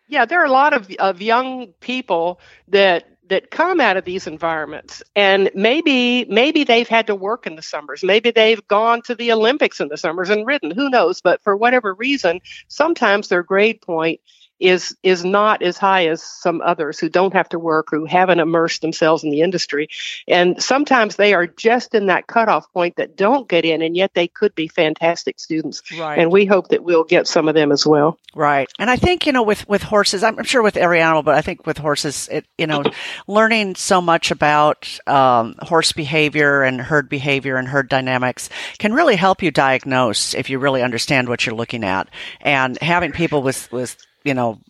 yeah 0.09 0.25
there 0.25 0.40
are 0.40 0.46
a 0.46 0.51
lot 0.51 0.72
of 0.72 0.90
of 0.99 1.20
young 1.20 1.68
people 1.81 2.40
that 2.68 3.07
that 3.29 3.51
come 3.51 3.81
out 3.81 3.96
of 3.96 4.05
these 4.05 4.27
environments 4.27 5.03
and 5.14 5.51
maybe 5.55 6.25
maybe 6.27 6.64
they've 6.64 6.88
had 6.88 7.07
to 7.09 7.14
work 7.14 7.46
in 7.46 7.57
the 7.57 7.62
summers 7.62 8.05
maybe 8.05 8.31
they've 8.31 8.66
gone 8.68 9.03
to 9.03 9.14
the 9.14 9.33
olympics 9.33 9.81
in 9.81 9.88
the 9.88 9.96
summers 9.96 10.31
and 10.31 10.46
ridden 10.46 10.70
who 10.70 10.88
knows 10.88 11.20
but 11.20 11.42
for 11.42 11.57
whatever 11.57 11.92
reason 11.94 12.40
sometimes 12.68 13.29
their 13.29 13.42
grade 13.42 13.81
point 13.81 14.20
is 14.59 14.97
is 15.03 15.25
not 15.25 15.62
as 15.62 15.77
high 15.77 16.09
as 16.09 16.23
some 16.23 16.61
others 16.61 16.99
who 16.99 17.09
don't 17.09 17.35
have 17.35 17.49
to 17.51 17.59
work 17.59 17.88
who 17.90 18.05
haven't 18.05 18.40
immersed 18.40 18.83
themselves 18.83 19.25
in 19.25 19.31
the 19.31 19.42
industry. 19.42 19.88
And 20.27 20.62
sometimes 20.62 21.16
they 21.16 21.35
are 21.35 21.47
just 21.47 21.95
in 21.95 22.07
that 22.07 22.27
cutoff 22.27 22.73
point 22.73 22.97
that 22.97 23.16
don't 23.16 23.49
get 23.49 23.64
in 23.64 23.83
and 23.83 23.97
yet 23.97 24.12
they 24.14 24.29
could 24.29 24.55
be 24.55 24.69
fantastic 24.69 25.38
students. 25.38 25.83
Right. 25.99 26.19
And 26.19 26.31
we 26.31 26.45
hope 26.45 26.69
that 26.69 26.85
we'll 26.85 27.05
get 27.05 27.27
some 27.27 27.49
of 27.49 27.55
them 27.55 27.73
as 27.73 27.87
well. 27.87 28.19
Right. 28.35 28.71
And 28.79 28.90
i 28.90 28.97
think 28.97 29.26
you 29.26 29.33
know 29.33 29.43
with 29.43 29.68
with 29.68 29.83
horses 29.83 30.22
i'm 30.22 30.43
sure 30.45 30.62
with 30.62 30.76
every 30.76 31.01
animal 31.01 31.22
but 31.22 31.35
i 31.35 31.43
think 31.43 31.66
with 31.66 31.78
horses 31.78 32.28
it 32.31 32.47
you 32.59 32.66
know 32.66 32.85
learning 33.26 33.74
so 33.74 34.01
much 34.01 34.31
about 34.31 34.99
um, 35.07 35.55
horse 35.62 35.93
behavior 35.93 36.62
and 36.62 36.81
herd 36.81 37.09
behavior 37.09 37.57
and 37.57 37.68
herd 37.68 37.89
dynamics 37.89 38.49
can 38.78 38.93
really 38.93 39.16
help 39.16 39.43
you 39.43 39.51
diagnose 39.51 40.35
if 40.35 40.51
you 40.51 40.59
really 40.59 40.83
understand 40.83 41.28
what 41.28 41.47
you're 41.47 41.55
looking 41.55 41.85
at. 41.85 42.09
And 42.41 42.78
having 42.81 43.12
people 43.12 43.43
with 43.43 43.70
with 43.72 43.97
you 44.27 44.35
know, 44.35 44.61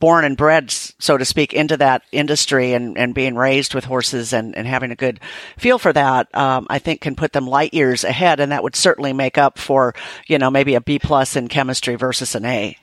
born 0.00 0.24
and 0.24 0.36
bred, 0.36 0.70
so 0.70 1.16
to 1.16 1.24
speak, 1.24 1.54
into 1.54 1.76
that 1.76 2.02
industry 2.12 2.72
and, 2.74 2.98
and 2.98 3.14
being 3.14 3.36
raised 3.36 3.74
with 3.74 3.84
horses 3.84 4.32
and, 4.32 4.54
and 4.56 4.66
having 4.66 4.90
a 4.90 4.96
good 4.96 5.20
feel 5.56 5.78
for 5.78 5.92
that, 5.92 6.34
um, 6.34 6.66
I 6.68 6.78
think 6.78 7.00
can 7.00 7.14
put 7.14 7.32
them 7.32 7.46
light 7.46 7.72
years 7.72 8.04
ahead. 8.04 8.40
And 8.40 8.52
that 8.52 8.62
would 8.62 8.76
certainly 8.76 9.12
make 9.12 9.38
up 9.38 9.58
for, 9.58 9.94
you 10.26 10.38
know, 10.38 10.50
maybe 10.50 10.74
a 10.74 10.80
B 10.80 10.98
plus 10.98 11.36
in 11.36 11.48
chemistry 11.48 11.94
versus 11.94 12.34
an 12.34 12.44
A. 12.44 12.76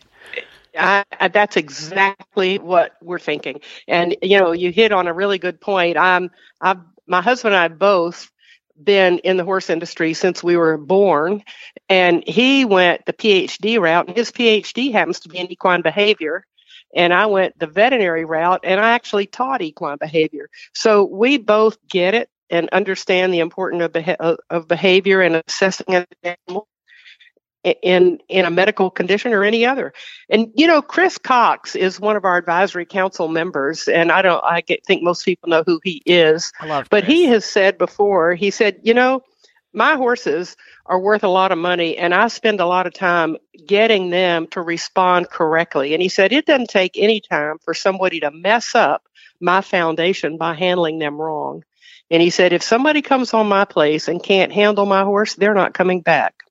That's 0.74 1.58
exactly 1.58 2.58
what 2.58 2.96
we're 3.02 3.20
thinking. 3.20 3.60
And 3.88 4.16
you 4.22 4.40
know, 4.40 4.54
you 4.54 4.72
hit 4.72 4.94
on 4.94 5.08
a 5.08 5.14
really 5.14 5.38
good 5.38 5.60
point. 5.60 5.98
I'm, 5.98 6.32
I've, 6.62 6.80
my 7.08 7.22
husband 7.22 7.54
and 7.54 7.62
I 7.62 7.68
both 7.68 8.32
been 8.84 9.20
in 9.20 9.38
the 9.38 9.44
horse 9.46 9.70
industry 9.70 10.14
since 10.14 10.44
we 10.44 10.58
were 10.58 10.78
born, 10.78 11.44
and 11.90 12.24
he 12.28 12.66
went 12.66 13.06
the 13.06 13.14
PhD 13.14 13.80
route. 13.80 14.08
And 14.08 14.18
his 14.18 14.32
PhD 14.32 14.92
happens 14.92 15.22
to 15.22 15.30
be 15.30 15.38
in 15.40 15.52
equine 15.52 15.82
behavior, 15.82 16.46
and 16.96 17.14
I 17.14 17.28
went 17.28 17.58
the 17.60 17.68
veterinary 17.68 18.26
route, 18.26 18.62
and 18.64 18.80
I 18.80 18.92
actually 18.92 19.28
taught 19.28 19.62
equine 19.62 19.98
behavior. 20.00 20.50
So 20.74 21.06
we 21.06 21.38
both 21.38 21.78
get 21.90 22.14
it 22.14 22.30
and 22.50 22.70
understand 22.72 23.34
the 23.34 23.40
importance 23.40 23.84
of, 23.84 23.94
beha- 23.94 24.38
of 24.50 24.68
behavior 24.68 25.22
and 25.22 25.42
assessing 25.48 25.96
an 25.96 26.06
animal 26.24 26.68
in 27.64 28.20
in 28.28 28.46
a 28.46 28.52
medical 28.52 28.90
condition 28.90 29.34
or 29.34 29.44
any 29.44 29.66
other. 29.66 29.94
And 30.30 30.52
you 30.56 30.68
know, 30.68 30.82
Chris 30.82 31.18
Cox 31.18 31.76
is 31.76 32.00
one 32.00 32.16
of 32.16 32.26
our 32.26 32.38
advisory 32.38 32.86
council 32.86 33.28
members, 33.28 33.88
and 33.88 34.12
I 34.12 34.22
don't 34.22 34.44
I 34.44 34.62
get, 34.62 34.86
think 34.86 35.04
most 35.04 35.26
people 35.26 35.50
know 35.50 35.64
who 35.66 35.80
he 35.84 36.02
is. 36.06 36.52
I 36.60 36.66
love 36.68 36.88
but 36.90 37.04
Chris. 37.04 37.16
he 37.16 37.26
has 37.26 37.46
said 37.46 37.78
before, 37.78 38.34
he 38.34 38.52
said, 38.52 38.80
you 38.84 38.94
know, 38.94 39.22
my 39.74 39.96
horses 39.96 40.56
are 40.86 41.00
worth 41.00 41.24
a 41.24 41.30
lot 41.30 41.52
of 41.52 41.58
money, 41.58 41.98
and 41.98 42.14
I 42.14 42.28
spend 42.28 42.60
a 42.60 42.66
lot 42.66 42.88
of 42.88 42.94
time 42.94 43.38
getting 43.68 44.10
them 44.10 44.48
to 44.48 44.62
respond 44.62 45.30
correctly. 45.30 45.94
And 45.94 46.02
he 46.02 46.10
said 46.10 46.34
it 46.34 46.46
doesn't 46.46 46.70
take 46.70 46.98
any 46.98 47.22
time 47.22 47.58
for 47.64 47.74
somebody 47.74 48.20
to 48.22 48.32
mess 48.32 48.76
up 48.76 49.04
my 49.40 49.62
foundation 49.62 50.38
by 50.38 50.54
handling 50.54 51.00
them 51.00 51.20
wrong. 51.20 51.64
And 52.10 52.22
he 52.22 52.30
said, 52.30 52.52
if 52.52 52.62
somebody 52.62 53.02
comes 53.02 53.34
on 53.34 53.48
my 53.48 53.64
place 53.64 54.10
and 54.10 54.22
can't 54.22 54.52
handle 54.52 54.86
my 54.86 55.04
horse, 55.04 55.36
they're 55.36 55.54
not 55.54 55.74
coming 55.74 56.02
back. 56.02 56.44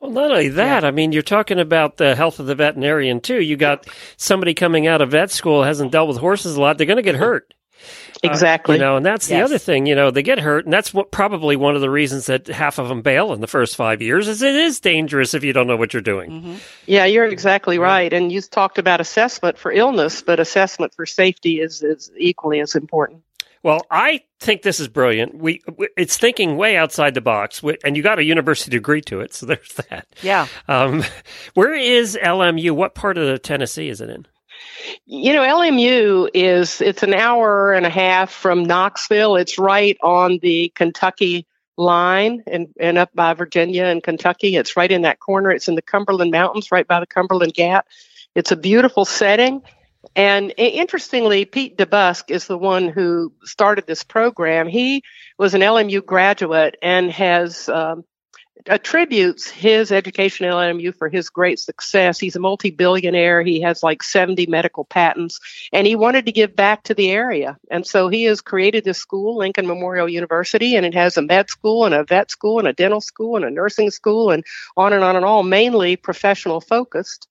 Well, 0.00 0.12
not 0.12 0.30
only 0.30 0.48
that, 0.50 0.84
I 0.84 0.92
mean, 0.92 1.12
you're 1.12 1.22
talking 1.22 1.58
about 1.58 1.96
the 1.96 2.14
health 2.14 2.38
of 2.38 2.46
the 2.46 2.54
veterinarian 2.54 3.20
too. 3.20 3.40
You 3.40 3.56
got 3.56 3.86
somebody 4.16 4.54
coming 4.54 4.86
out 4.86 5.00
of 5.00 5.10
vet 5.10 5.30
school 5.30 5.64
hasn't 5.64 5.90
dealt 5.90 6.08
with 6.08 6.18
horses 6.18 6.54
a 6.54 6.60
lot; 6.60 6.78
they're 6.78 6.86
going 6.86 6.98
to 6.98 7.02
get 7.02 7.16
hurt. 7.16 7.52
Exactly. 8.24 8.74
Uh, 8.74 8.78
you 8.78 8.84
know, 8.84 8.96
and 8.96 9.06
that's 9.06 9.28
the 9.28 9.40
other 9.40 9.58
thing. 9.58 9.86
You 9.86 9.94
know, 9.94 10.10
they 10.10 10.24
get 10.24 10.40
hurt, 10.40 10.64
and 10.64 10.72
that's 10.72 10.92
what 10.92 11.12
probably 11.12 11.54
one 11.54 11.76
of 11.76 11.80
the 11.80 11.88
reasons 11.88 12.26
that 12.26 12.48
half 12.48 12.80
of 12.80 12.88
them 12.88 13.00
bail 13.00 13.32
in 13.32 13.40
the 13.40 13.46
first 13.46 13.76
five 13.76 14.02
years 14.02 14.26
is 14.26 14.42
it 14.42 14.56
is 14.56 14.80
dangerous 14.80 15.34
if 15.34 15.44
you 15.44 15.52
don't 15.52 15.68
know 15.68 15.76
what 15.76 15.92
you're 15.92 16.02
doing. 16.02 16.58
Yeah, 16.86 17.04
you're 17.04 17.26
exactly 17.26 17.78
right. 17.78 18.12
And 18.12 18.32
you 18.32 18.40
talked 18.40 18.78
about 18.78 19.00
assessment 19.00 19.56
for 19.56 19.70
illness, 19.70 20.20
but 20.20 20.40
assessment 20.40 20.94
for 20.94 21.06
safety 21.06 21.60
is, 21.60 21.84
is 21.84 22.10
equally 22.18 22.58
as 22.58 22.74
important. 22.74 23.22
Well, 23.62 23.82
I 23.90 24.22
think 24.40 24.62
this 24.62 24.80
is 24.80 24.88
brilliant. 24.88 25.36
We, 25.36 25.62
it's 25.96 26.16
thinking 26.16 26.56
way 26.56 26.76
outside 26.76 27.14
the 27.14 27.20
box, 27.20 27.62
and 27.84 27.96
you 27.96 28.02
got 28.02 28.18
a 28.18 28.24
university 28.24 28.70
degree 28.70 29.00
to 29.02 29.20
it, 29.20 29.34
so 29.34 29.46
there's 29.46 29.74
that. 29.88 30.06
Yeah. 30.22 30.46
Um, 30.68 31.04
where 31.54 31.74
is 31.74 32.18
LMU? 32.22 32.72
What 32.72 32.94
part 32.94 33.18
of 33.18 33.42
Tennessee 33.42 33.88
is 33.88 34.00
it 34.00 34.10
in? 34.10 34.26
You 35.06 35.32
know, 35.32 35.42
LMU 35.42 36.28
is 36.34 36.80
it's 36.80 37.02
an 37.02 37.14
hour 37.14 37.72
and 37.72 37.86
a 37.86 37.90
half 37.90 38.30
from 38.30 38.64
Knoxville. 38.64 39.36
It's 39.36 39.58
right 39.58 39.96
on 40.02 40.38
the 40.42 40.72
Kentucky 40.74 41.46
line 41.76 42.42
and, 42.46 42.68
and 42.78 42.98
up 42.98 43.10
by 43.14 43.34
Virginia 43.34 43.84
and 43.84 44.02
Kentucky. 44.02 44.56
It's 44.56 44.76
right 44.76 44.90
in 44.90 45.02
that 45.02 45.20
corner. 45.20 45.50
It's 45.50 45.68
in 45.68 45.76
the 45.76 45.82
Cumberland 45.82 46.32
Mountains, 46.32 46.72
right 46.72 46.86
by 46.86 47.00
the 47.00 47.06
Cumberland 47.06 47.54
Gap. 47.54 47.86
It's 48.34 48.52
a 48.52 48.56
beautiful 48.56 49.04
setting. 49.04 49.62
And 50.14 50.54
interestingly, 50.56 51.44
Pete 51.44 51.76
DeBusk 51.76 52.30
is 52.30 52.46
the 52.46 52.58
one 52.58 52.88
who 52.88 53.32
started 53.44 53.86
this 53.86 54.04
program. 54.04 54.68
He 54.68 55.02
was 55.38 55.54
an 55.54 55.60
LMU 55.60 56.04
graduate 56.04 56.76
and 56.82 57.10
has 57.10 57.68
um, 57.68 58.04
attributes 58.66 59.48
his 59.48 59.92
education 59.92 60.46
at 60.46 60.52
LMU 60.52 60.94
for 60.94 61.08
his 61.08 61.30
great 61.30 61.58
success. 61.58 62.18
He's 62.18 62.36
a 62.36 62.40
multi-billionaire. 62.40 63.42
He 63.42 63.60
has 63.62 63.82
like 63.82 64.02
70 64.02 64.46
medical 64.46 64.84
patents, 64.84 65.40
and 65.72 65.86
he 65.86 65.96
wanted 65.96 66.26
to 66.26 66.32
give 66.32 66.54
back 66.54 66.84
to 66.84 66.94
the 66.94 67.10
area. 67.10 67.56
And 67.70 67.86
so 67.86 68.08
he 68.08 68.24
has 68.24 68.40
created 68.40 68.84
this 68.84 68.98
school, 68.98 69.38
Lincoln 69.38 69.66
Memorial 69.66 70.08
University, 70.08 70.76
and 70.76 70.84
it 70.86 70.94
has 70.94 71.16
a 71.16 71.22
med 71.22 71.50
school 71.50 71.84
and 71.84 71.94
a 71.94 72.04
vet 72.04 72.30
school 72.30 72.58
and 72.58 72.68
a 72.68 72.72
dental 72.72 73.00
school 73.00 73.36
and 73.36 73.44
a 73.44 73.50
nursing 73.50 73.90
school 73.90 74.30
and 74.30 74.44
on 74.76 74.92
and 74.92 75.02
on 75.04 75.16
and 75.16 75.24
on, 75.24 75.48
mainly 75.48 75.96
professional 75.96 76.60
focused. 76.60 77.28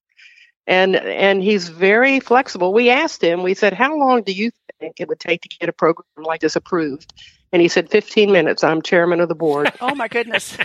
And 0.68 0.96
and 0.96 1.42
he's 1.42 1.70
very 1.70 2.20
flexible. 2.20 2.74
We 2.74 2.90
asked 2.90 3.24
him, 3.24 3.42
we 3.42 3.54
said, 3.54 3.72
How 3.74 3.98
long 3.98 4.22
do 4.22 4.32
you 4.32 4.52
think 4.80 5.00
it 5.00 5.08
would 5.08 5.20
take 5.20 5.42
to 5.42 5.48
get 5.48 5.70
a 5.70 5.74
program 5.74 6.06
like 6.18 6.42
this 6.42 6.56
approved? 6.56 7.14
And 7.52 7.62
he 7.62 7.68
said, 7.68 7.90
15 7.90 8.30
minutes. 8.30 8.62
I'm 8.62 8.82
chairman 8.82 9.20
of 9.20 9.28
the 9.28 9.34
board 9.34 9.72
Oh 9.80 9.94
my 9.94 10.08
goodness. 10.08 10.56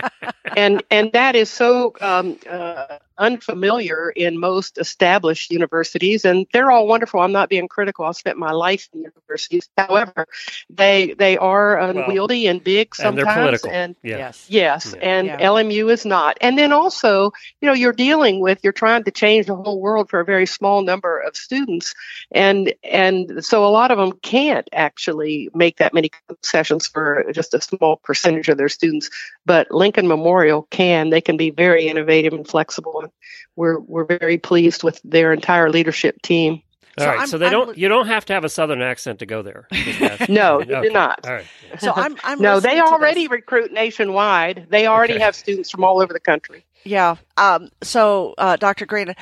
and 0.56 0.82
and 0.90 1.12
that 1.12 1.36
is 1.36 1.50
so 1.50 1.94
um, 2.00 2.38
uh, 2.48 2.98
unfamiliar 3.18 4.10
in 4.10 4.38
most 4.38 4.78
established 4.78 5.50
universities, 5.50 6.24
and 6.24 6.46
they're 6.52 6.70
all 6.70 6.86
wonderful. 6.86 7.20
I'm 7.20 7.32
not 7.32 7.48
being 7.48 7.68
critical. 7.68 8.04
I 8.04 8.12
spent 8.12 8.38
my 8.38 8.52
life 8.52 8.88
in 8.92 9.00
universities. 9.02 9.68
However, 9.76 10.26
they 10.70 11.14
they 11.18 11.36
are 11.38 11.78
unwieldy 11.78 12.46
and 12.46 12.62
big 12.62 12.94
and 12.98 13.16
they're 13.16 13.24
sometimes, 13.24 13.60
political. 13.60 13.70
and 13.70 13.96
yeah. 14.02 14.18
Yes. 14.18 14.46
Yes, 14.48 14.94
Yeah. 14.96 15.08
and 15.08 15.26
Yeah. 15.26 15.38
LMU 15.40 15.90
is 15.90 16.04
not. 16.04 16.38
And 16.40 16.58
then 16.58 16.72
also, 16.72 17.32
you 17.60 17.66
know, 17.66 17.74
you're 17.74 17.92
dealing 17.92 18.40
with 18.40 18.60
you're 18.62 18.72
trying 18.72 19.04
to 19.04 19.10
change 19.10 19.46
the 19.46 19.56
whole 19.56 19.80
world 19.80 20.10
for 20.10 20.20
a 20.20 20.24
very 20.24 20.46
small 20.46 20.82
number 20.82 21.18
of 21.18 21.36
students, 21.36 21.94
and 22.32 22.72
and 22.82 23.44
so 23.44 23.66
a 23.66 23.68
lot 23.70 23.90
of 23.90 23.98
them 23.98 24.12
can't 24.22 24.68
actually 24.72 25.50
make 25.54 25.76
that 25.78 25.92
many 25.94 26.10
sessions 26.42 26.86
for 26.86 27.24
just 27.32 27.54
a 27.54 27.60
small 27.60 27.96
percentage 27.96 28.48
of 28.48 28.58
their 28.58 28.68
students. 28.68 29.08
But 29.44 29.70
Lincoln 29.70 30.08
Memorial 30.08 30.62
can. 30.70 31.10
They 31.10 31.20
can 31.20 31.36
be 31.36 31.50
very 31.50 31.86
innovative 31.88 32.32
and 32.32 32.46
flexible. 32.46 33.00
And 33.00 33.10
we're 33.56 33.78
we're 33.80 34.04
very 34.04 34.38
pleased 34.38 34.82
with 34.82 35.00
their 35.04 35.32
entire 35.32 35.70
leadership 35.70 36.20
team. 36.22 36.62
All 36.98 37.04
So 37.04 37.10
right, 37.10 37.18
I'm- 37.18 37.26
so 37.28 37.38
they 37.38 37.46
I'm 37.46 37.52
don't. 37.52 37.78
you 37.78 37.88
don't 37.88 38.06
have 38.06 38.24
to 38.26 38.32
have 38.32 38.44
a 38.44 38.48
southern 38.48 38.80
accent 38.82 39.18
to 39.18 39.26
go 39.26 39.42
there. 39.42 39.66
Just 39.72 40.00
ask- 40.02 40.28
No, 40.30 40.60
you 40.60 40.82
do 40.82 40.90
not. 40.90 41.26
All 41.26 41.32
right. 41.34 41.46
So 41.78 41.92
I'm, 41.94 42.16
I'm 42.24 42.40
no, 42.40 42.58
they 42.60 42.80
already 42.80 43.28
recruit 43.28 43.70
nationwide. 43.72 44.66
They 44.70 44.86
already 44.86 45.14
Okay. 45.14 45.22
have 45.22 45.34
students 45.34 45.70
from 45.70 45.84
all 45.84 46.00
over 46.00 46.12
the 46.12 46.20
country. 46.20 46.64
Yeah. 46.84 47.16
Um, 47.36 47.68
so, 47.82 48.34
uh, 48.38 48.56
Dr. 48.56 48.86
Green, 48.86 49.14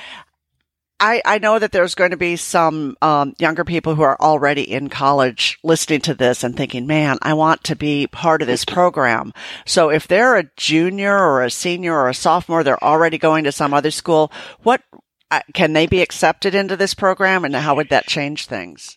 I, 1.01 1.21
I 1.25 1.39
know 1.39 1.59
that 1.59 1.73
there's 1.73 1.95
going 1.95 2.13
to 2.13 2.17
be 2.17 2.37
some 2.37 2.97
um, 3.03 3.35
younger 3.39 3.65
people 3.65 3.95
who 3.95 4.03
are 4.03 4.17
already 4.21 4.63
in 4.63 4.89
college 4.89 5.59
listening 5.65 6.01
to 6.03 6.15
this 6.15 6.45
and 6.45 6.57
thinking, 6.57 6.87
man, 6.87 7.19
I 7.21 7.35
want 7.35 7.65
to 7.65 7.77
be 7.77 8.07
part 8.07 8.43
of 8.43 8.49
this 8.49 8.65
program. 8.65 9.33
So 9.67 9.91
if 9.91 10.07
they're 10.07 10.37
a 10.37 10.51
junior 10.57 11.17
or 11.17 11.43
a 11.43 11.51
senior 11.51 11.95
or 11.95 12.09
a 12.09 12.15
sophomore, 12.15 12.63
they're 12.63 12.83
already 12.83 13.19
going 13.19 13.45
to 13.45 13.53
some 13.53 13.75
other 13.75 13.91
school, 13.91 14.33
what 14.63 14.83
uh, 15.31 15.41
can 15.53 15.73
they 15.73 15.87
be 15.87 16.01
accepted 16.01 16.55
into 16.55 16.77
this 16.77 16.95
program 16.95 17.45
and 17.45 17.55
how 17.55 17.75
would 17.75 17.89
that 17.89 18.07
change 18.07 18.47
things? 18.47 18.97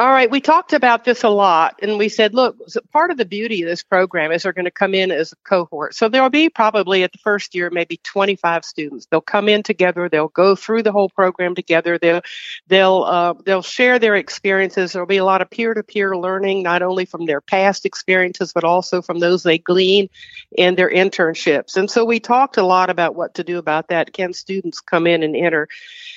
All 0.00 0.08
right, 0.08 0.30
we 0.30 0.40
talked 0.40 0.72
about 0.72 1.04
this 1.04 1.24
a 1.24 1.28
lot, 1.28 1.80
and 1.82 1.98
we 1.98 2.08
said, 2.08 2.32
look, 2.32 2.56
part 2.90 3.10
of 3.10 3.18
the 3.18 3.26
beauty 3.26 3.62
of 3.62 3.68
this 3.68 3.82
program 3.82 4.32
is 4.32 4.44
they're 4.44 4.54
going 4.54 4.64
to 4.64 4.70
come 4.70 4.94
in 4.94 5.10
as 5.10 5.32
a 5.32 5.36
cohort. 5.46 5.94
So 5.94 6.08
there 6.08 6.22
will 6.22 6.30
be 6.30 6.48
probably 6.48 7.02
at 7.02 7.12
the 7.12 7.18
first 7.18 7.54
year 7.54 7.68
maybe 7.68 7.98
25 8.02 8.64
students. 8.64 9.06
They'll 9.10 9.20
come 9.20 9.46
in 9.46 9.62
together. 9.62 10.08
They'll 10.08 10.28
go 10.28 10.56
through 10.56 10.84
the 10.84 10.90
whole 10.92 11.10
program 11.10 11.54
together. 11.54 11.98
They'll 11.98 12.22
they'll 12.66 13.02
uh, 13.02 13.34
they'll 13.44 13.60
share 13.60 13.98
their 13.98 14.16
experiences. 14.16 14.94
There'll 14.94 15.06
be 15.06 15.18
a 15.18 15.24
lot 15.26 15.42
of 15.42 15.50
peer-to-peer 15.50 16.16
learning, 16.16 16.62
not 16.62 16.80
only 16.80 17.04
from 17.04 17.26
their 17.26 17.42
past 17.42 17.84
experiences 17.84 18.54
but 18.54 18.64
also 18.64 19.02
from 19.02 19.18
those 19.18 19.42
they 19.42 19.58
glean 19.58 20.08
in 20.50 20.76
their 20.76 20.88
internships. 20.88 21.76
And 21.76 21.90
so 21.90 22.06
we 22.06 22.20
talked 22.20 22.56
a 22.56 22.64
lot 22.64 22.88
about 22.88 23.16
what 23.16 23.34
to 23.34 23.44
do 23.44 23.58
about 23.58 23.88
that. 23.88 24.14
Can 24.14 24.32
students 24.32 24.80
come 24.80 25.06
in 25.06 25.22
and 25.22 25.36
enter? 25.36 25.68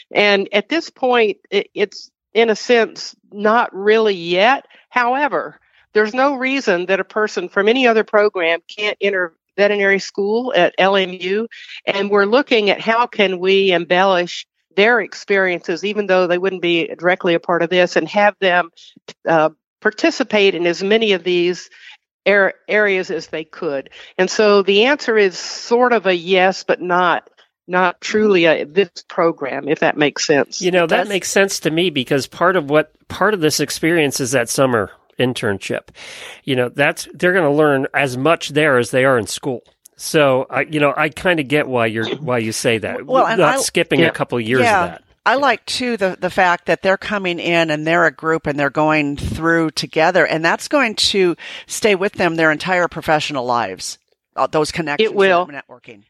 And 0.09 0.47
at 0.53 0.69
this 0.69 0.89
point, 0.89 1.39
it, 1.49 1.69
it's 1.73 2.11
in 2.33 2.49
a 2.49 2.55
sense, 2.55 3.15
not 3.31 3.73
really 3.75 4.15
yet. 4.15 4.65
However, 4.89 5.59
there's 5.93 6.13
no 6.13 6.35
reason 6.35 6.87
that 6.87 6.99
a 6.99 7.05
person 7.05 7.49
from 7.49 7.67
any 7.67 7.87
other 7.87 8.03
program 8.03 8.61
can't 8.67 8.97
enter 8.99 9.33
veterinary 9.55 9.99
school 9.99 10.53
at 10.55 10.77
LMU. 10.77 11.47
And 11.85 12.09
we're 12.09 12.25
looking 12.25 12.69
at 12.69 12.81
how 12.81 13.07
can 13.07 13.39
we 13.39 13.71
embellish 13.71 14.47
their 14.75 14.99
experiences, 14.99 15.85
even 15.85 16.07
though 16.07 16.25
they 16.25 16.39
wouldn't 16.39 16.63
be 16.63 16.87
directly 16.87 17.35
a 17.35 17.39
part 17.39 17.61
of 17.61 17.69
this, 17.69 17.95
and 17.95 18.07
have 18.07 18.35
them 18.39 18.71
uh, 19.27 19.51
participate 19.81 20.55
in 20.55 20.65
as 20.65 20.81
many 20.83 21.13
of 21.13 21.23
these 21.23 21.69
areas 22.25 23.11
as 23.11 23.27
they 23.27 23.43
could. 23.43 23.89
And 24.17 24.31
so 24.31 24.63
the 24.63 24.85
answer 24.85 25.17
is 25.17 25.37
sort 25.37 25.93
of 25.93 26.07
a 26.07 26.15
yes, 26.15 26.63
but 26.63 26.81
not 26.81 27.29
not 27.67 28.01
truly 28.01 28.45
a 28.45 28.65
this 28.65 28.89
program, 29.07 29.67
if 29.67 29.79
that 29.79 29.97
makes 29.97 30.25
sense. 30.25 30.61
You 30.61 30.71
know, 30.71 30.85
that 30.87 31.07
makes 31.07 31.29
sense 31.29 31.59
to 31.61 31.71
me 31.71 31.89
because 31.89 32.27
part 32.27 32.55
of 32.55 32.69
what 32.69 32.91
part 33.07 33.33
of 33.33 33.39
this 33.41 33.59
experience 33.59 34.19
is 34.19 34.31
that 34.31 34.49
summer 34.49 34.91
internship. 35.19 35.89
You 36.43 36.55
know, 36.55 36.69
that's 36.69 37.07
they're 37.13 37.33
going 37.33 37.49
to 37.49 37.55
learn 37.55 37.87
as 37.93 38.17
much 38.17 38.49
there 38.49 38.77
as 38.77 38.91
they 38.91 39.05
are 39.05 39.17
in 39.17 39.27
school. 39.27 39.61
So, 39.95 40.47
I 40.49 40.61
you 40.61 40.79
know, 40.79 40.93
I 40.95 41.09
kind 41.09 41.39
of 41.39 41.47
get 41.47 41.67
why 41.67 41.85
you're 41.85 42.07
why 42.17 42.39
you 42.39 42.51
say 42.51 42.79
that. 42.79 43.05
Well, 43.05 43.25
and 43.27 43.39
not 43.39 43.55
I- 43.55 43.61
skipping 43.61 44.01
Yeah. 44.01 44.07
a 44.07 44.11
couple 44.11 44.37
of 44.37 44.43
years 44.43 44.61
Yeah. 44.63 44.83
of 44.83 44.89
that. 44.91 45.03
I 45.25 45.35
like 45.35 45.65
too 45.65 45.95
the 45.95 46.17
the 46.19 46.29
fact 46.29 46.65
that 46.65 46.81
they're 46.81 46.97
coming 46.97 47.39
in 47.39 47.71
and 47.71 47.87
they're 47.87 48.05
a 48.07 48.11
group 48.11 48.45
and 48.45 48.59
they're 48.59 48.69
going 48.69 49.15
through 49.15 49.71
together, 49.71 50.25
and 50.27 50.43
that's 50.43 50.67
going 50.67 50.95
to 50.95 51.37
stay 51.67 51.95
with 51.95 52.13
them 52.13 52.35
their 52.35 52.51
entire 52.51 52.89
professional 52.89 53.45
lives. 53.45 53.99
Uh, 54.35 54.47
those 54.47 54.71
connections, 54.73 55.11
It 55.11 55.15
will. 55.15 55.47
networking. 55.47 56.03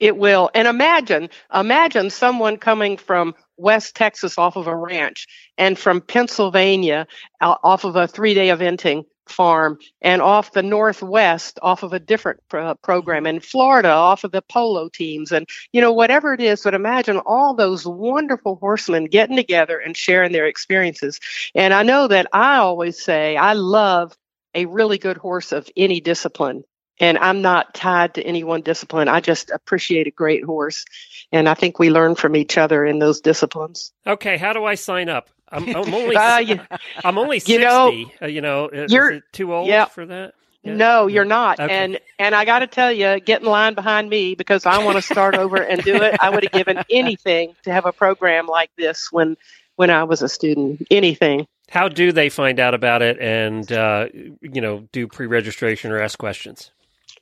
It 0.00 0.16
will. 0.16 0.50
And 0.54 0.68
imagine, 0.68 1.28
imagine 1.52 2.10
someone 2.10 2.56
coming 2.56 2.96
from 2.96 3.34
West 3.56 3.96
Texas 3.96 4.38
off 4.38 4.56
of 4.56 4.68
a 4.68 4.76
ranch 4.76 5.26
and 5.56 5.76
from 5.76 6.00
Pennsylvania 6.00 7.06
uh, 7.40 7.56
off 7.64 7.84
of 7.84 7.96
a 7.96 8.06
three 8.06 8.34
day 8.34 8.48
eventing 8.48 9.04
farm 9.28 9.78
and 10.00 10.22
off 10.22 10.52
the 10.52 10.62
Northwest 10.62 11.58
off 11.62 11.82
of 11.82 11.92
a 11.92 11.98
different 11.98 12.40
program 12.48 13.26
and 13.26 13.44
Florida 13.44 13.90
off 13.90 14.24
of 14.24 14.32
the 14.32 14.42
polo 14.42 14.88
teams 14.88 15.32
and, 15.32 15.46
you 15.72 15.80
know, 15.80 15.92
whatever 15.92 16.32
it 16.32 16.40
is. 16.40 16.62
But 16.62 16.74
imagine 16.74 17.18
all 17.26 17.54
those 17.54 17.86
wonderful 17.86 18.56
horsemen 18.56 19.06
getting 19.06 19.36
together 19.36 19.78
and 19.78 19.96
sharing 19.96 20.32
their 20.32 20.46
experiences. 20.46 21.20
And 21.54 21.74
I 21.74 21.82
know 21.82 22.08
that 22.08 22.28
I 22.32 22.56
always 22.56 23.02
say 23.02 23.36
I 23.36 23.52
love 23.52 24.16
a 24.54 24.64
really 24.66 24.98
good 24.98 25.18
horse 25.18 25.52
of 25.52 25.68
any 25.76 26.00
discipline 26.00 26.64
and 27.00 27.18
I'm 27.18 27.42
not 27.42 27.74
tied 27.74 28.14
to 28.14 28.22
any 28.22 28.44
one 28.44 28.62
discipline. 28.62 29.08
I 29.08 29.20
just 29.20 29.50
appreciate 29.50 30.06
a 30.06 30.10
great 30.10 30.44
horse, 30.44 30.84
and 31.32 31.48
I 31.48 31.54
think 31.54 31.78
we 31.78 31.90
learn 31.90 32.14
from 32.14 32.36
each 32.36 32.58
other 32.58 32.84
in 32.84 32.98
those 32.98 33.20
disciplines. 33.20 33.92
Okay, 34.06 34.36
how 34.36 34.52
do 34.52 34.64
I 34.64 34.74
sign 34.74 35.08
up? 35.08 35.30
I'm, 35.50 35.68
I'm 35.76 35.94
only 35.94 36.16
Uh, 36.16 36.38
you- 36.38 36.60
I'm 37.04 37.18
only 37.18 37.36
you 37.36 37.40
sixty. 37.40 37.58
know, 37.58 38.10
uh, 38.22 38.26
you 38.26 38.40
know, 38.40 38.70
you're- 38.88 39.16
it 39.16 39.22
too 39.32 39.54
old 39.54 39.68
yeah. 39.68 39.86
for 39.86 40.06
that? 40.06 40.34
Yeah. 40.62 40.74
No, 40.74 41.06
you're 41.06 41.24
not. 41.24 41.60
Okay. 41.60 41.72
And 41.72 42.00
and 42.18 42.34
I 42.34 42.44
got 42.44 42.58
to 42.58 42.66
tell 42.66 42.90
you, 42.92 43.20
get 43.20 43.42
in 43.42 43.46
line 43.46 43.74
behind 43.74 44.10
me 44.10 44.34
because 44.34 44.66
I 44.66 44.82
want 44.84 44.96
to 44.96 45.02
start 45.02 45.36
over 45.36 45.56
and 45.56 45.82
do 45.84 45.94
it. 46.02 46.16
I 46.20 46.30
would 46.30 46.42
have 46.42 46.52
given 46.52 46.82
anything 46.90 47.54
to 47.62 47.72
have 47.72 47.86
a 47.86 47.92
program 47.92 48.46
like 48.48 48.70
this 48.76 49.08
when 49.12 49.36
when 49.76 49.88
I 49.90 50.02
was 50.02 50.20
a 50.20 50.28
student. 50.28 50.82
Anything. 50.90 51.46
How 51.70 51.88
do 51.88 52.10
they 52.10 52.28
find 52.28 52.58
out 52.58 52.74
about 52.74 53.02
it 53.02 53.18
and 53.20 53.70
uh, 53.70 54.08
you 54.12 54.60
know 54.60 54.88
do 54.90 55.06
pre-registration 55.06 55.92
or 55.92 56.00
ask 56.02 56.18
questions? 56.18 56.72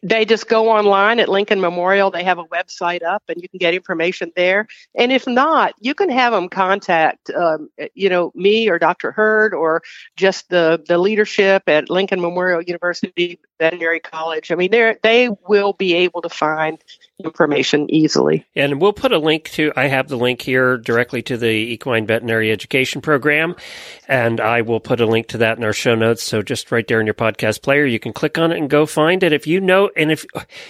They 0.03 0.25
just 0.25 0.49
go 0.49 0.71
online 0.71 1.19
at 1.21 1.29
Lincoln 1.29 1.61
Memorial. 1.61 2.11
They 2.11 2.25
have 2.25 2.39
a 2.39 2.45
website 2.45 3.03
up, 3.03 3.23
and 3.29 3.41
you 3.41 3.49
can 3.49 3.59
get 3.59 3.75
information 3.75 4.33
there. 4.37 4.67
And 4.95 5.13
if 5.13 5.27
not, 5.27 5.75
you 5.81 5.95
can 5.95 6.11
have 6.11 6.33
them 6.33 6.49
contact, 6.49 7.31
um, 7.31 7.71
you 7.95 8.09
know, 8.09 8.33
me 8.35 8.69
or 8.69 8.79
Dr. 8.79 9.13
Heird 9.17 9.55
or 9.55 9.83
just 10.17 10.49
the 10.49 10.83
the 10.87 10.99
leadership 10.99 11.65
at 11.67 11.91
Lincoln 11.91 12.21
Memorial 12.21 12.63
University 12.63 13.39
Veterinary 13.59 14.01
College. 14.01 14.53
I 14.53 14.55
mean, 14.55 14.71
they 14.71 14.97
they 15.03 15.29
will 15.49 15.73
be 15.73 15.95
able 15.95 16.23
to 16.23 16.29
find 16.29 16.79
information 17.25 17.91
easily. 17.91 18.47
And 18.55 18.81
we'll 18.81 18.93
put 18.93 19.13
a 19.13 19.19
link 19.19 19.45
to, 19.53 19.73
I 19.75 19.87
have 19.87 20.09
the 20.09 20.17
link 20.17 20.43
here 20.43 20.77
directly 20.77 21.23
to 21.23 21.37
the 21.37 21.49
Equine 21.49 22.07
Veterinary 22.07 22.53
Education 22.53 23.01
Program. 23.01 23.57
And 24.07 24.41
I 24.41 24.61
will 24.61 24.81
put 24.81 25.01
a 25.01 25.07
link 25.07 25.29
to 25.29 25.39
that 25.39 25.57
in 25.57 25.65
our 25.65 25.73
show 25.73 25.95
notes. 25.95 26.23
So 26.23 26.43
just 26.43 26.71
right 26.71 26.87
there 26.87 27.01
in 27.01 27.07
your 27.07 27.15
podcast 27.15 27.63
player, 27.63 27.87
you 27.87 27.99
can 27.99 28.13
click 28.13 28.37
on 28.37 28.53
it 28.53 28.59
and 28.59 28.69
go 28.69 28.85
find 28.85 29.23
it. 29.23 29.33
If 29.33 29.47
you 29.47 29.61
know, 29.61 29.91
and 29.97 30.13
if, 30.13 30.27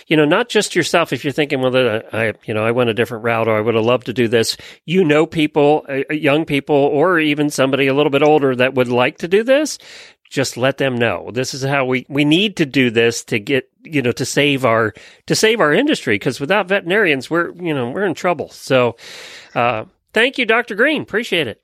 you 0.07 0.17
know, 0.17 0.25
not 0.25 0.49
just 0.49 0.77
yourself, 0.77 1.13
if 1.13 1.25
you're 1.25 1.33
thinking, 1.33 1.61
well, 1.61 2.03
I, 2.13 2.35
you 2.45 2.55
know, 2.55 2.65
I 2.65 2.71
went 2.71 2.91
a 2.91 2.95
different 2.95 3.25
route 3.25 3.49
or 3.49 3.57
I 3.57 3.61
would 3.61 3.75
have 3.75 3.85
loved 3.85 4.07
to 4.07 4.13
do 4.13 4.29
this, 4.29 4.57
you 4.85 5.05
know, 5.05 5.27
people, 5.27 5.85
uh, 5.89 6.13
young 6.13 6.45
people, 6.45 6.77
or 6.77 7.19
even 7.19 7.51
somebody 7.51 7.89
a 7.89 7.95
little 7.95 8.11
bit 8.11 8.23
older 8.23 8.55
that 8.55 8.75
would 8.75 8.89
like 8.89 9.19
to 9.19 9.29
do 9.29 9.43
this, 9.43 9.79
just 10.31 10.57
let 10.57 10.79
them 10.79 10.97
know 10.97 11.31
this 11.33 11.55
is 11.55 11.63
how 11.63 11.85
we 11.85 12.05
we 12.09 12.25
need 12.25 12.57
to 12.57 12.67
do 12.67 12.91
this 12.91 13.25
to 13.25 13.39
get 13.39 13.69
you 13.83 14.03
know 14.03 14.13
to 14.13 14.25
save 14.25 14.65
our 14.65 14.93
to 15.27 15.35
save 15.35 15.61
our 15.61 15.73
industry 15.73 16.17
because 16.17 16.41
without 16.41 16.69
veterinarians 16.69 17.31
we're 17.31 17.53
you 17.55 17.73
know 17.73 17.91
we're 17.91 18.05
in 18.05 18.15
trouble 18.15 18.49
so 18.51 18.97
uh 19.55 19.85
thank 20.13 20.39
you 20.39 20.45
dr 20.45 20.75
green 20.75 21.03
appreciate 21.03 21.47
it 21.47 21.61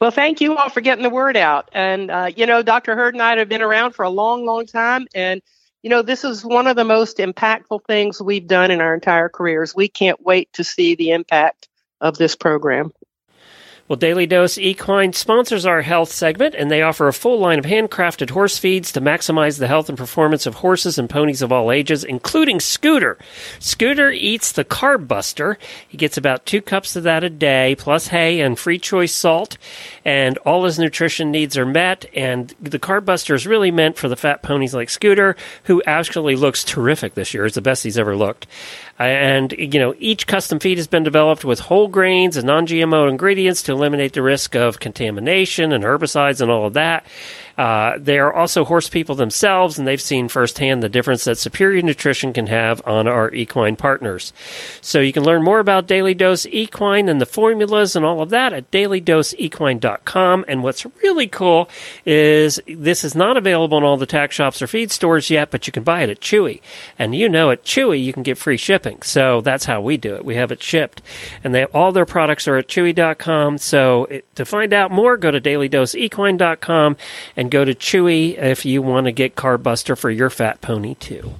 Well, 0.00 0.10
thank 0.10 0.40
you 0.40 0.56
all 0.56 0.70
for 0.70 0.80
getting 0.80 1.02
the 1.02 1.10
word 1.10 1.36
out. 1.36 1.68
And, 1.72 2.10
uh, 2.10 2.30
you 2.34 2.46
know, 2.46 2.62
Dr. 2.62 2.94
Heird 2.98 3.14
and 3.14 3.22
I 3.22 3.36
have 3.36 3.50
been 3.50 3.60
around 3.60 3.92
for 3.92 4.02
a 4.02 4.08
long, 4.08 4.46
long 4.46 4.64
time. 4.64 5.06
And, 5.14 5.42
you 5.82 5.90
know, 5.90 6.00
this 6.00 6.24
is 6.24 6.42
one 6.42 6.66
of 6.66 6.74
the 6.76 6.84
most 6.86 7.18
impactful 7.18 7.80
things 7.86 8.18
we've 8.20 8.46
done 8.46 8.70
in 8.70 8.80
our 8.80 8.94
entire 8.94 9.28
careers. 9.28 9.74
We 9.74 9.88
can't 9.88 10.18
wait 10.24 10.50
to 10.54 10.64
see 10.64 10.94
the 10.94 11.10
impact 11.10 11.68
of 12.00 12.16
this 12.16 12.34
program. 12.34 12.92
Well, 13.90 13.96
Daily 13.96 14.24
Dose 14.24 14.56
Equine 14.56 15.14
sponsors 15.14 15.66
our 15.66 15.82
health 15.82 16.12
segment, 16.12 16.54
and 16.54 16.70
they 16.70 16.80
offer 16.80 17.08
a 17.08 17.12
full 17.12 17.40
line 17.40 17.58
of 17.58 17.64
handcrafted 17.64 18.30
horse 18.30 18.56
feeds 18.56 18.92
to 18.92 19.00
maximize 19.00 19.58
the 19.58 19.66
health 19.66 19.88
and 19.88 19.98
performance 19.98 20.46
of 20.46 20.54
horses 20.54 20.96
and 20.96 21.10
ponies 21.10 21.42
of 21.42 21.50
all 21.50 21.72
ages, 21.72 22.04
including 22.04 22.60
Scooter. 22.60 23.18
Scooter 23.58 24.12
eats 24.12 24.52
the 24.52 24.64
Carb 24.64 25.08
Buster. 25.08 25.58
He 25.88 25.98
gets 25.98 26.16
about 26.16 26.46
two 26.46 26.62
cups 26.62 26.94
of 26.94 27.02
that 27.02 27.24
a 27.24 27.30
day, 27.30 27.74
plus 27.76 28.06
hay 28.06 28.40
and 28.40 28.56
free 28.56 28.78
choice 28.78 29.12
salt, 29.12 29.58
and 30.04 30.38
all 30.38 30.66
his 30.66 30.78
nutrition 30.78 31.32
needs 31.32 31.58
are 31.58 31.66
met. 31.66 32.06
And 32.14 32.54
the 32.60 32.78
Carb 32.78 33.04
Buster 33.04 33.34
is 33.34 33.44
really 33.44 33.72
meant 33.72 33.98
for 33.98 34.08
the 34.08 34.14
fat 34.14 34.40
ponies 34.40 34.72
like 34.72 34.88
Scooter, 34.88 35.34
who 35.64 35.82
actually 35.82 36.36
looks 36.36 36.62
terrific 36.62 37.14
this 37.14 37.34
year. 37.34 37.44
It's 37.44 37.56
the 37.56 37.60
best 37.60 37.82
he's 37.82 37.98
ever 37.98 38.14
looked. 38.14 38.46
And, 39.00 39.52
you 39.52 39.80
know, 39.80 39.94
each 39.98 40.26
custom 40.26 40.58
feed 40.58 40.76
has 40.76 40.86
been 40.86 41.04
developed 41.04 41.42
with 41.42 41.58
whole 41.58 41.88
grains 41.88 42.36
and 42.36 42.46
non 42.46 42.66
GMO 42.66 43.08
ingredients 43.08 43.62
to 43.62 43.72
eliminate 43.72 44.12
the 44.12 44.20
risk 44.20 44.54
of 44.54 44.78
contamination 44.78 45.72
and 45.72 45.82
herbicides 45.82 46.42
and 46.42 46.50
all 46.50 46.66
of 46.66 46.74
that. 46.74 47.06
Uh, 47.56 47.98
they 47.98 48.18
are 48.18 48.32
also 48.32 48.64
horse 48.64 48.88
people 48.88 49.14
themselves, 49.14 49.78
and 49.78 49.86
they've 49.86 50.00
seen 50.00 50.28
firsthand 50.28 50.82
the 50.82 50.88
difference 50.88 51.24
that 51.24 51.38
superior 51.38 51.82
nutrition 51.82 52.32
can 52.32 52.46
have 52.46 52.82
on 52.86 53.06
our 53.06 53.32
equine 53.32 53.76
partners. 53.76 54.32
So 54.80 55.00
you 55.00 55.12
can 55.12 55.24
learn 55.24 55.42
more 55.42 55.58
about 55.58 55.86
Daily 55.86 56.14
Dose 56.14 56.46
Equine 56.46 57.08
and 57.08 57.20
the 57.20 57.26
formulas 57.26 57.96
and 57.96 58.04
all 58.04 58.22
of 58.22 58.30
that 58.30 58.52
at 58.52 58.70
dailydoseequine.com. 58.70 60.44
And 60.48 60.62
what's 60.62 60.86
really 61.02 61.26
cool 61.26 61.68
is 62.06 62.60
this 62.66 63.04
is 63.04 63.14
not 63.14 63.36
available 63.36 63.78
in 63.78 63.84
all 63.84 63.96
the 63.96 64.06
tack 64.06 64.32
shops 64.32 64.62
or 64.62 64.66
feed 64.66 64.90
stores 64.90 65.30
yet, 65.30 65.50
but 65.50 65.66
you 65.66 65.72
can 65.72 65.82
buy 65.82 66.02
it 66.02 66.10
at 66.10 66.20
Chewy. 66.20 66.60
And 66.98 67.14
you 67.14 67.28
know 67.28 67.50
at 67.50 67.64
Chewy 67.64 68.02
you 68.02 68.12
can 68.12 68.22
get 68.22 68.38
free 68.38 68.56
shipping. 68.56 69.02
So 69.02 69.40
that's 69.40 69.64
how 69.64 69.80
we 69.80 69.96
do 69.96 70.14
it. 70.14 70.24
We 70.24 70.36
have 70.36 70.52
it 70.52 70.62
shipped. 70.62 71.02
And 71.42 71.54
they 71.54 71.64
all 71.64 71.92
their 71.92 72.06
products 72.06 72.48
are 72.48 72.56
at 72.56 72.68
chewy.com. 72.68 73.58
So 73.58 74.04
it, 74.06 74.34
to 74.36 74.44
find 74.44 74.72
out 74.72 74.90
more, 74.90 75.16
go 75.16 75.30
to 75.30 75.40
dailydoseequine.com 75.40 76.96
and 77.36 77.49
go 77.50 77.64
to 77.64 77.74
Chewy 77.74 78.38
if 78.38 78.64
you 78.64 78.80
want 78.82 79.06
to 79.06 79.12
get 79.12 79.34
Carb 79.34 79.62
Buster 79.62 79.96
for 79.96 80.10
your 80.10 80.30
fat 80.30 80.60
pony 80.60 80.94
too. 80.94 81.34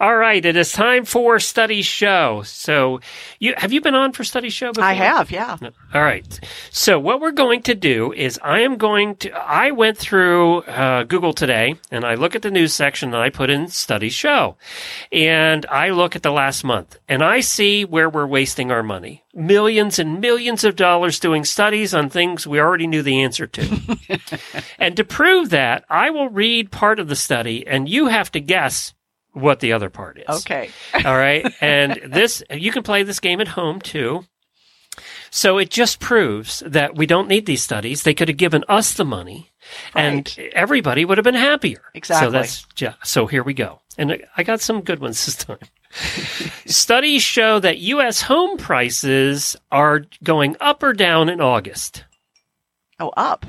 All 0.00 0.16
right, 0.16 0.44
it 0.44 0.56
is 0.56 0.72
time 0.72 1.04
for 1.04 1.38
Study 1.38 1.82
Show. 1.82 2.42
So, 2.44 3.00
you 3.38 3.54
have 3.56 3.72
you 3.72 3.80
been 3.80 3.94
on 3.94 4.12
for 4.12 4.24
Study 4.24 4.50
Show 4.50 4.72
before? 4.72 4.84
I 4.84 4.94
have, 4.94 5.30
yeah. 5.30 5.56
All 5.94 6.02
right. 6.02 6.40
So 6.70 6.98
what 6.98 7.20
we're 7.20 7.30
going 7.30 7.62
to 7.62 7.74
do 7.74 8.12
is 8.12 8.40
I 8.42 8.60
am 8.60 8.76
going 8.76 9.16
to 9.16 9.30
I 9.30 9.70
went 9.70 9.96
through 9.96 10.62
uh, 10.62 11.04
Google 11.04 11.32
today 11.32 11.76
and 11.90 12.04
I 12.04 12.14
look 12.14 12.34
at 12.34 12.42
the 12.42 12.50
news 12.50 12.74
section 12.74 13.14
and 13.14 13.22
I 13.22 13.30
put 13.30 13.50
in 13.50 13.68
study 13.68 14.08
show. 14.08 14.56
And 15.12 15.64
I 15.66 15.90
look 15.90 16.16
at 16.16 16.22
the 16.22 16.32
last 16.32 16.64
month 16.64 16.98
and 17.08 17.22
I 17.22 17.40
see 17.40 17.84
where 17.84 18.10
we're 18.10 18.26
wasting 18.26 18.70
our 18.72 18.82
money. 18.82 19.22
Millions 19.34 19.98
and 19.98 20.20
millions 20.20 20.64
of 20.64 20.76
dollars 20.76 21.20
doing 21.20 21.44
studies 21.44 21.94
on 21.94 22.10
things 22.10 22.46
we 22.46 22.60
already 22.60 22.86
knew 22.86 23.02
the 23.02 23.22
answer 23.22 23.46
to. 23.46 23.98
and 24.78 24.96
to 24.96 25.04
prove 25.04 25.50
that, 25.50 25.84
I 25.88 26.10
will 26.10 26.28
read 26.28 26.72
part 26.72 26.98
of 26.98 27.08
the 27.08 27.16
study 27.16 27.66
and 27.66 27.88
you 27.88 28.06
have 28.06 28.32
to 28.32 28.40
guess 28.40 28.94
what 29.34 29.60
the 29.60 29.72
other 29.72 29.90
part 29.90 30.18
is. 30.18 30.42
Okay. 30.42 30.70
All 31.04 31.16
right. 31.16 31.46
And 31.60 32.00
this, 32.06 32.42
you 32.50 32.72
can 32.72 32.82
play 32.82 33.02
this 33.02 33.20
game 33.20 33.40
at 33.40 33.48
home 33.48 33.80
too. 33.80 34.24
So 35.30 35.58
it 35.58 35.70
just 35.70 35.98
proves 35.98 36.62
that 36.64 36.96
we 36.96 37.06
don't 37.06 37.26
need 37.28 37.46
these 37.46 37.62
studies. 37.62 38.04
They 38.04 38.14
could 38.14 38.28
have 38.28 38.36
given 38.36 38.64
us 38.68 38.94
the 38.94 39.04
money 39.04 39.50
and 39.94 40.32
everybody 40.52 41.04
would 41.04 41.18
have 41.18 41.24
been 41.24 41.34
happier. 41.34 41.82
Exactly. 41.94 42.26
So 42.26 42.30
that's, 42.30 42.66
yeah. 42.78 42.94
So 43.02 43.26
here 43.26 43.42
we 43.42 43.54
go. 43.54 43.80
And 43.98 44.24
I 44.36 44.44
got 44.44 44.60
some 44.60 44.82
good 44.82 45.00
ones 45.00 45.26
this 45.26 45.36
time. 45.36 45.58
Studies 46.66 47.22
show 47.22 47.60
that 47.60 47.78
U.S. 47.78 48.22
home 48.22 48.56
prices 48.58 49.56
are 49.70 50.04
going 50.22 50.56
up 50.60 50.82
or 50.82 50.92
down 50.92 51.28
in 51.28 51.40
August. 51.40 52.04
Oh, 52.98 53.12
up. 53.16 53.46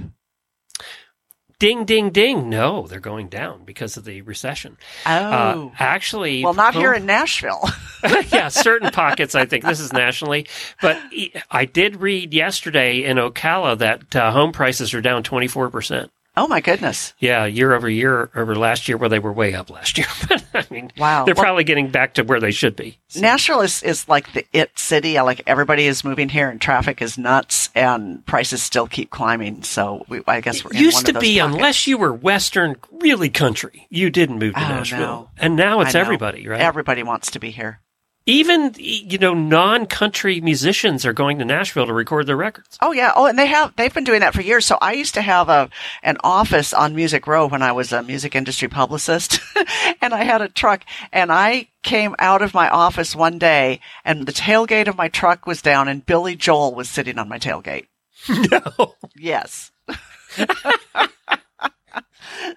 Ding, 1.57 1.85
ding, 1.85 2.09
ding. 2.09 2.49
No, 2.49 2.85
they're 2.85 2.99
going 2.99 3.29
down 3.29 3.63
because 3.63 3.95
of 3.95 4.03
the 4.03 4.21
recession. 4.21 4.77
Oh. 5.05 5.09
Uh, 5.09 5.69
actually, 5.79 6.43
well, 6.43 6.53
not 6.53 6.73
home- 6.73 6.81
here 6.81 6.93
in 6.93 7.05
Nashville. 7.05 7.63
yeah, 8.29 8.49
certain 8.49 8.91
pockets. 8.91 9.35
I 9.35 9.45
think 9.45 9.63
this 9.63 9.79
is 9.79 9.93
nationally, 9.93 10.47
but 10.81 11.01
I 11.49 11.65
did 11.65 12.01
read 12.01 12.33
yesterday 12.33 13.03
in 13.03 13.17
Ocala 13.17 13.77
that 13.79 14.15
uh, 14.15 14.31
home 14.31 14.51
prices 14.51 14.93
are 14.93 15.01
down 15.01 15.23
twenty 15.23 15.47
four 15.47 15.69
percent. 15.69 16.11
Oh, 16.37 16.47
my 16.47 16.61
goodness. 16.61 17.13
Yeah, 17.19 17.45
year 17.45 17.73
over 17.73 17.89
year 17.89 18.29
over 18.35 18.55
last 18.55 18.87
year, 18.87 18.97
where 18.97 19.09
they 19.09 19.19
were 19.19 19.33
way 19.33 19.53
up 19.53 19.69
last 19.69 19.97
year. 19.97 20.07
I 20.53 20.65
mean, 20.69 20.91
Wow. 20.97 21.25
they're 21.25 21.35
Well- 21.35 21.43
probably 21.43 21.63
getting 21.63 21.89
back 21.89 22.13
to 22.15 22.23
where 22.23 22.39
they 22.39 22.51
should 22.51 22.75
be. 22.75 22.97
Nashville 23.15 23.61
is, 23.61 23.81
is 23.83 24.07
like 24.09 24.31
the 24.33 24.45
it 24.53 24.77
city. 24.77 25.19
Like 25.19 25.41
everybody 25.47 25.85
is 25.87 26.03
moving 26.03 26.29
here 26.29 26.49
and 26.49 26.59
traffic 26.61 27.01
is 27.01 27.17
nuts 27.17 27.69
and 27.75 28.25
prices 28.25 28.61
still 28.63 28.87
keep 28.87 29.09
climbing. 29.09 29.63
So 29.63 30.05
we, 30.09 30.21
I 30.27 30.41
guess 30.41 30.63
we're 30.63 30.73
used 30.73 30.95
one 30.95 31.03
to 31.05 31.11
of 31.11 31.13
those 31.15 31.21
be, 31.21 31.39
pockets. 31.39 31.55
unless 31.55 31.87
you 31.87 31.97
were 31.97 32.13
Western, 32.13 32.75
really 32.91 33.29
country, 33.29 33.87
you 33.89 34.09
didn't 34.09 34.39
move 34.39 34.53
to 34.55 34.59
Oh, 34.65 34.67
Nashville, 34.69 34.99
no. 34.99 35.29
and 35.37 35.55
now 35.55 35.81
it's 35.81 35.95
everybody, 35.95 36.47
right? 36.47 36.59
Everybody 36.61 37.03
wants 37.03 37.31
to 37.31 37.39
be 37.39 37.51
here. 37.51 37.79
Even 38.27 38.73
you 38.77 39.19
know, 39.19 39.35
non-country 39.35 40.41
musicians 40.41 41.05
are 41.05 41.13
going 41.13 41.37
to 41.37 41.45
Nashville 41.45 41.85
to 41.85 41.93
record 41.93 42.25
their 42.25 42.35
records. 42.35 42.75
Oh 42.81 42.91
yeah. 42.91 43.11
Oh, 43.15 43.27
and 43.27 43.37
they 43.37 43.45
have 43.45 43.75
they've 43.75 43.93
been 43.93 44.03
doing 44.03 44.21
that 44.21 44.33
for 44.33 44.41
years. 44.41 44.65
So 44.65 44.79
I 44.81 44.93
used 44.93 45.13
to 45.13 45.21
have 45.21 45.47
a 45.47 45.69
an 46.01 46.17
office 46.23 46.73
on 46.73 46.95
Music 46.95 47.27
Row 47.27 47.45
when 47.47 47.61
I 47.61 47.71
was 47.71 47.91
a 47.93 48.01
music 48.01 48.35
industry 48.35 48.67
publicist, 48.67 49.39
and 50.01 50.11
I 50.13 50.23
had 50.23 50.41
a 50.41 50.49
truck. 50.49 50.83
And 51.13 51.31
I 51.31 51.67
came 51.83 52.15
out 52.17 52.41
of 52.41 52.55
my 52.55 52.67
office 52.67 53.15
one 53.15 53.37
day, 53.37 53.79
and 54.03 54.25
the 54.25 54.33
tailgate 54.33 54.87
of 54.87 54.97
my 54.97 55.07
truck 55.07 55.45
was 55.45 55.61
down, 55.61 55.87
and 55.87 56.03
Billy 56.03 56.35
Joel 56.35 56.73
was 56.73 56.89
sitting 56.89 57.19
on 57.19 57.29
my 57.29 57.37
tailgate. 57.37 57.85
No, 58.49 58.95
Yes. 59.15 59.71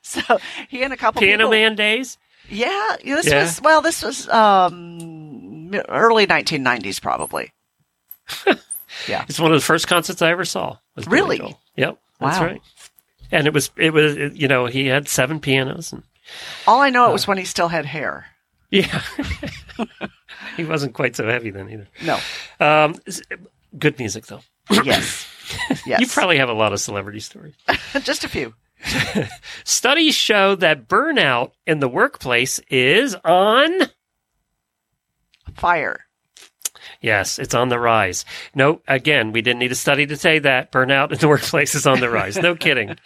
so 0.03 0.39
he 0.69 0.83
and 0.83 0.93
a 0.93 0.97
couple 0.97 1.21
Piano 1.21 1.45
people. 1.45 1.51
Man 1.51 1.75
days. 1.75 2.17
Yeah, 2.49 2.97
this 3.05 3.27
Yeah. 3.29 3.43
was 3.43 3.61
well. 3.61 3.83
This 3.83 4.03
was 4.03 4.27
um, 4.31 5.48
early 5.89 6.27
1990s, 6.27 7.01
probably. 7.01 7.53
Yeah, 9.07 9.25
it's 9.29 9.39
one 9.39 9.53
of 9.53 9.61
the 9.61 9.65
first 9.65 9.87
concerts 9.87 10.23
I 10.23 10.31
ever 10.31 10.47
saw. 10.47 10.79
was 10.97 11.07
Really? 11.07 11.37
Joel. 11.37 11.61
Yep, 11.77 11.99
that's 12.21 12.39
Wow. 12.41 12.47
right. 12.47 12.63
And 13.31 13.47
it 13.47 13.53
was 13.53 13.71
it 13.77 13.93
was 13.93 14.17
it- 14.17 14.35
you 14.35 14.49
know 14.49 14.65
he 14.65 14.87
had 14.87 15.09
seven 15.09 15.41
pianos 15.41 15.93
and 15.93 16.03
All 16.67 16.81
I 16.81 16.89
know 16.89 17.09
it 17.11 17.13
was 17.13 17.27
when 17.29 17.37
he 17.37 17.45
still 17.45 17.69
had 17.69 17.85
hair. 17.85 18.27
yeah, 18.71 19.03
he 20.57 20.65
wasn't 20.65 20.95
quite 20.95 21.17
so 21.17 21.29
heavy 21.29 21.51
then 21.51 21.69
either. 21.71 21.87
No. 22.03 22.19
Um, 22.61 22.95
good 23.79 23.99
music 23.99 24.27
though. 24.27 24.41
Yes. 24.71 25.27
Yes. 25.87 26.01
You 26.01 26.07
probably 26.09 26.37
have 26.39 26.51
a 26.51 26.55
lot 26.55 26.75
of 26.75 26.81
celebrity 26.81 27.21
stories. 27.21 27.55
just 28.03 28.23
a 28.25 28.29
few. 28.29 28.53
Studies 29.65 30.15
show 30.15 30.55
that 30.57 30.89
burnout 30.89 31.53
in 31.67 31.81
the 31.81 31.89
workplace 31.89 32.59
is 32.71 33.15
on. 33.25 33.71
Fire. 35.59 36.05
Yes, 37.01 37.39
it's 37.39 37.55
on 37.55 37.69
the 37.69 37.79
rise. 37.79 38.25
No, 38.55 38.81
again, 38.89 39.33
we 39.33 39.41
didn't 39.43 39.61
need 39.61 39.73
a 39.73 39.77
study 39.77 40.07
to 40.07 40.17
say 40.17 40.39
that 40.41 40.73
burnout 40.73 41.13
in 41.13 41.19
the 41.19 41.29
workplace 41.35 41.75
is 41.75 41.87
on 41.87 42.01
the 42.01 42.11
rise. 42.11 42.37
No 42.37 42.55
kidding. 42.55 42.97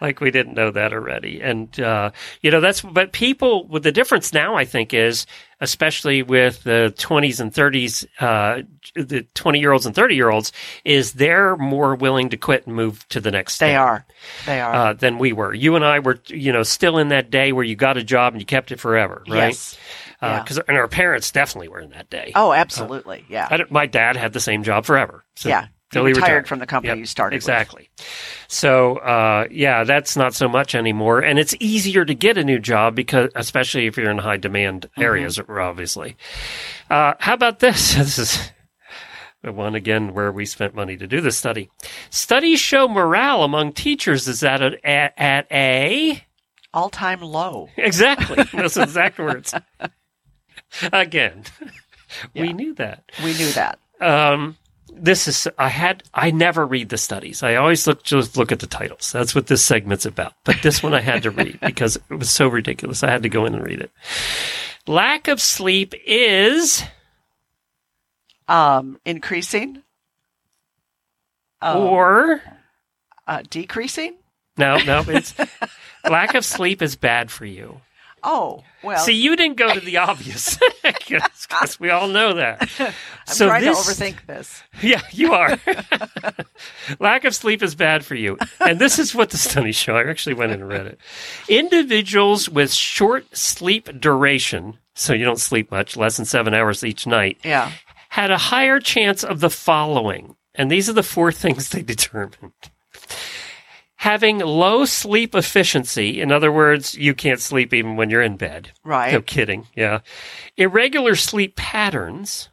Like 0.00 0.20
we 0.20 0.30
didn't 0.30 0.54
know 0.54 0.70
that 0.70 0.92
already. 0.92 1.40
And, 1.40 1.78
uh, 1.80 2.10
you 2.42 2.50
know, 2.50 2.60
that's, 2.60 2.82
but 2.82 3.12
people, 3.12 3.66
with 3.66 3.84
the 3.84 3.92
difference 3.92 4.32
now, 4.32 4.54
I 4.54 4.64
think 4.64 4.92
is, 4.92 5.26
especially 5.60 6.22
with 6.22 6.62
the 6.62 6.94
20s 6.98 7.40
and 7.40 7.52
30s, 7.52 8.06
uh, 8.20 8.62
the 8.94 9.22
20 9.34 9.58
year 9.58 9.72
olds 9.72 9.86
and 9.86 9.94
30 9.94 10.14
year 10.14 10.30
olds, 10.30 10.52
is 10.84 11.14
they're 11.14 11.56
more 11.56 11.94
willing 11.94 12.28
to 12.30 12.36
quit 12.36 12.66
and 12.66 12.76
move 12.76 13.08
to 13.08 13.20
the 13.20 13.30
next 13.30 13.58
They 13.58 13.76
are. 13.76 14.06
They 14.46 14.60
are. 14.60 14.74
Uh, 14.74 14.92
than 14.92 15.18
we 15.18 15.32
were. 15.32 15.54
You 15.54 15.74
and 15.74 15.84
I 15.84 16.00
were, 16.00 16.20
you 16.26 16.52
know, 16.52 16.62
still 16.62 16.98
in 16.98 17.08
that 17.08 17.30
day 17.30 17.52
where 17.52 17.64
you 17.64 17.76
got 17.76 17.96
a 17.96 18.04
job 18.04 18.34
and 18.34 18.42
you 18.42 18.46
kept 18.46 18.72
it 18.72 18.78
forever, 18.78 19.24
right? 19.26 19.48
Yes. 19.48 19.78
Yeah. 20.20 20.42
Because 20.42 20.58
and 20.58 20.76
our 20.76 20.88
parents 20.88 21.30
definitely 21.30 21.68
were 21.68 21.80
in 21.80 21.90
that 21.90 22.10
day. 22.10 22.32
Oh, 22.34 22.52
absolutely. 22.52 23.24
Yeah. 23.28 23.46
I 23.50 23.56
don't- 23.58 23.70
my 23.70 23.86
dad 23.86 24.16
had 24.16 24.32
the 24.32 24.40
same 24.40 24.62
job 24.64 24.84
forever. 24.84 25.24
So, 25.36 25.48
Yeah. 25.48 25.66
till 25.92 26.04
he 26.06 26.12
retired 26.12 26.48
from 26.48 26.58
the 26.58 26.66
company 26.66 26.98
you 26.98 27.06
started 27.06 27.36
with. 27.36 27.42
Exactly. 27.44 27.88
So, 28.48 28.96
uh, 28.96 29.46
yeah, 29.50 29.84
that's 29.84 30.16
not 30.16 30.34
so 30.34 30.48
much 30.48 30.74
anymore. 30.74 31.20
And 31.20 31.38
it's 31.38 31.54
easier 31.60 32.04
to 32.04 32.14
get 32.14 32.36
a 32.36 32.44
new 32.44 32.58
job 32.58 32.94
because, 32.94 33.30
especially 33.36 33.86
if 33.86 33.96
you're 33.96 34.10
in 34.10 34.18
high 34.18 34.36
demand 34.38 34.86
Mm-hmm. 34.92 35.02
areas, 35.02 35.38
obviously. 35.48 36.16
Uh, 36.90 37.14
how 37.20 37.34
about 37.34 37.60
this? 37.60 37.94
This 37.96 38.18
is 38.18 38.50
the 39.42 39.52
one 39.52 39.76
again 39.76 40.14
where 40.14 40.32
we 40.32 40.44
spent 40.46 40.74
money 40.74 40.96
to 40.96 41.06
do 41.06 41.20
this 41.20 41.36
study. 41.36 41.70
Studies 42.10 42.58
show 42.58 42.88
morale 42.88 43.44
among 43.44 43.72
teachers 43.72 44.26
is 44.26 44.42
at 44.42 44.60
a, 44.60 44.84
at, 44.84 45.14
at 45.16 45.46
a 45.52 46.24
All 46.74 46.90
time 46.90 47.20
low. 47.20 47.68
exactly 47.76 48.42
those 48.52 48.76
exact 48.76 49.18
words. 49.18 49.54
Again, 50.92 51.44
we 52.34 52.52
knew 52.52 52.74
that. 52.74 53.10
We 53.22 53.32
knew 53.34 53.50
that. 53.52 53.78
Um, 54.00 54.56
this 54.92 55.28
is 55.28 55.46
I 55.58 55.68
had 55.68 56.02
I 56.12 56.30
never 56.30 56.66
read 56.66 56.88
the 56.88 56.98
studies. 56.98 57.42
I 57.42 57.54
always 57.56 57.86
look 57.86 58.02
just 58.02 58.36
look 58.36 58.50
at 58.52 58.58
the 58.60 58.66
titles. 58.66 59.12
That's 59.12 59.34
what 59.34 59.46
this 59.46 59.64
segment's 59.64 60.06
about. 60.06 60.34
But 60.44 60.56
this 60.62 60.82
one 60.82 60.94
I 60.94 61.00
had 61.00 61.22
to 61.24 61.30
read 61.30 61.58
because 61.62 61.96
it 61.96 62.14
was 62.14 62.30
so 62.30 62.48
ridiculous. 62.48 63.02
I 63.02 63.10
had 63.10 63.22
to 63.22 63.28
go 63.28 63.46
in 63.46 63.54
and 63.54 63.64
read 63.64 63.80
it. 63.80 63.90
Lack 64.86 65.28
of 65.28 65.40
sleep 65.40 65.94
is 66.06 66.82
Um, 68.48 68.98
increasing. 69.04 69.82
Um, 71.60 71.76
or 71.76 72.42
uh, 73.26 73.42
decreasing. 73.50 74.16
no 74.56 74.78
no 74.78 75.04
it's 75.08 75.34
lack 76.08 76.34
of 76.34 76.44
sleep 76.44 76.80
is 76.82 76.94
bad 76.96 77.30
for 77.30 77.44
you. 77.44 77.80
Oh, 78.22 78.62
well. 78.82 78.98
See, 78.98 79.12
you 79.14 79.36
didn't 79.36 79.56
go 79.56 79.72
to 79.72 79.80
the 79.80 79.96
obvious 79.98 80.58
because 80.82 81.78
we 81.80 81.90
all 81.90 82.08
know 82.08 82.34
that. 82.34 82.68
I'm 82.78 82.92
so 83.26 83.46
trying 83.48 83.64
this, 83.64 83.86
to 83.86 83.92
overthink 83.92 84.26
this. 84.26 84.62
Yeah, 84.82 85.02
you 85.12 85.32
are. 85.32 85.58
Lack 87.00 87.24
of 87.24 87.34
sleep 87.34 87.62
is 87.62 87.74
bad 87.74 88.04
for 88.04 88.14
you. 88.14 88.38
And 88.60 88.78
this 88.78 88.98
is 88.98 89.14
what 89.14 89.30
the 89.30 89.36
studies 89.36 89.76
show. 89.76 89.96
I 89.96 90.08
actually 90.08 90.34
went 90.34 90.52
and 90.52 90.68
read 90.68 90.86
it. 90.86 91.00
Individuals 91.48 92.48
with 92.48 92.72
short 92.72 93.36
sleep 93.36 93.88
duration, 94.00 94.78
so 94.94 95.12
you 95.12 95.24
don't 95.24 95.40
sleep 95.40 95.70
much, 95.70 95.96
less 95.96 96.16
than 96.16 96.26
seven 96.26 96.54
hours 96.54 96.84
each 96.84 97.06
night, 97.06 97.38
Yeah. 97.44 97.72
had 98.10 98.30
a 98.30 98.38
higher 98.38 98.80
chance 98.80 99.24
of 99.24 99.40
the 99.40 99.50
following. 99.50 100.36
And 100.54 100.70
these 100.70 100.88
are 100.88 100.92
the 100.94 101.02
four 101.02 101.30
things 101.32 101.68
they 101.68 101.82
determined. 101.82 102.52
Having 103.98 104.38
low 104.38 104.84
sleep 104.84 105.34
efficiency, 105.34 106.20
in 106.20 106.30
other 106.30 106.52
words, 106.52 106.94
you 106.94 107.14
can't 107.14 107.40
sleep 107.40 107.74
even 107.74 107.96
when 107.96 108.10
you're 108.10 108.22
in 108.22 108.36
bed. 108.36 108.70
Right. 108.84 109.12
No 109.12 109.20
kidding. 109.20 109.66
Yeah. 109.74 110.00
Irregular 110.56 111.16
sleep 111.16 111.56
patterns. 111.56 112.48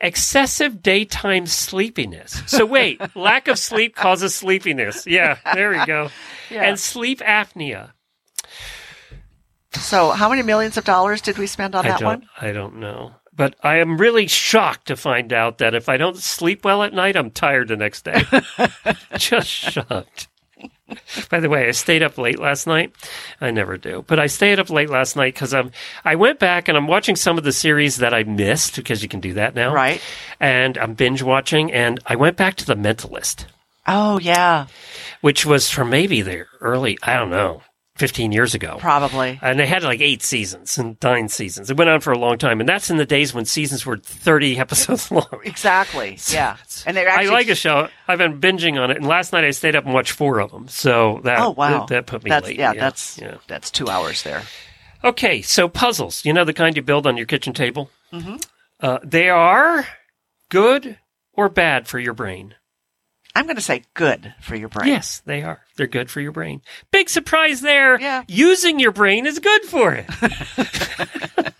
Excessive 0.00 0.82
daytime 0.82 1.46
sleepiness. 1.46 2.42
So 2.46 2.64
wait, 2.64 2.98
lack 3.16 3.46
of 3.48 3.58
sleep 3.58 3.94
causes 3.94 4.34
sleepiness. 4.34 5.06
Yeah, 5.06 5.36
there 5.52 5.70
we 5.70 5.84
go. 5.84 6.08
Yeah. 6.50 6.64
And 6.64 6.78
sleep 6.78 7.20
apnea. 7.20 7.92
So, 9.72 10.10
how 10.10 10.28
many 10.28 10.42
millions 10.42 10.76
of 10.76 10.84
dollars 10.84 11.22
did 11.22 11.38
we 11.38 11.46
spend 11.46 11.74
on 11.74 11.86
I 11.86 11.88
that 11.88 12.02
one? 12.02 12.28
I 12.40 12.52
don't 12.52 12.76
know. 12.76 13.12
But 13.32 13.56
I 13.62 13.78
am 13.78 13.96
really 13.96 14.26
shocked 14.28 14.86
to 14.88 14.96
find 14.96 15.32
out 15.32 15.58
that 15.58 15.74
if 15.74 15.88
I 15.88 15.96
don't 15.96 16.18
sleep 16.18 16.64
well 16.64 16.82
at 16.82 16.92
night, 16.92 17.16
I'm 17.16 17.30
tired 17.30 17.68
the 17.68 17.76
next 17.76 18.04
day. 18.04 18.22
Just 19.16 19.48
shocked. 19.48 20.28
By 21.30 21.40
the 21.40 21.48
way, 21.48 21.68
I 21.68 21.70
stayed 21.70 22.02
up 22.02 22.18
late 22.18 22.38
last 22.38 22.66
night. 22.66 22.94
I 23.40 23.50
never 23.50 23.76
do, 23.78 24.04
but 24.06 24.18
I 24.18 24.26
stayed 24.26 24.58
up 24.58 24.70
late 24.70 24.90
last 24.90 25.16
night 25.16 25.34
because 25.34 25.54
I'm. 25.54 25.70
I 26.04 26.14
went 26.14 26.38
back 26.38 26.68
and 26.68 26.76
I'm 26.76 26.86
watching 26.86 27.16
some 27.16 27.38
of 27.38 27.44
the 27.44 27.52
series 27.52 27.96
that 27.96 28.12
I 28.12 28.22
missed 28.24 28.76
because 28.76 29.02
you 29.02 29.08
can 29.08 29.20
do 29.20 29.32
that 29.34 29.54
now, 29.54 29.72
Right. 29.72 30.00
And 30.40 30.76
I'm 30.76 30.94
binge 30.94 31.22
watching, 31.22 31.72
and 31.72 32.00
I 32.06 32.16
went 32.16 32.36
back 32.36 32.56
to 32.56 32.66
The 32.66 32.76
Mentalist, 32.76 33.46
Oh, 33.86 34.18
yeah, 34.18 34.66
which 35.20 35.46
was 35.46 35.70
from 35.70 35.90
maybe 35.90 36.22
the 36.22 36.44
early, 36.60 36.98
I 37.02 37.14
don't 37.16 37.30
know, 37.30 37.62
15 37.96 38.32
years 38.32 38.54
ago. 38.54 38.76
probably. 38.80 39.38
And 39.40 39.58
they 39.58 39.66
had 39.66 39.84
like 39.84 40.00
eight 40.00 40.22
seasons 40.22 40.78
and 40.78 40.96
nine 41.02 41.28
seasons. 41.28 41.70
It 41.70 41.76
went 41.76 41.90
on 41.90 42.00
for 42.00 42.12
a 42.12 42.18
long 42.18 42.38
time. 42.38 42.58
And 42.58 42.68
that's 42.68 42.90
in 42.90 42.96
the 42.96 43.06
days 43.06 43.32
when 43.32 43.44
seasons 43.44 43.86
were 43.86 43.96
30 43.98 44.58
episodes 44.58 45.10
long. 45.10 45.40
Exactly. 45.44 46.18
Yeah. 46.28 46.56
And 46.86 46.96
they're 46.96 47.08
I 47.08 47.26
like 47.26 47.48
a 47.48 47.54
show. 47.54 47.88
I've 48.08 48.18
been 48.18 48.40
binging 48.40 48.80
on 48.80 48.90
it. 48.90 48.96
And 48.96 49.06
last 49.06 49.32
night 49.32 49.44
I 49.44 49.52
stayed 49.52 49.76
up 49.76 49.84
and 49.84 49.94
watched 49.94 50.10
four 50.12 50.40
of 50.40 50.50
them. 50.50 50.66
So 50.66 51.20
that, 51.22 51.38
Oh 51.38 51.50
wow. 51.50 51.80
that, 51.80 51.88
that 51.88 52.06
put 52.06 52.24
me 52.24 52.30
that's, 52.30 52.46
late. 52.48 52.58
Yeah, 52.58 52.72
that's 52.74 53.18
yeah. 53.18 53.36
that's 53.46 53.70
two 53.70 53.88
hours 53.88 54.22
there. 54.24 54.42
Okay. 55.04 55.42
So 55.42 55.68
puzzles, 55.68 56.24
you 56.24 56.32
know, 56.32 56.44
the 56.44 56.52
kind 56.52 56.74
you 56.76 56.82
build 56.82 57.06
on 57.06 57.16
your 57.16 57.26
kitchen 57.26 57.52
table? 57.52 57.90
Mm-hmm. 58.12 58.36
Uh, 58.80 58.98
they 59.04 59.28
are 59.28 59.86
good 60.50 60.98
or 61.32 61.48
bad 61.48 61.86
for 61.86 61.98
your 62.00 62.14
brain. 62.14 62.54
I'm 63.36 63.44
going 63.44 63.56
to 63.56 63.62
say 63.62 63.84
good 63.94 64.34
for 64.40 64.56
your 64.56 64.68
brain. 64.68 64.88
Yes, 64.88 65.22
they 65.26 65.42
are. 65.42 65.60
They're 65.76 65.86
good 65.86 66.10
for 66.10 66.20
your 66.20 66.32
brain. 66.32 66.62
Big 66.90 67.08
surprise 67.08 67.60
there. 67.60 68.00
Yeah. 68.00 68.24
Using 68.28 68.78
your 68.78 68.92
brain 68.92 69.26
is 69.26 69.40
good 69.40 69.64
for 69.64 69.92
it. 69.92 70.06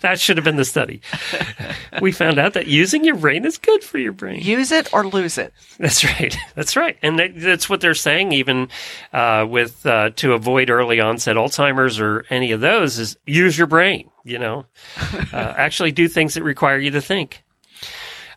that 0.00 0.20
should 0.20 0.36
have 0.36 0.44
been 0.44 0.56
the 0.56 0.64
study. 0.64 1.00
We 2.02 2.12
found 2.12 2.38
out 2.38 2.54
that 2.54 2.66
using 2.66 3.04
your 3.04 3.16
brain 3.16 3.44
is 3.44 3.58
good 3.58 3.82
for 3.82 3.98
your 3.98 4.12
brain. 4.12 4.40
Use 4.40 4.72
it 4.72 4.92
or 4.92 5.06
lose 5.06 5.38
it. 5.38 5.52
That's 5.78 6.04
right. 6.04 6.36
That's 6.54 6.76
right. 6.76 6.96
And 7.02 7.18
that's 7.36 7.68
what 7.68 7.80
they're 7.80 7.94
saying, 7.94 8.32
even 8.32 8.68
uh, 9.12 9.46
with 9.48 9.84
uh, 9.86 10.10
to 10.16 10.34
avoid 10.34 10.70
early 10.70 11.00
onset 11.00 11.36
Alzheimer's 11.36 11.98
or 11.98 12.24
any 12.30 12.52
of 12.52 12.60
those, 12.60 12.98
is 12.98 13.16
use 13.26 13.56
your 13.56 13.66
brain. 13.66 14.10
You 14.24 14.38
know, 14.38 14.66
uh, 15.32 15.32
actually 15.56 15.92
do 15.92 16.08
things 16.08 16.34
that 16.34 16.42
require 16.42 16.78
you 16.78 16.90
to 16.90 17.00
think. 17.00 17.42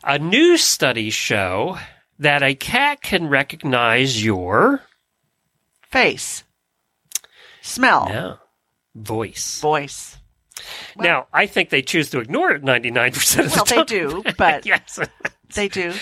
A 0.05 0.19
new 0.19 0.57
studies 0.57 1.13
show 1.13 1.77
that 2.19 2.43
a 2.43 2.55
cat 2.55 3.01
can 3.01 3.27
recognize 3.27 4.23
your 4.23 4.81
Face. 5.89 6.43
Smell. 7.61 8.09
no, 8.09 8.37
voice. 8.95 9.59
Voice. 9.61 10.17
now, 10.97 11.27
I 11.31 11.45
think 11.45 11.69
they 11.69 11.81
choose 11.81 12.09
to 12.11 12.19
ignore 12.19 12.51
it 12.51 12.63
99% 12.63 13.39
of 13.45 13.51
the 13.53 13.57
time. 13.59 13.65
Well, 13.65 13.65
they 13.65 13.83
do, 13.83 14.23
but 14.37 14.65
yes. 14.65 14.99
they 15.55 15.67
do. 15.69 15.93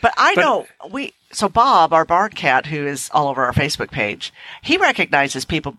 But 0.00 0.14
I 0.16 0.34
But- 0.34 0.40
know 0.40 0.66
we. 0.90 1.12
So 1.32 1.48
Bob, 1.48 1.92
our 1.92 2.04
barn 2.04 2.30
cat, 2.30 2.66
who 2.66 2.86
is 2.86 3.10
all 3.12 3.28
over 3.28 3.44
our 3.44 3.52
Facebook 3.52 3.90
page, 3.90 4.32
he 4.62 4.76
recognizes 4.78 5.44
people 5.44 5.76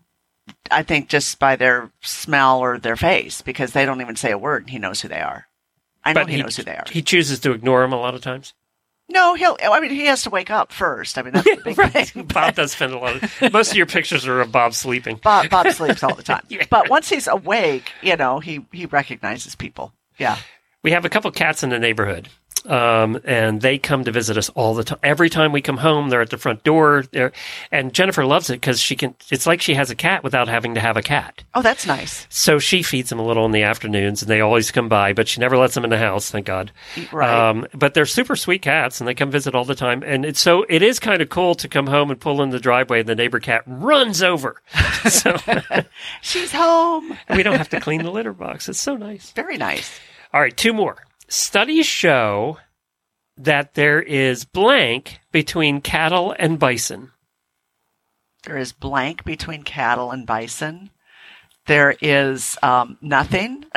I 0.70 0.82
think 0.82 1.08
just 1.08 1.38
by 1.38 1.56
their 1.56 1.90
smell 2.00 2.60
or 2.60 2.78
their 2.78 2.96
face, 2.96 3.42
because 3.42 3.72
they 3.72 3.84
don't 3.84 4.00
even 4.00 4.14
say 4.16 4.30
a 4.30 4.38
word, 4.38 4.62
and 4.62 4.70
he 4.70 4.78
knows 4.78 5.00
who 5.00 5.08
they 5.08 5.20
are. 5.20 5.46
I 6.04 6.12
know 6.12 6.20
But 6.22 6.30
he, 6.30 6.40
knows 6.42 6.56
who 6.56 6.62
they 6.62 6.76
are. 6.76 6.84
He 6.90 7.02
chooses 7.02 7.40
to 7.40 7.52
ignore 7.52 7.80
them 7.82 7.92
a 7.92 7.96
lot 7.98 8.14
of 8.14 8.20
times. 8.20 8.54
No, 9.08 9.34
he'll. 9.34 9.56
I 9.62 9.80
mean, 9.80 9.90
he 9.90 10.06
has 10.06 10.22
to 10.24 10.30
wake 10.30 10.50
up 10.50 10.72
first. 10.72 11.16
I 11.18 11.22
mean, 11.22 11.32
that's 11.32 11.44
the 11.44 11.56
big 11.64 11.76
thing. 11.92 12.24
Bob 12.32 12.54
does 12.54 12.72
spend 12.72 12.92
a 12.92 12.98
lot 12.98 13.22
of. 13.22 13.52
Most 13.52 13.70
of 13.70 13.76
your 13.76 13.86
pictures 13.86 14.26
are 14.26 14.40
of 14.40 14.52
Bob 14.52 14.74
sleeping. 14.74 15.16
Bob, 15.22 15.48
Bob 15.50 15.68
sleeps 15.72 16.02
all 16.02 16.14
the 16.14 16.22
time, 16.22 16.42
Yeah. 16.48 16.64
but 16.70 16.88
once 16.90 17.08
he's 17.08 17.26
awake, 17.26 17.92
you 18.02 18.16
know, 18.16 18.38
he 18.40 18.64
he 18.72 18.86
recognizes 18.86 19.54
people. 19.54 19.92
Yeah. 20.18 20.36
We 20.82 20.92
have 20.92 21.04
a 21.04 21.08
couple 21.08 21.30
cats 21.32 21.62
in 21.62 21.70
the 21.70 21.78
neighborhood, 21.78 22.28
um, 22.66 23.20
and 23.24 23.60
they 23.60 23.78
come 23.78 24.04
to 24.04 24.12
visit 24.12 24.36
us 24.36 24.48
all 24.50 24.74
the 24.74 24.84
time. 24.84 24.98
Every 25.02 25.30
time 25.30 25.52
we 25.52 25.62
come 25.62 25.78
home, 25.78 26.08
they're 26.08 26.22
at 26.22 26.30
the 26.30 26.38
front 26.38 26.64
door. 26.64 27.04
They're, 27.12 27.32
and 27.70 27.92
Jennifer 27.92 28.24
loves 28.24 28.50
it 28.50 28.54
because 28.54 28.80
she 28.80 28.96
can. 28.96 29.14
It's 29.30 29.46
like 29.46 29.60
she 29.60 29.74
has 29.74 29.90
a 29.90 29.94
cat 29.94 30.22
without 30.22 30.48
having 30.48 30.74
to 30.74 30.80
have 30.80 30.96
a 30.96 31.02
cat. 31.02 31.44
Oh, 31.54 31.62
that's 31.62 31.86
nice. 31.86 32.26
So 32.28 32.58
she 32.58 32.82
feeds 32.82 33.10
them 33.10 33.18
a 33.18 33.26
little 33.26 33.44
in 33.44 33.52
the 33.52 33.62
afternoons, 33.62 34.22
and 34.22 34.30
they 34.30 34.40
always 34.40 34.70
come 34.70 34.88
by, 34.88 35.12
but 35.12 35.28
she 35.28 35.40
never 35.40 35.56
lets 35.56 35.74
them 35.74 35.84
in 35.84 35.90
the 35.90 35.98
house. 35.98 36.30
Thank 36.30 36.46
God. 36.46 36.72
Right. 37.12 37.48
Um, 37.50 37.66
but 37.74 37.94
they're 37.94 38.06
super 38.06 38.36
sweet 38.36 38.62
cats, 38.62 39.00
and 39.00 39.08
they 39.08 39.14
come 39.14 39.30
visit 39.30 39.54
all 39.54 39.64
the 39.64 39.74
time. 39.74 40.02
And 40.02 40.24
it's 40.24 40.40
so 40.40 40.64
it 40.68 40.82
is 40.82 40.98
kind 40.98 41.22
of 41.22 41.28
cool 41.28 41.54
to 41.56 41.68
come 41.68 41.86
home 41.86 42.10
and 42.10 42.20
pull 42.20 42.42
in 42.42 42.50
the 42.50 42.60
driveway, 42.60 43.00
and 43.00 43.08
the 43.08 43.14
neighbor 43.14 43.40
cat 43.40 43.62
runs 43.66 44.22
over. 44.22 44.60
so 45.08 45.36
She's 46.22 46.52
home. 46.52 47.16
we 47.30 47.42
don't 47.42 47.56
have 47.56 47.68
to 47.70 47.80
clean 47.80 48.02
the 48.02 48.10
litter 48.10 48.32
box. 48.32 48.68
It's 48.68 48.80
so 48.80 48.96
nice. 48.96 49.30
Very 49.32 49.56
nice. 49.56 49.98
All 50.32 50.40
right, 50.40 50.56
two 50.56 50.72
more. 50.72 50.96
Studies 51.28 51.86
show 51.86 52.58
that 53.36 53.74
there 53.74 54.00
is 54.00 54.44
blank 54.44 55.20
between 55.30 55.80
cattle 55.80 56.34
and 56.38 56.58
bison. 56.58 57.12
There 58.44 58.56
is 58.56 58.72
blank 58.72 59.24
between 59.24 59.62
cattle 59.62 60.10
and 60.10 60.26
bison. 60.26 60.90
There 61.66 61.94
is 62.00 62.56
um, 62.62 62.96
nothing. 63.02 63.66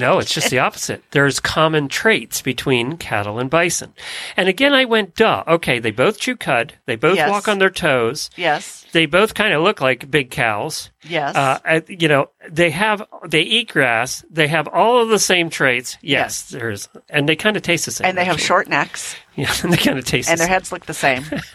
No, 0.00 0.18
it's 0.18 0.32
just 0.34 0.50
the 0.50 0.58
opposite. 0.58 1.02
There's 1.12 1.38
common 1.40 1.88
traits 1.88 2.42
between 2.42 2.96
cattle 2.96 3.38
and 3.38 3.48
bison. 3.50 3.92
And 4.36 4.48
again, 4.48 4.72
I 4.72 4.84
went, 4.86 5.14
duh. 5.14 5.44
Okay, 5.46 5.78
they 5.78 5.90
both 5.90 6.18
chew 6.18 6.36
cud. 6.36 6.74
They 6.86 6.96
both 6.96 7.16
Yes. 7.16 7.30
walk 7.30 7.46
on 7.48 7.58
their 7.58 7.70
toes. 7.70 8.30
yes. 8.36 8.78
They 8.92 9.06
both 9.06 9.34
kind 9.34 9.54
of 9.54 9.62
look 9.62 9.80
like 9.80 10.10
big 10.10 10.30
cows. 10.32 10.90
Yes. 11.08 11.36
Uh, 11.36 11.80
you 11.86 12.08
know, 12.08 12.30
they 12.50 12.70
have, 12.70 13.04
they 13.28 13.42
eat 13.42 13.68
grass. 13.70 14.24
They 14.28 14.48
have 14.48 14.66
all 14.66 15.00
of 15.00 15.08
the 15.10 15.18
same 15.20 15.48
traits. 15.48 15.96
Yes, 16.02 16.48
there's, 16.50 16.88
and 17.08 17.28
they 17.28 17.36
kind 17.36 17.56
of 17.56 17.62
taste 17.62 17.84
the 17.84 17.92
same. 17.92 18.08
and 18.08 18.18
they 18.18 18.24
have 18.24 18.40
short 18.40 18.66
necks, 18.68 19.14
Yeah, 19.36 19.52
and 19.62 19.72
they 19.72 19.76
kind 19.76 19.96
of 19.96 20.04
taste 20.04 20.28
and 20.28 20.38
the 20.40 20.42
their 20.44 20.48
heads 20.48 20.72
look 20.72 20.86
the 20.86 20.94
same. 20.94 21.24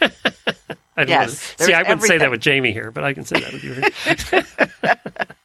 I 0.98 1.02
yes. 1.02 1.54
See, 1.58 1.74
I 1.74 1.82
wouldn't 1.82 2.04
say 2.04 2.16
that 2.16 2.30
with 2.30 2.40
Jamie 2.40 2.72
here, 2.72 2.90
but 2.90 3.04
I 3.04 3.12
can 3.12 3.26
say 3.26 3.38
that 3.38 3.52
with 3.52 3.64
you. 3.64 5.26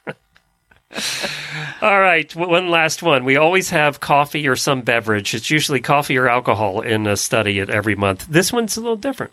All 1.80 2.00
right, 2.00 2.34
one 2.36 2.68
last 2.68 3.02
one. 3.02 3.24
We 3.24 3.36
always 3.36 3.70
have 3.70 4.00
coffee 4.00 4.46
or 4.46 4.56
some 4.56 4.82
beverage. 4.82 5.34
It's 5.34 5.50
usually 5.50 5.80
coffee 5.80 6.16
or 6.18 6.28
alcohol 6.28 6.80
in 6.80 7.06
a 7.06 7.16
study 7.16 7.60
at 7.60 7.70
every 7.70 7.94
month. 7.96 8.26
This 8.28 8.52
one's 8.52 8.76
a 8.76 8.80
little 8.80 8.96
different. 8.96 9.32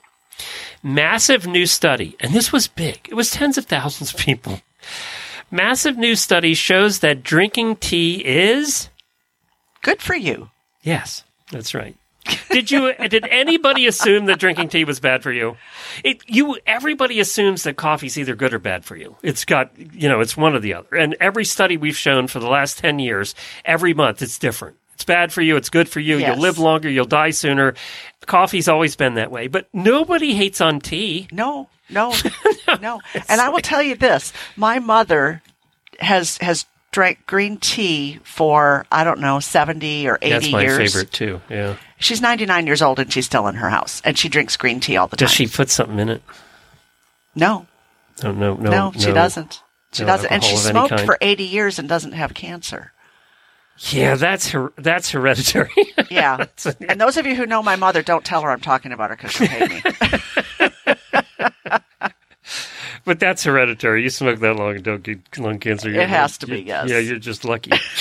Massive 0.81 1.45
new 1.45 1.65
study, 1.65 2.15
and 2.21 2.33
this 2.33 2.51
was 2.53 2.67
big. 2.67 3.07
It 3.09 3.13
was 3.15 3.31
tens 3.31 3.57
of 3.57 3.65
thousands 3.65 4.13
of 4.13 4.19
people. 4.19 4.61
Massive 5.51 5.97
new 5.97 6.15
study 6.15 6.53
shows 6.53 6.99
that 6.99 7.23
drinking 7.23 7.75
tea 7.77 8.23
is 8.25 8.89
Good 9.81 10.01
for 10.01 10.15
you. 10.15 10.49
yes, 10.81 11.23
that's 11.51 11.73
right. 11.75 11.95
Did 12.49 12.71
you 12.71 12.93
did 13.07 13.25
anybody 13.29 13.87
assume 13.87 14.25
that 14.25 14.39
drinking 14.39 14.69
tea 14.69 14.83
was 14.83 14.99
bad 14.99 15.23
for 15.23 15.31
you? 15.31 15.57
It 16.03 16.21
you 16.27 16.57
everybody 16.65 17.19
assumes 17.19 17.63
that 17.63 17.75
coffee's 17.77 18.17
either 18.17 18.35
good 18.35 18.53
or 18.53 18.59
bad 18.59 18.85
for 18.85 18.95
you. 18.95 19.15
It's 19.23 19.45
got 19.45 19.71
you 19.77 20.09
know, 20.09 20.19
it's 20.21 20.35
one 20.37 20.55
or 20.55 20.59
the 20.59 20.73
other. 20.73 20.95
And 20.95 21.15
every 21.19 21.45
study 21.45 21.77
we've 21.77 21.97
shown 21.97 22.27
for 22.27 22.39
the 22.39 22.47
last 22.49 22.77
10 22.79 22.99
years, 22.99 23.35
every 23.65 23.93
month 23.93 24.21
it's 24.21 24.37
different. 24.39 24.77
It's 24.93 25.05
bad 25.05 25.31
for 25.31 25.41
you, 25.41 25.55
it's 25.55 25.69
good 25.69 25.87
for 25.87 26.01
you, 26.01 26.17
Yes. 26.17 26.27
you'll 26.35 26.41
live 26.43 26.59
longer, 26.59 26.89
you'll 26.89 27.05
die 27.05 27.29
sooner. 27.31 27.73
Coffee's 28.25 28.67
always 28.67 28.95
been 28.97 29.13
that 29.15 29.31
way, 29.31 29.47
but 29.47 29.67
nobody 29.73 30.33
hates 30.33 30.59
on 30.59 30.81
tea. 30.81 31.27
No, 31.31 31.69
no, 31.89 32.13
no. 32.81 33.01
And 33.29 33.39
I 33.39 33.47
will 33.49 33.61
tell 33.61 33.81
you 33.81 33.95
this: 33.95 34.33
my 34.57 34.79
mother 34.79 35.41
has 35.99 36.37
has 36.39 36.65
drank 36.91 37.25
green 37.27 37.57
tea 37.57 38.19
for 38.23 38.85
I 38.91 39.03
don't 39.03 39.19
know 39.19 39.39
seventy 39.39 40.07
or 40.07 40.17
eighty 40.21 40.33
That's 40.33 40.51
my 40.51 40.61
years. 40.63 40.77
favorite 40.93 41.11
too. 41.11 41.41
Yeah. 41.49 41.75
She's 41.99 42.21
ninety 42.21 42.45
nine 42.45 42.65
years 42.67 42.81
old 42.81 42.99
and 42.99 43.11
she's 43.11 43.25
still 43.25 43.47
in 43.47 43.55
her 43.55 43.69
house, 43.69 44.01
and 44.05 44.17
she 44.17 44.29
drinks 44.29 44.57
green 44.57 44.79
tea 44.79 44.97
all 44.97 45.07
the 45.07 45.17
time. 45.17 45.25
Does 45.27 45.33
she 45.35 45.47
put 45.47 45.69
something 45.69 45.99
in 45.99 46.09
it? 46.09 46.23
No, 47.35 47.67
Oh, 48.23 48.31
no, 48.31 48.55
no, 48.55 48.69
no, 48.69 48.91
she 48.97 49.11
doesn't. 49.13 49.61
She 49.93 50.03
no 50.03 50.07
doesn't, 50.07 50.31
and 50.31 50.43
she 50.43 50.55
alcohol 50.55 50.85
of 50.85 50.91
any 50.91 50.97
smoked 50.97 51.05
for 51.05 51.17
eighty 51.21 51.43
years 51.45 51.79
and 51.79 51.87
doesn't 51.87 52.11
have 52.13 52.33
cancer. 52.33 52.91
Yeah, 53.91 54.15
that's 54.15 54.49
her, 54.49 54.73
that's 54.77 55.11
hereditary. 55.11 55.71
Yeah. 56.11 56.45
and 56.89 56.99
those 56.99 57.15
of 57.17 57.25
you 57.27 57.35
who 57.35 57.45
know 57.45 57.61
my 57.63 57.75
mother, 57.75 58.01
don't 58.01 58.25
tell 58.25 58.41
her 58.41 58.49
I'm 58.49 58.59
talking 58.61 58.91
about 58.91 59.11
her 59.11 59.15
because 59.15 59.31
she'll 59.31 59.47
hate 59.47 59.69
me. 59.69 59.81
But 63.09 63.19
that's 63.19 63.43
hereditary. 63.43 64.03
You 64.03 64.11
smoke 64.11 64.37
that 64.41 64.55
long 64.55 64.75
and 64.75 64.83
don't 64.83 65.01
get 65.01 65.17
lung 65.39 65.57
cancer. 65.57 65.89
you're- 65.89 66.03
It 66.03 66.09
has 66.09 66.37
to 66.37 66.45
be, 66.45 66.61
yes. 66.61 66.87
Yeah, 66.87 66.99
you're 66.99 67.17
just 67.17 67.43
lucky. 67.43 67.71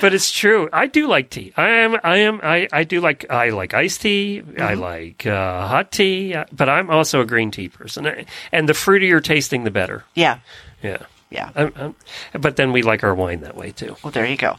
but 0.00 0.14
it's 0.14 0.30
true. 0.30 0.68
I 0.72 0.86
do 0.86 1.06
like 1.08 1.30
tea. 1.30 1.52
I 1.56 1.68
am. 1.68 1.98
I 2.04 2.18
am. 2.18 2.38
I, 2.44 2.68
I 2.72 2.84
do 2.84 3.00
like. 3.00 3.26
I 3.30 3.48
like 3.50 3.74
iced 3.74 4.02
tea. 4.02 4.40
Mm-hmm. 4.44 4.62
I 4.62 4.74
like 4.74 5.26
uh, 5.26 5.66
hot 5.66 5.90
tea. 5.92 6.34
uh, 6.34 6.44
But 6.52 6.68
I'm 6.68 6.90
also 6.90 7.20
a 7.20 7.24
green 7.26 7.50
tea 7.50 7.68
person. 7.68 8.24
And 8.52 8.68
the 8.68 8.72
fruitier 8.72 9.20
tasting, 9.22 9.64
the 9.64 9.70
better. 9.72 10.04
yeah. 10.14 10.38
Yeah. 10.82 10.98
Yeah. 11.30 11.50
I'm, 11.56 11.72
I'm, 11.76 11.94
but 12.40 12.54
then 12.56 12.70
we 12.70 12.82
like 12.82 13.02
our 13.02 13.14
wine 13.14 13.40
that 13.40 13.56
way 13.56 13.72
too. 13.72 13.96
Well, 14.04 14.12
there 14.12 14.26
you 14.26 14.36
go. 14.36 14.58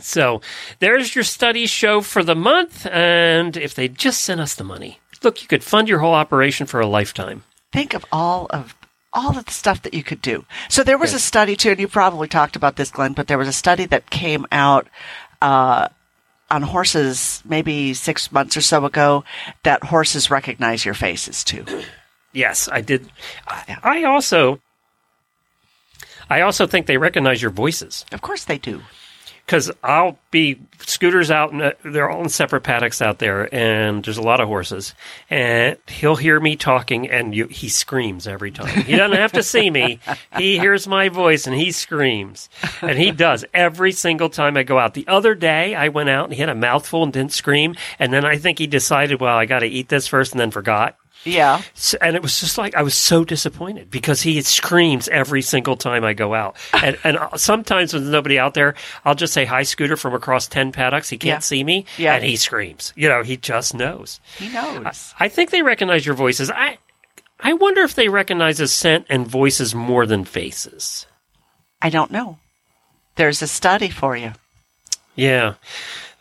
So 0.00 0.40
there's 0.78 1.14
your 1.14 1.24
study 1.24 1.66
show 1.66 2.00
for 2.00 2.24
the 2.24 2.34
month. 2.34 2.86
And 2.86 3.54
if 3.56 3.74
they 3.74 3.88
just 3.88 4.22
sent 4.22 4.40
us 4.40 4.54
the 4.54 4.64
money, 4.64 4.98
look, 5.24 5.42
you 5.42 5.48
could 5.48 5.64
fund 5.64 5.88
your 5.88 5.98
whole 6.00 6.14
operation 6.14 6.66
for 6.66 6.80
a 6.80 6.86
lifetime. 6.86 7.44
think 7.72 7.94
of 7.94 8.04
all 8.12 8.46
of 8.50 8.74
all 9.12 9.38
of 9.38 9.44
the 9.44 9.52
stuff 9.52 9.82
that 9.82 9.94
you 9.94 10.02
could 10.02 10.20
do. 10.20 10.44
So 10.68 10.82
there 10.82 10.98
was 10.98 11.14
a 11.14 11.20
study 11.20 11.56
too, 11.56 11.70
and 11.70 11.80
you 11.80 11.88
probably 11.88 12.28
talked 12.28 12.56
about 12.56 12.76
this, 12.76 12.90
Glenn, 12.90 13.12
but 13.12 13.28
there 13.28 13.38
was 13.38 13.48
a 13.48 13.52
study 13.52 13.86
that 13.86 14.10
came 14.10 14.44
out 14.50 14.88
uh, 15.40 15.88
on 16.50 16.62
horses 16.62 17.42
maybe 17.44 17.94
six 17.94 18.32
months 18.32 18.56
or 18.56 18.60
so 18.60 18.84
ago 18.84 19.24
that 19.62 19.84
horses 19.84 20.30
recognize 20.30 20.84
your 20.84 20.94
faces 20.94 21.44
too. 21.44 21.64
Yes, 22.32 22.68
I 22.70 22.80
did. 22.80 23.08
I, 23.46 23.78
I 23.82 24.02
also, 24.04 24.60
I 26.28 26.40
also 26.40 26.66
think 26.66 26.86
they 26.86 26.98
recognize 26.98 27.40
your 27.40 27.52
voices 27.52 28.04
Of 28.10 28.20
course 28.20 28.44
they 28.44 28.58
do. 28.58 28.82
Because 29.44 29.70
I'll 29.82 30.18
be 30.30 30.58
scooters 30.80 31.30
out, 31.30 31.52
and 31.52 31.74
they're 31.84 32.10
all 32.10 32.22
in 32.22 32.28
separate 32.28 32.62
paddocks 32.62 33.02
out 33.02 33.18
there, 33.18 33.54
and 33.54 34.04
there's 34.04 34.16
a 34.16 34.22
lot 34.22 34.40
of 34.40 34.48
horses, 34.48 34.94
and 35.28 35.76
he'll 35.86 36.16
hear 36.16 36.40
me 36.40 36.56
talking, 36.56 37.10
and 37.10 37.34
you, 37.34 37.46
he 37.48 37.68
screams 37.68 38.26
every 38.26 38.50
time. 38.50 38.84
He 38.84 38.96
doesn't 38.96 39.16
have 39.16 39.32
to 39.32 39.42
see 39.42 39.70
me; 39.70 40.00
he 40.38 40.58
hears 40.58 40.86
my 40.86 41.08
voice, 41.08 41.46
and 41.46 41.54
he 41.54 41.72
screams, 41.72 42.48
and 42.80 42.98
he 42.98 43.10
does 43.10 43.44
every 43.52 43.92
single 43.92 44.30
time 44.30 44.56
I 44.56 44.62
go 44.62 44.78
out. 44.78 44.94
The 44.94 45.06
other 45.08 45.34
day, 45.34 45.74
I 45.74 45.88
went 45.88 46.08
out 46.08 46.24
and 46.24 46.32
he 46.34 46.40
had 46.40 46.48
a 46.48 46.54
mouthful 46.54 47.02
and 47.02 47.12
didn't 47.12 47.32
scream, 47.32 47.74
and 47.98 48.12
then 48.12 48.24
I 48.24 48.36
think 48.36 48.58
he 48.58 48.66
decided, 48.66 49.20
well, 49.20 49.36
I 49.36 49.44
got 49.46 49.60
to 49.60 49.66
eat 49.66 49.88
this 49.88 50.06
first, 50.06 50.32
and 50.32 50.40
then 50.40 50.50
forgot. 50.50 50.96
Yeah. 51.24 51.62
S- 51.74 51.94
and 52.00 52.16
it 52.16 52.22
was 52.22 52.38
just 52.40 52.58
like 52.58 52.74
I 52.74 52.82
was 52.82 52.94
so 52.96 53.24
disappointed 53.24 53.90
because 53.90 54.20
he 54.22 54.40
screams 54.42 55.08
every 55.08 55.42
single 55.42 55.76
time 55.76 56.04
I 56.04 56.12
go 56.12 56.34
out, 56.34 56.56
and 56.72 56.98
and 57.04 57.16
uh, 57.16 57.36
sometimes 57.36 57.92
when 57.94 58.02
there's 58.04 58.12
nobody 58.12 58.38
out 58.38 58.54
there, 58.54 58.74
I'll 59.04 59.14
just 59.14 59.32
say 59.32 59.44
hi, 59.44 59.62
Scooter, 59.62 59.96
from 59.96 60.14
across 60.14 60.46
ten 60.48 60.70
paddocks. 60.72 61.08
He 61.08 61.16
can't 61.18 61.36
Yeah. 61.36 61.38
see 61.40 61.64
me, 61.64 61.86
Yeah. 61.98 62.14
and 62.14 62.24
he 62.24 62.36
screams. 62.36 62.92
You 62.96 63.08
know, 63.08 63.22
he 63.22 63.36
just 63.36 63.74
knows. 63.74 64.20
He 64.38 64.48
knows. 64.50 65.14
I 65.18 65.28
think 65.28 65.50
they 65.50 65.62
recognize 65.62 66.04
your 66.04 66.14
voices. 66.14 66.50
I 66.50 66.78
I 67.40 67.52
wonder 67.54 67.82
if 67.82 67.94
they 67.94 68.08
recognize 68.08 68.60
a 68.60 68.68
scent 68.68 69.06
and 69.10 69.26
voices 69.26 69.74
more 69.74 70.06
than 70.06 70.24
faces. 70.24 71.06
I 71.82 71.90
don't 71.90 72.10
know. 72.10 72.38
There's 73.16 73.42
a 73.42 73.46
study 73.46 73.88
for 73.90 74.16
you. 74.16 74.32
Yeah. 75.14 75.54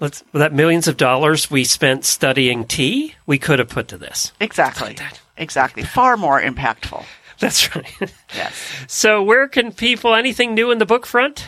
Let's 0.04 0.22
that 0.34 0.51
millions 0.51 0.89
of 0.89 0.97
dollars 0.97 1.49
we 1.49 1.64
spent 1.64 2.04
studying 2.04 2.66
tea, 2.66 3.16
we 3.26 3.39
could 3.39 3.58
have 3.60 3.70
put 3.70 3.88
to 3.88 3.97
this. 3.97 4.34
Exactly. 4.41 4.97
Exactly. 5.38 5.84
Far 5.84 6.18
more 6.18 6.41
impactful. 6.41 7.06
That's 7.39 7.74
right. 7.74 8.14
Yes. 8.36 8.54
so, 8.89 9.24
where 9.24 9.47
can 9.47 9.72
people? 9.72 10.14
Anything 10.14 10.56
new 10.56 10.72
in 10.72 10.80
the 10.80 10.86
book 10.86 11.06
front? 11.06 11.47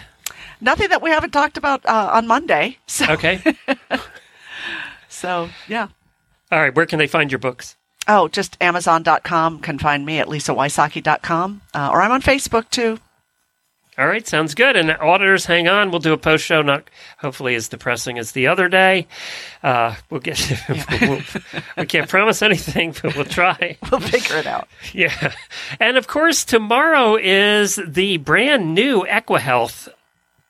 Nothing 0.62 0.88
that 0.88 1.02
we 1.02 1.10
haven't 1.10 1.32
talked 1.32 1.58
about 1.58 1.86
uh, 1.86 2.12
on 2.14 2.28
Monday. 2.28 2.78
So, 2.88 3.06
Okay. 3.10 3.44
so 5.10 5.50
yeah. 5.68 5.90
All 6.50 6.62
right. 6.62 6.74
Where 6.74 6.86
can 6.86 6.98
they 6.98 7.08
find 7.08 7.30
your 7.30 7.40
books? 7.40 7.76
Oh, 8.08 8.30
just 8.30 8.56
Amazon.com 8.62 9.60
can 9.60 9.80
find 9.80 10.06
me 10.06 10.20
at 10.20 10.28
LisaWysocki.com. 10.28 11.62
Uh, 11.74 11.90
or 11.92 12.02
I'm 12.02 12.12
on 12.12 12.22
Facebook 12.22 12.70
too. 12.70 13.00
All 13.98 14.08
right, 14.08 14.28
sounds 14.28 14.56
good. 14.56 14.76
And 14.76 14.92
auditors, 14.92 15.46
hang 15.46 15.70
on. 15.70 15.90
We'll 15.90 16.02
do 16.02 16.12
a 16.12 16.18
post 16.18 16.44
show, 16.44 16.62
not 16.62 16.90
hopefully 17.18 17.56
as 17.56 17.70
depressing 17.70 18.18
as 18.20 18.34
the 18.34 18.48
other 18.48 18.68
day. 18.68 19.08
Uh, 19.64 19.96
we'll 20.10 20.20
get. 20.20 20.38
we'll, 21.02 21.22
we 21.78 21.86
can't 21.86 22.10
promise 22.10 22.42
anything, 22.42 22.94
but 23.02 23.16
we'll 23.16 23.26
try. 23.26 23.78
We'll 23.92 24.02
figure 24.02 24.38
it 24.38 24.48
out. 24.48 24.68
Yeah, 24.94 25.34
and 25.80 25.96
of 25.96 26.08
course, 26.08 26.44
tomorrow 26.44 27.16
is 27.16 27.80
the 27.88 28.18
brand 28.18 28.74
new 28.74 29.06
EquiHealth 29.06 29.88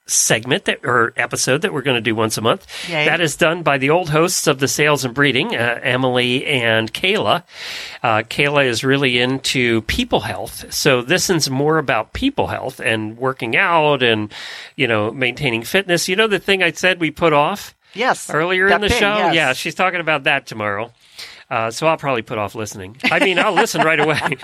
segment 0.07 0.65
that 0.65 0.79
or 0.85 1.13
episode 1.17 1.63
that 1.63 1.73
we're 1.73 1.81
going 1.81 1.95
to 1.95 2.01
do 2.01 2.13
once 2.13 2.37
a 2.37 2.41
month. 2.41 2.67
Yay. 2.87 3.05
That 3.05 3.21
is 3.21 3.35
done 3.35 3.63
by 3.63 3.77
the 3.79 3.89
old 3.89 4.09
hosts 4.09 4.45
of 4.45 4.59
the 4.59 4.67
Sales 4.67 5.03
and 5.03 5.13
Breeding, 5.15 5.55
uh, 5.55 5.79
Emily 5.81 6.45
and 6.45 6.93
Kayla. 6.93 7.43
Uh, 8.03 8.17
Kayla 8.23 8.65
is 8.65 8.83
really 8.83 9.17
into 9.19 9.81
people 9.83 10.19
health, 10.21 10.71
so 10.73 11.01
this 11.01 11.29
is 11.29 11.49
more 11.49 11.77
about 11.79 12.13
people 12.13 12.47
health 12.47 12.79
and 12.79 13.17
working 13.17 13.55
out 13.57 14.03
and 14.03 14.31
you 14.75 14.87
know 14.87 15.11
maintaining 15.11 15.63
fitness. 15.63 16.07
You 16.07 16.15
know 16.15 16.27
the 16.27 16.39
thing 16.39 16.61
I 16.61 16.71
said 16.71 16.99
we 16.99 17.09
put 17.11 17.33
off 17.33 17.73
Yes. 17.95 18.29
earlier 18.29 18.67
in 18.67 18.81
the 18.81 18.89
pin, 18.89 18.99
show. 18.99 19.15
yes. 19.17 19.35
Yeah, 19.35 19.53
she's 19.53 19.73
talking 19.75 20.01
about 20.01 20.25
that 20.25 20.45
tomorrow. 20.45 20.91
Uh, 21.49 21.71
so 21.71 21.87
I'll 21.87 21.97
probably 21.97 22.23
put 22.23 22.37
off 22.37 22.53
listening. 22.55 22.97
I 23.05 23.19
mean, 23.23 23.39
I'll 23.39 23.53
listen 23.53 23.81
right 23.81 23.99
away. 23.99 24.19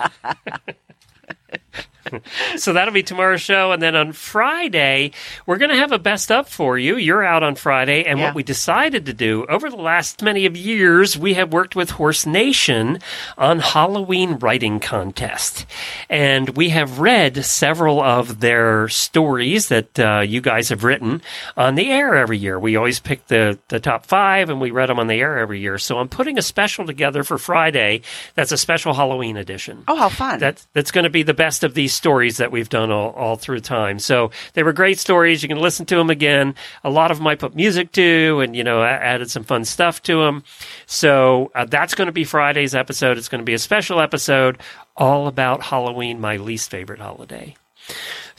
so 2.57 2.73
that'll 2.73 2.93
be 2.93 3.03
tomorrow's 3.03 3.41
show. 3.41 3.71
And 3.71 3.81
then 3.81 3.95
on 3.95 4.11
Friday, 4.13 5.11
we're 5.45 5.57
going 5.57 5.71
to 5.71 5.77
have 5.77 5.91
a 5.91 5.99
best 5.99 6.31
up 6.31 6.47
for 6.49 6.77
you. 6.77 6.97
You're 6.97 7.23
out 7.23 7.43
on 7.43 7.55
Friday. 7.55 8.03
And 8.05 8.19
Yeah. 8.19 8.25
what 8.27 8.35
we 8.35 8.43
decided 8.43 9.05
to 9.05 9.13
do 9.13 9.45
over 9.47 9.69
the 9.69 9.75
last 9.75 10.21
many 10.21 10.45
of 10.45 10.55
years, 10.57 11.17
we 11.17 11.33
have 11.35 11.53
worked 11.53 11.75
with 11.75 11.91
Horse 11.91 12.25
Nation 12.25 12.99
on 13.37 13.59
Halloween 13.59 14.37
writing 14.39 14.79
contest. 14.79 15.65
And 16.09 16.49
we 16.57 16.69
have 16.69 16.99
read 16.99 17.45
several 17.45 18.01
of 18.01 18.39
their 18.39 18.87
stories 18.89 19.67
that 19.69 19.99
uh, 19.99 20.19
you 20.21 20.41
guys 20.41 20.69
have 20.69 20.83
written 20.83 21.21
on 21.57 21.75
the 21.75 21.89
air 21.91 22.15
every 22.15 22.37
year. 22.37 22.59
We 22.59 22.75
always 22.75 22.99
pick 22.99 23.27
the, 23.27 23.59
the 23.69 23.79
top 23.79 24.05
five 24.05 24.49
and 24.49 24.59
we 24.59 24.71
read 24.71 24.89
them 24.89 24.99
on 24.99 25.07
the 25.07 25.15
air 25.15 25.37
every 25.39 25.59
year. 25.59 25.77
So 25.77 25.97
I'm 25.99 26.09
putting 26.09 26.37
a 26.37 26.41
special 26.41 26.85
together 26.85 27.23
for 27.23 27.37
Friday 27.37 28.01
that's 28.35 28.51
a 28.51 28.57
special 28.57 28.93
Halloween 28.93 29.37
edition 29.37 29.83
Oh, 29.87 29.95
how 29.95 30.09
fun. 30.09 30.39
that 30.39 30.65
that's 30.73 30.91
going 30.91 31.03
to 31.03 31.09
be 31.09 31.23
the 31.23 31.33
best 31.33 31.63
of 31.63 31.73
these 31.73 31.90
stories 31.93 32.37
that 32.37 32.51
we've 32.51 32.69
done 32.69 32.91
all, 32.91 33.11
all 33.11 33.35
through 33.35 33.59
time. 33.59 33.99
So 33.99 34.31
they 34.53 34.63
were 34.63 34.73
great 34.73 34.99
stories. 34.99 35.43
You 35.43 35.49
can 35.49 35.59
listen 35.59 35.85
to 35.87 35.95
them 35.95 36.09
again. 36.09 36.55
A 36.83 36.89
lot 36.89 37.11
of 37.11 37.17
them 37.17 37.27
I 37.27 37.35
put 37.35 37.55
music 37.55 37.91
to, 37.93 38.39
and 38.41 38.55
you 38.55 38.63
know, 38.63 38.81
I 38.81 38.89
added 38.89 39.29
some 39.29 39.43
fun 39.43 39.65
stuff 39.65 40.01
to 40.03 40.23
them. 40.23 40.43
So 40.85 41.51
uh, 41.55 41.65
that's 41.65 41.95
going 41.95 42.07
to 42.07 42.11
be 42.11 42.23
Friday's 42.23 42.75
episode. 42.75 43.17
It's 43.17 43.29
going 43.29 43.41
to 43.41 43.45
be 43.45 43.53
a 43.53 43.59
special 43.59 43.99
episode 43.99 44.57
all 44.95 45.27
about 45.27 45.63
Halloween, 45.63 46.19
my 46.19 46.37
least 46.37 46.69
favorite 46.69 46.99
holiday. 46.99 47.55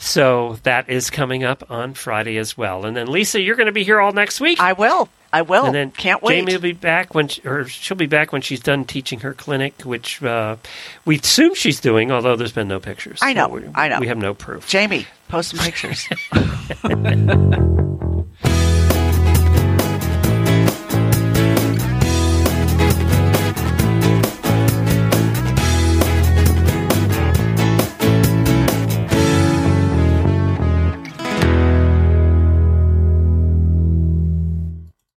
So 0.03 0.57
that 0.63 0.89
is 0.89 1.09
coming 1.09 1.45
up 1.45 1.71
on 1.71 1.93
Friday 1.93 2.37
as 2.37 2.57
well. 2.57 2.85
And 2.85 2.95
then 2.95 3.07
Lisa, 3.07 3.39
you're 3.41 3.55
going 3.55 3.67
to 3.67 3.71
be 3.71 3.85
here 3.85 4.01
all 4.01 4.11
next 4.11 4.41
week. 4.41 4.59
I 4.59 4.73
will. 4.73 5.07
I 5.31 5.43
will. 5.43 5.65
And 5.65 5.73
then 5.73 5.91
Can't 5.91 6.21
wait. 6.21 6.35
Jamie 6.35 6.53
will 6.53 6.61
be 6.61 6.73
back 6.73 7.15
when, 7.15 7.29
she, 7.29 7.41
or 7.47 7.65
she'll 7.65 7.95
be 7.95 8.05
back 8.05 8.33
when 8.33 8.41
she's 8.41 8.59
done 8.59 8.83
teaching 8.83 9.21
her 9.21 9.33
clinic, 9.33 9.81
which 9.83 10.21
uh, 10.21 10.57
we 11.05 11.19
assume 11.19 11.55
she's 11.55 11.79
doing, 11.79 12.11
although 12.11 12.35
there's 12.35 12.51
been 12.51 12.67
no 12.67 12.81
pictures. 12.81 13.19
I 13.21 13.31
know, 13.31 13.47
So 13.47 13.71
I 13.73 13.87
know. 13.87 13.99
We 14.01 14.07
have 14.07 14.17
no 14.17 14.33
proof. 14.33 14.67
Jamie, 14.67 15.07
post 15.29 15.51
some 15.51 15.59
pictures. 15.59 16.05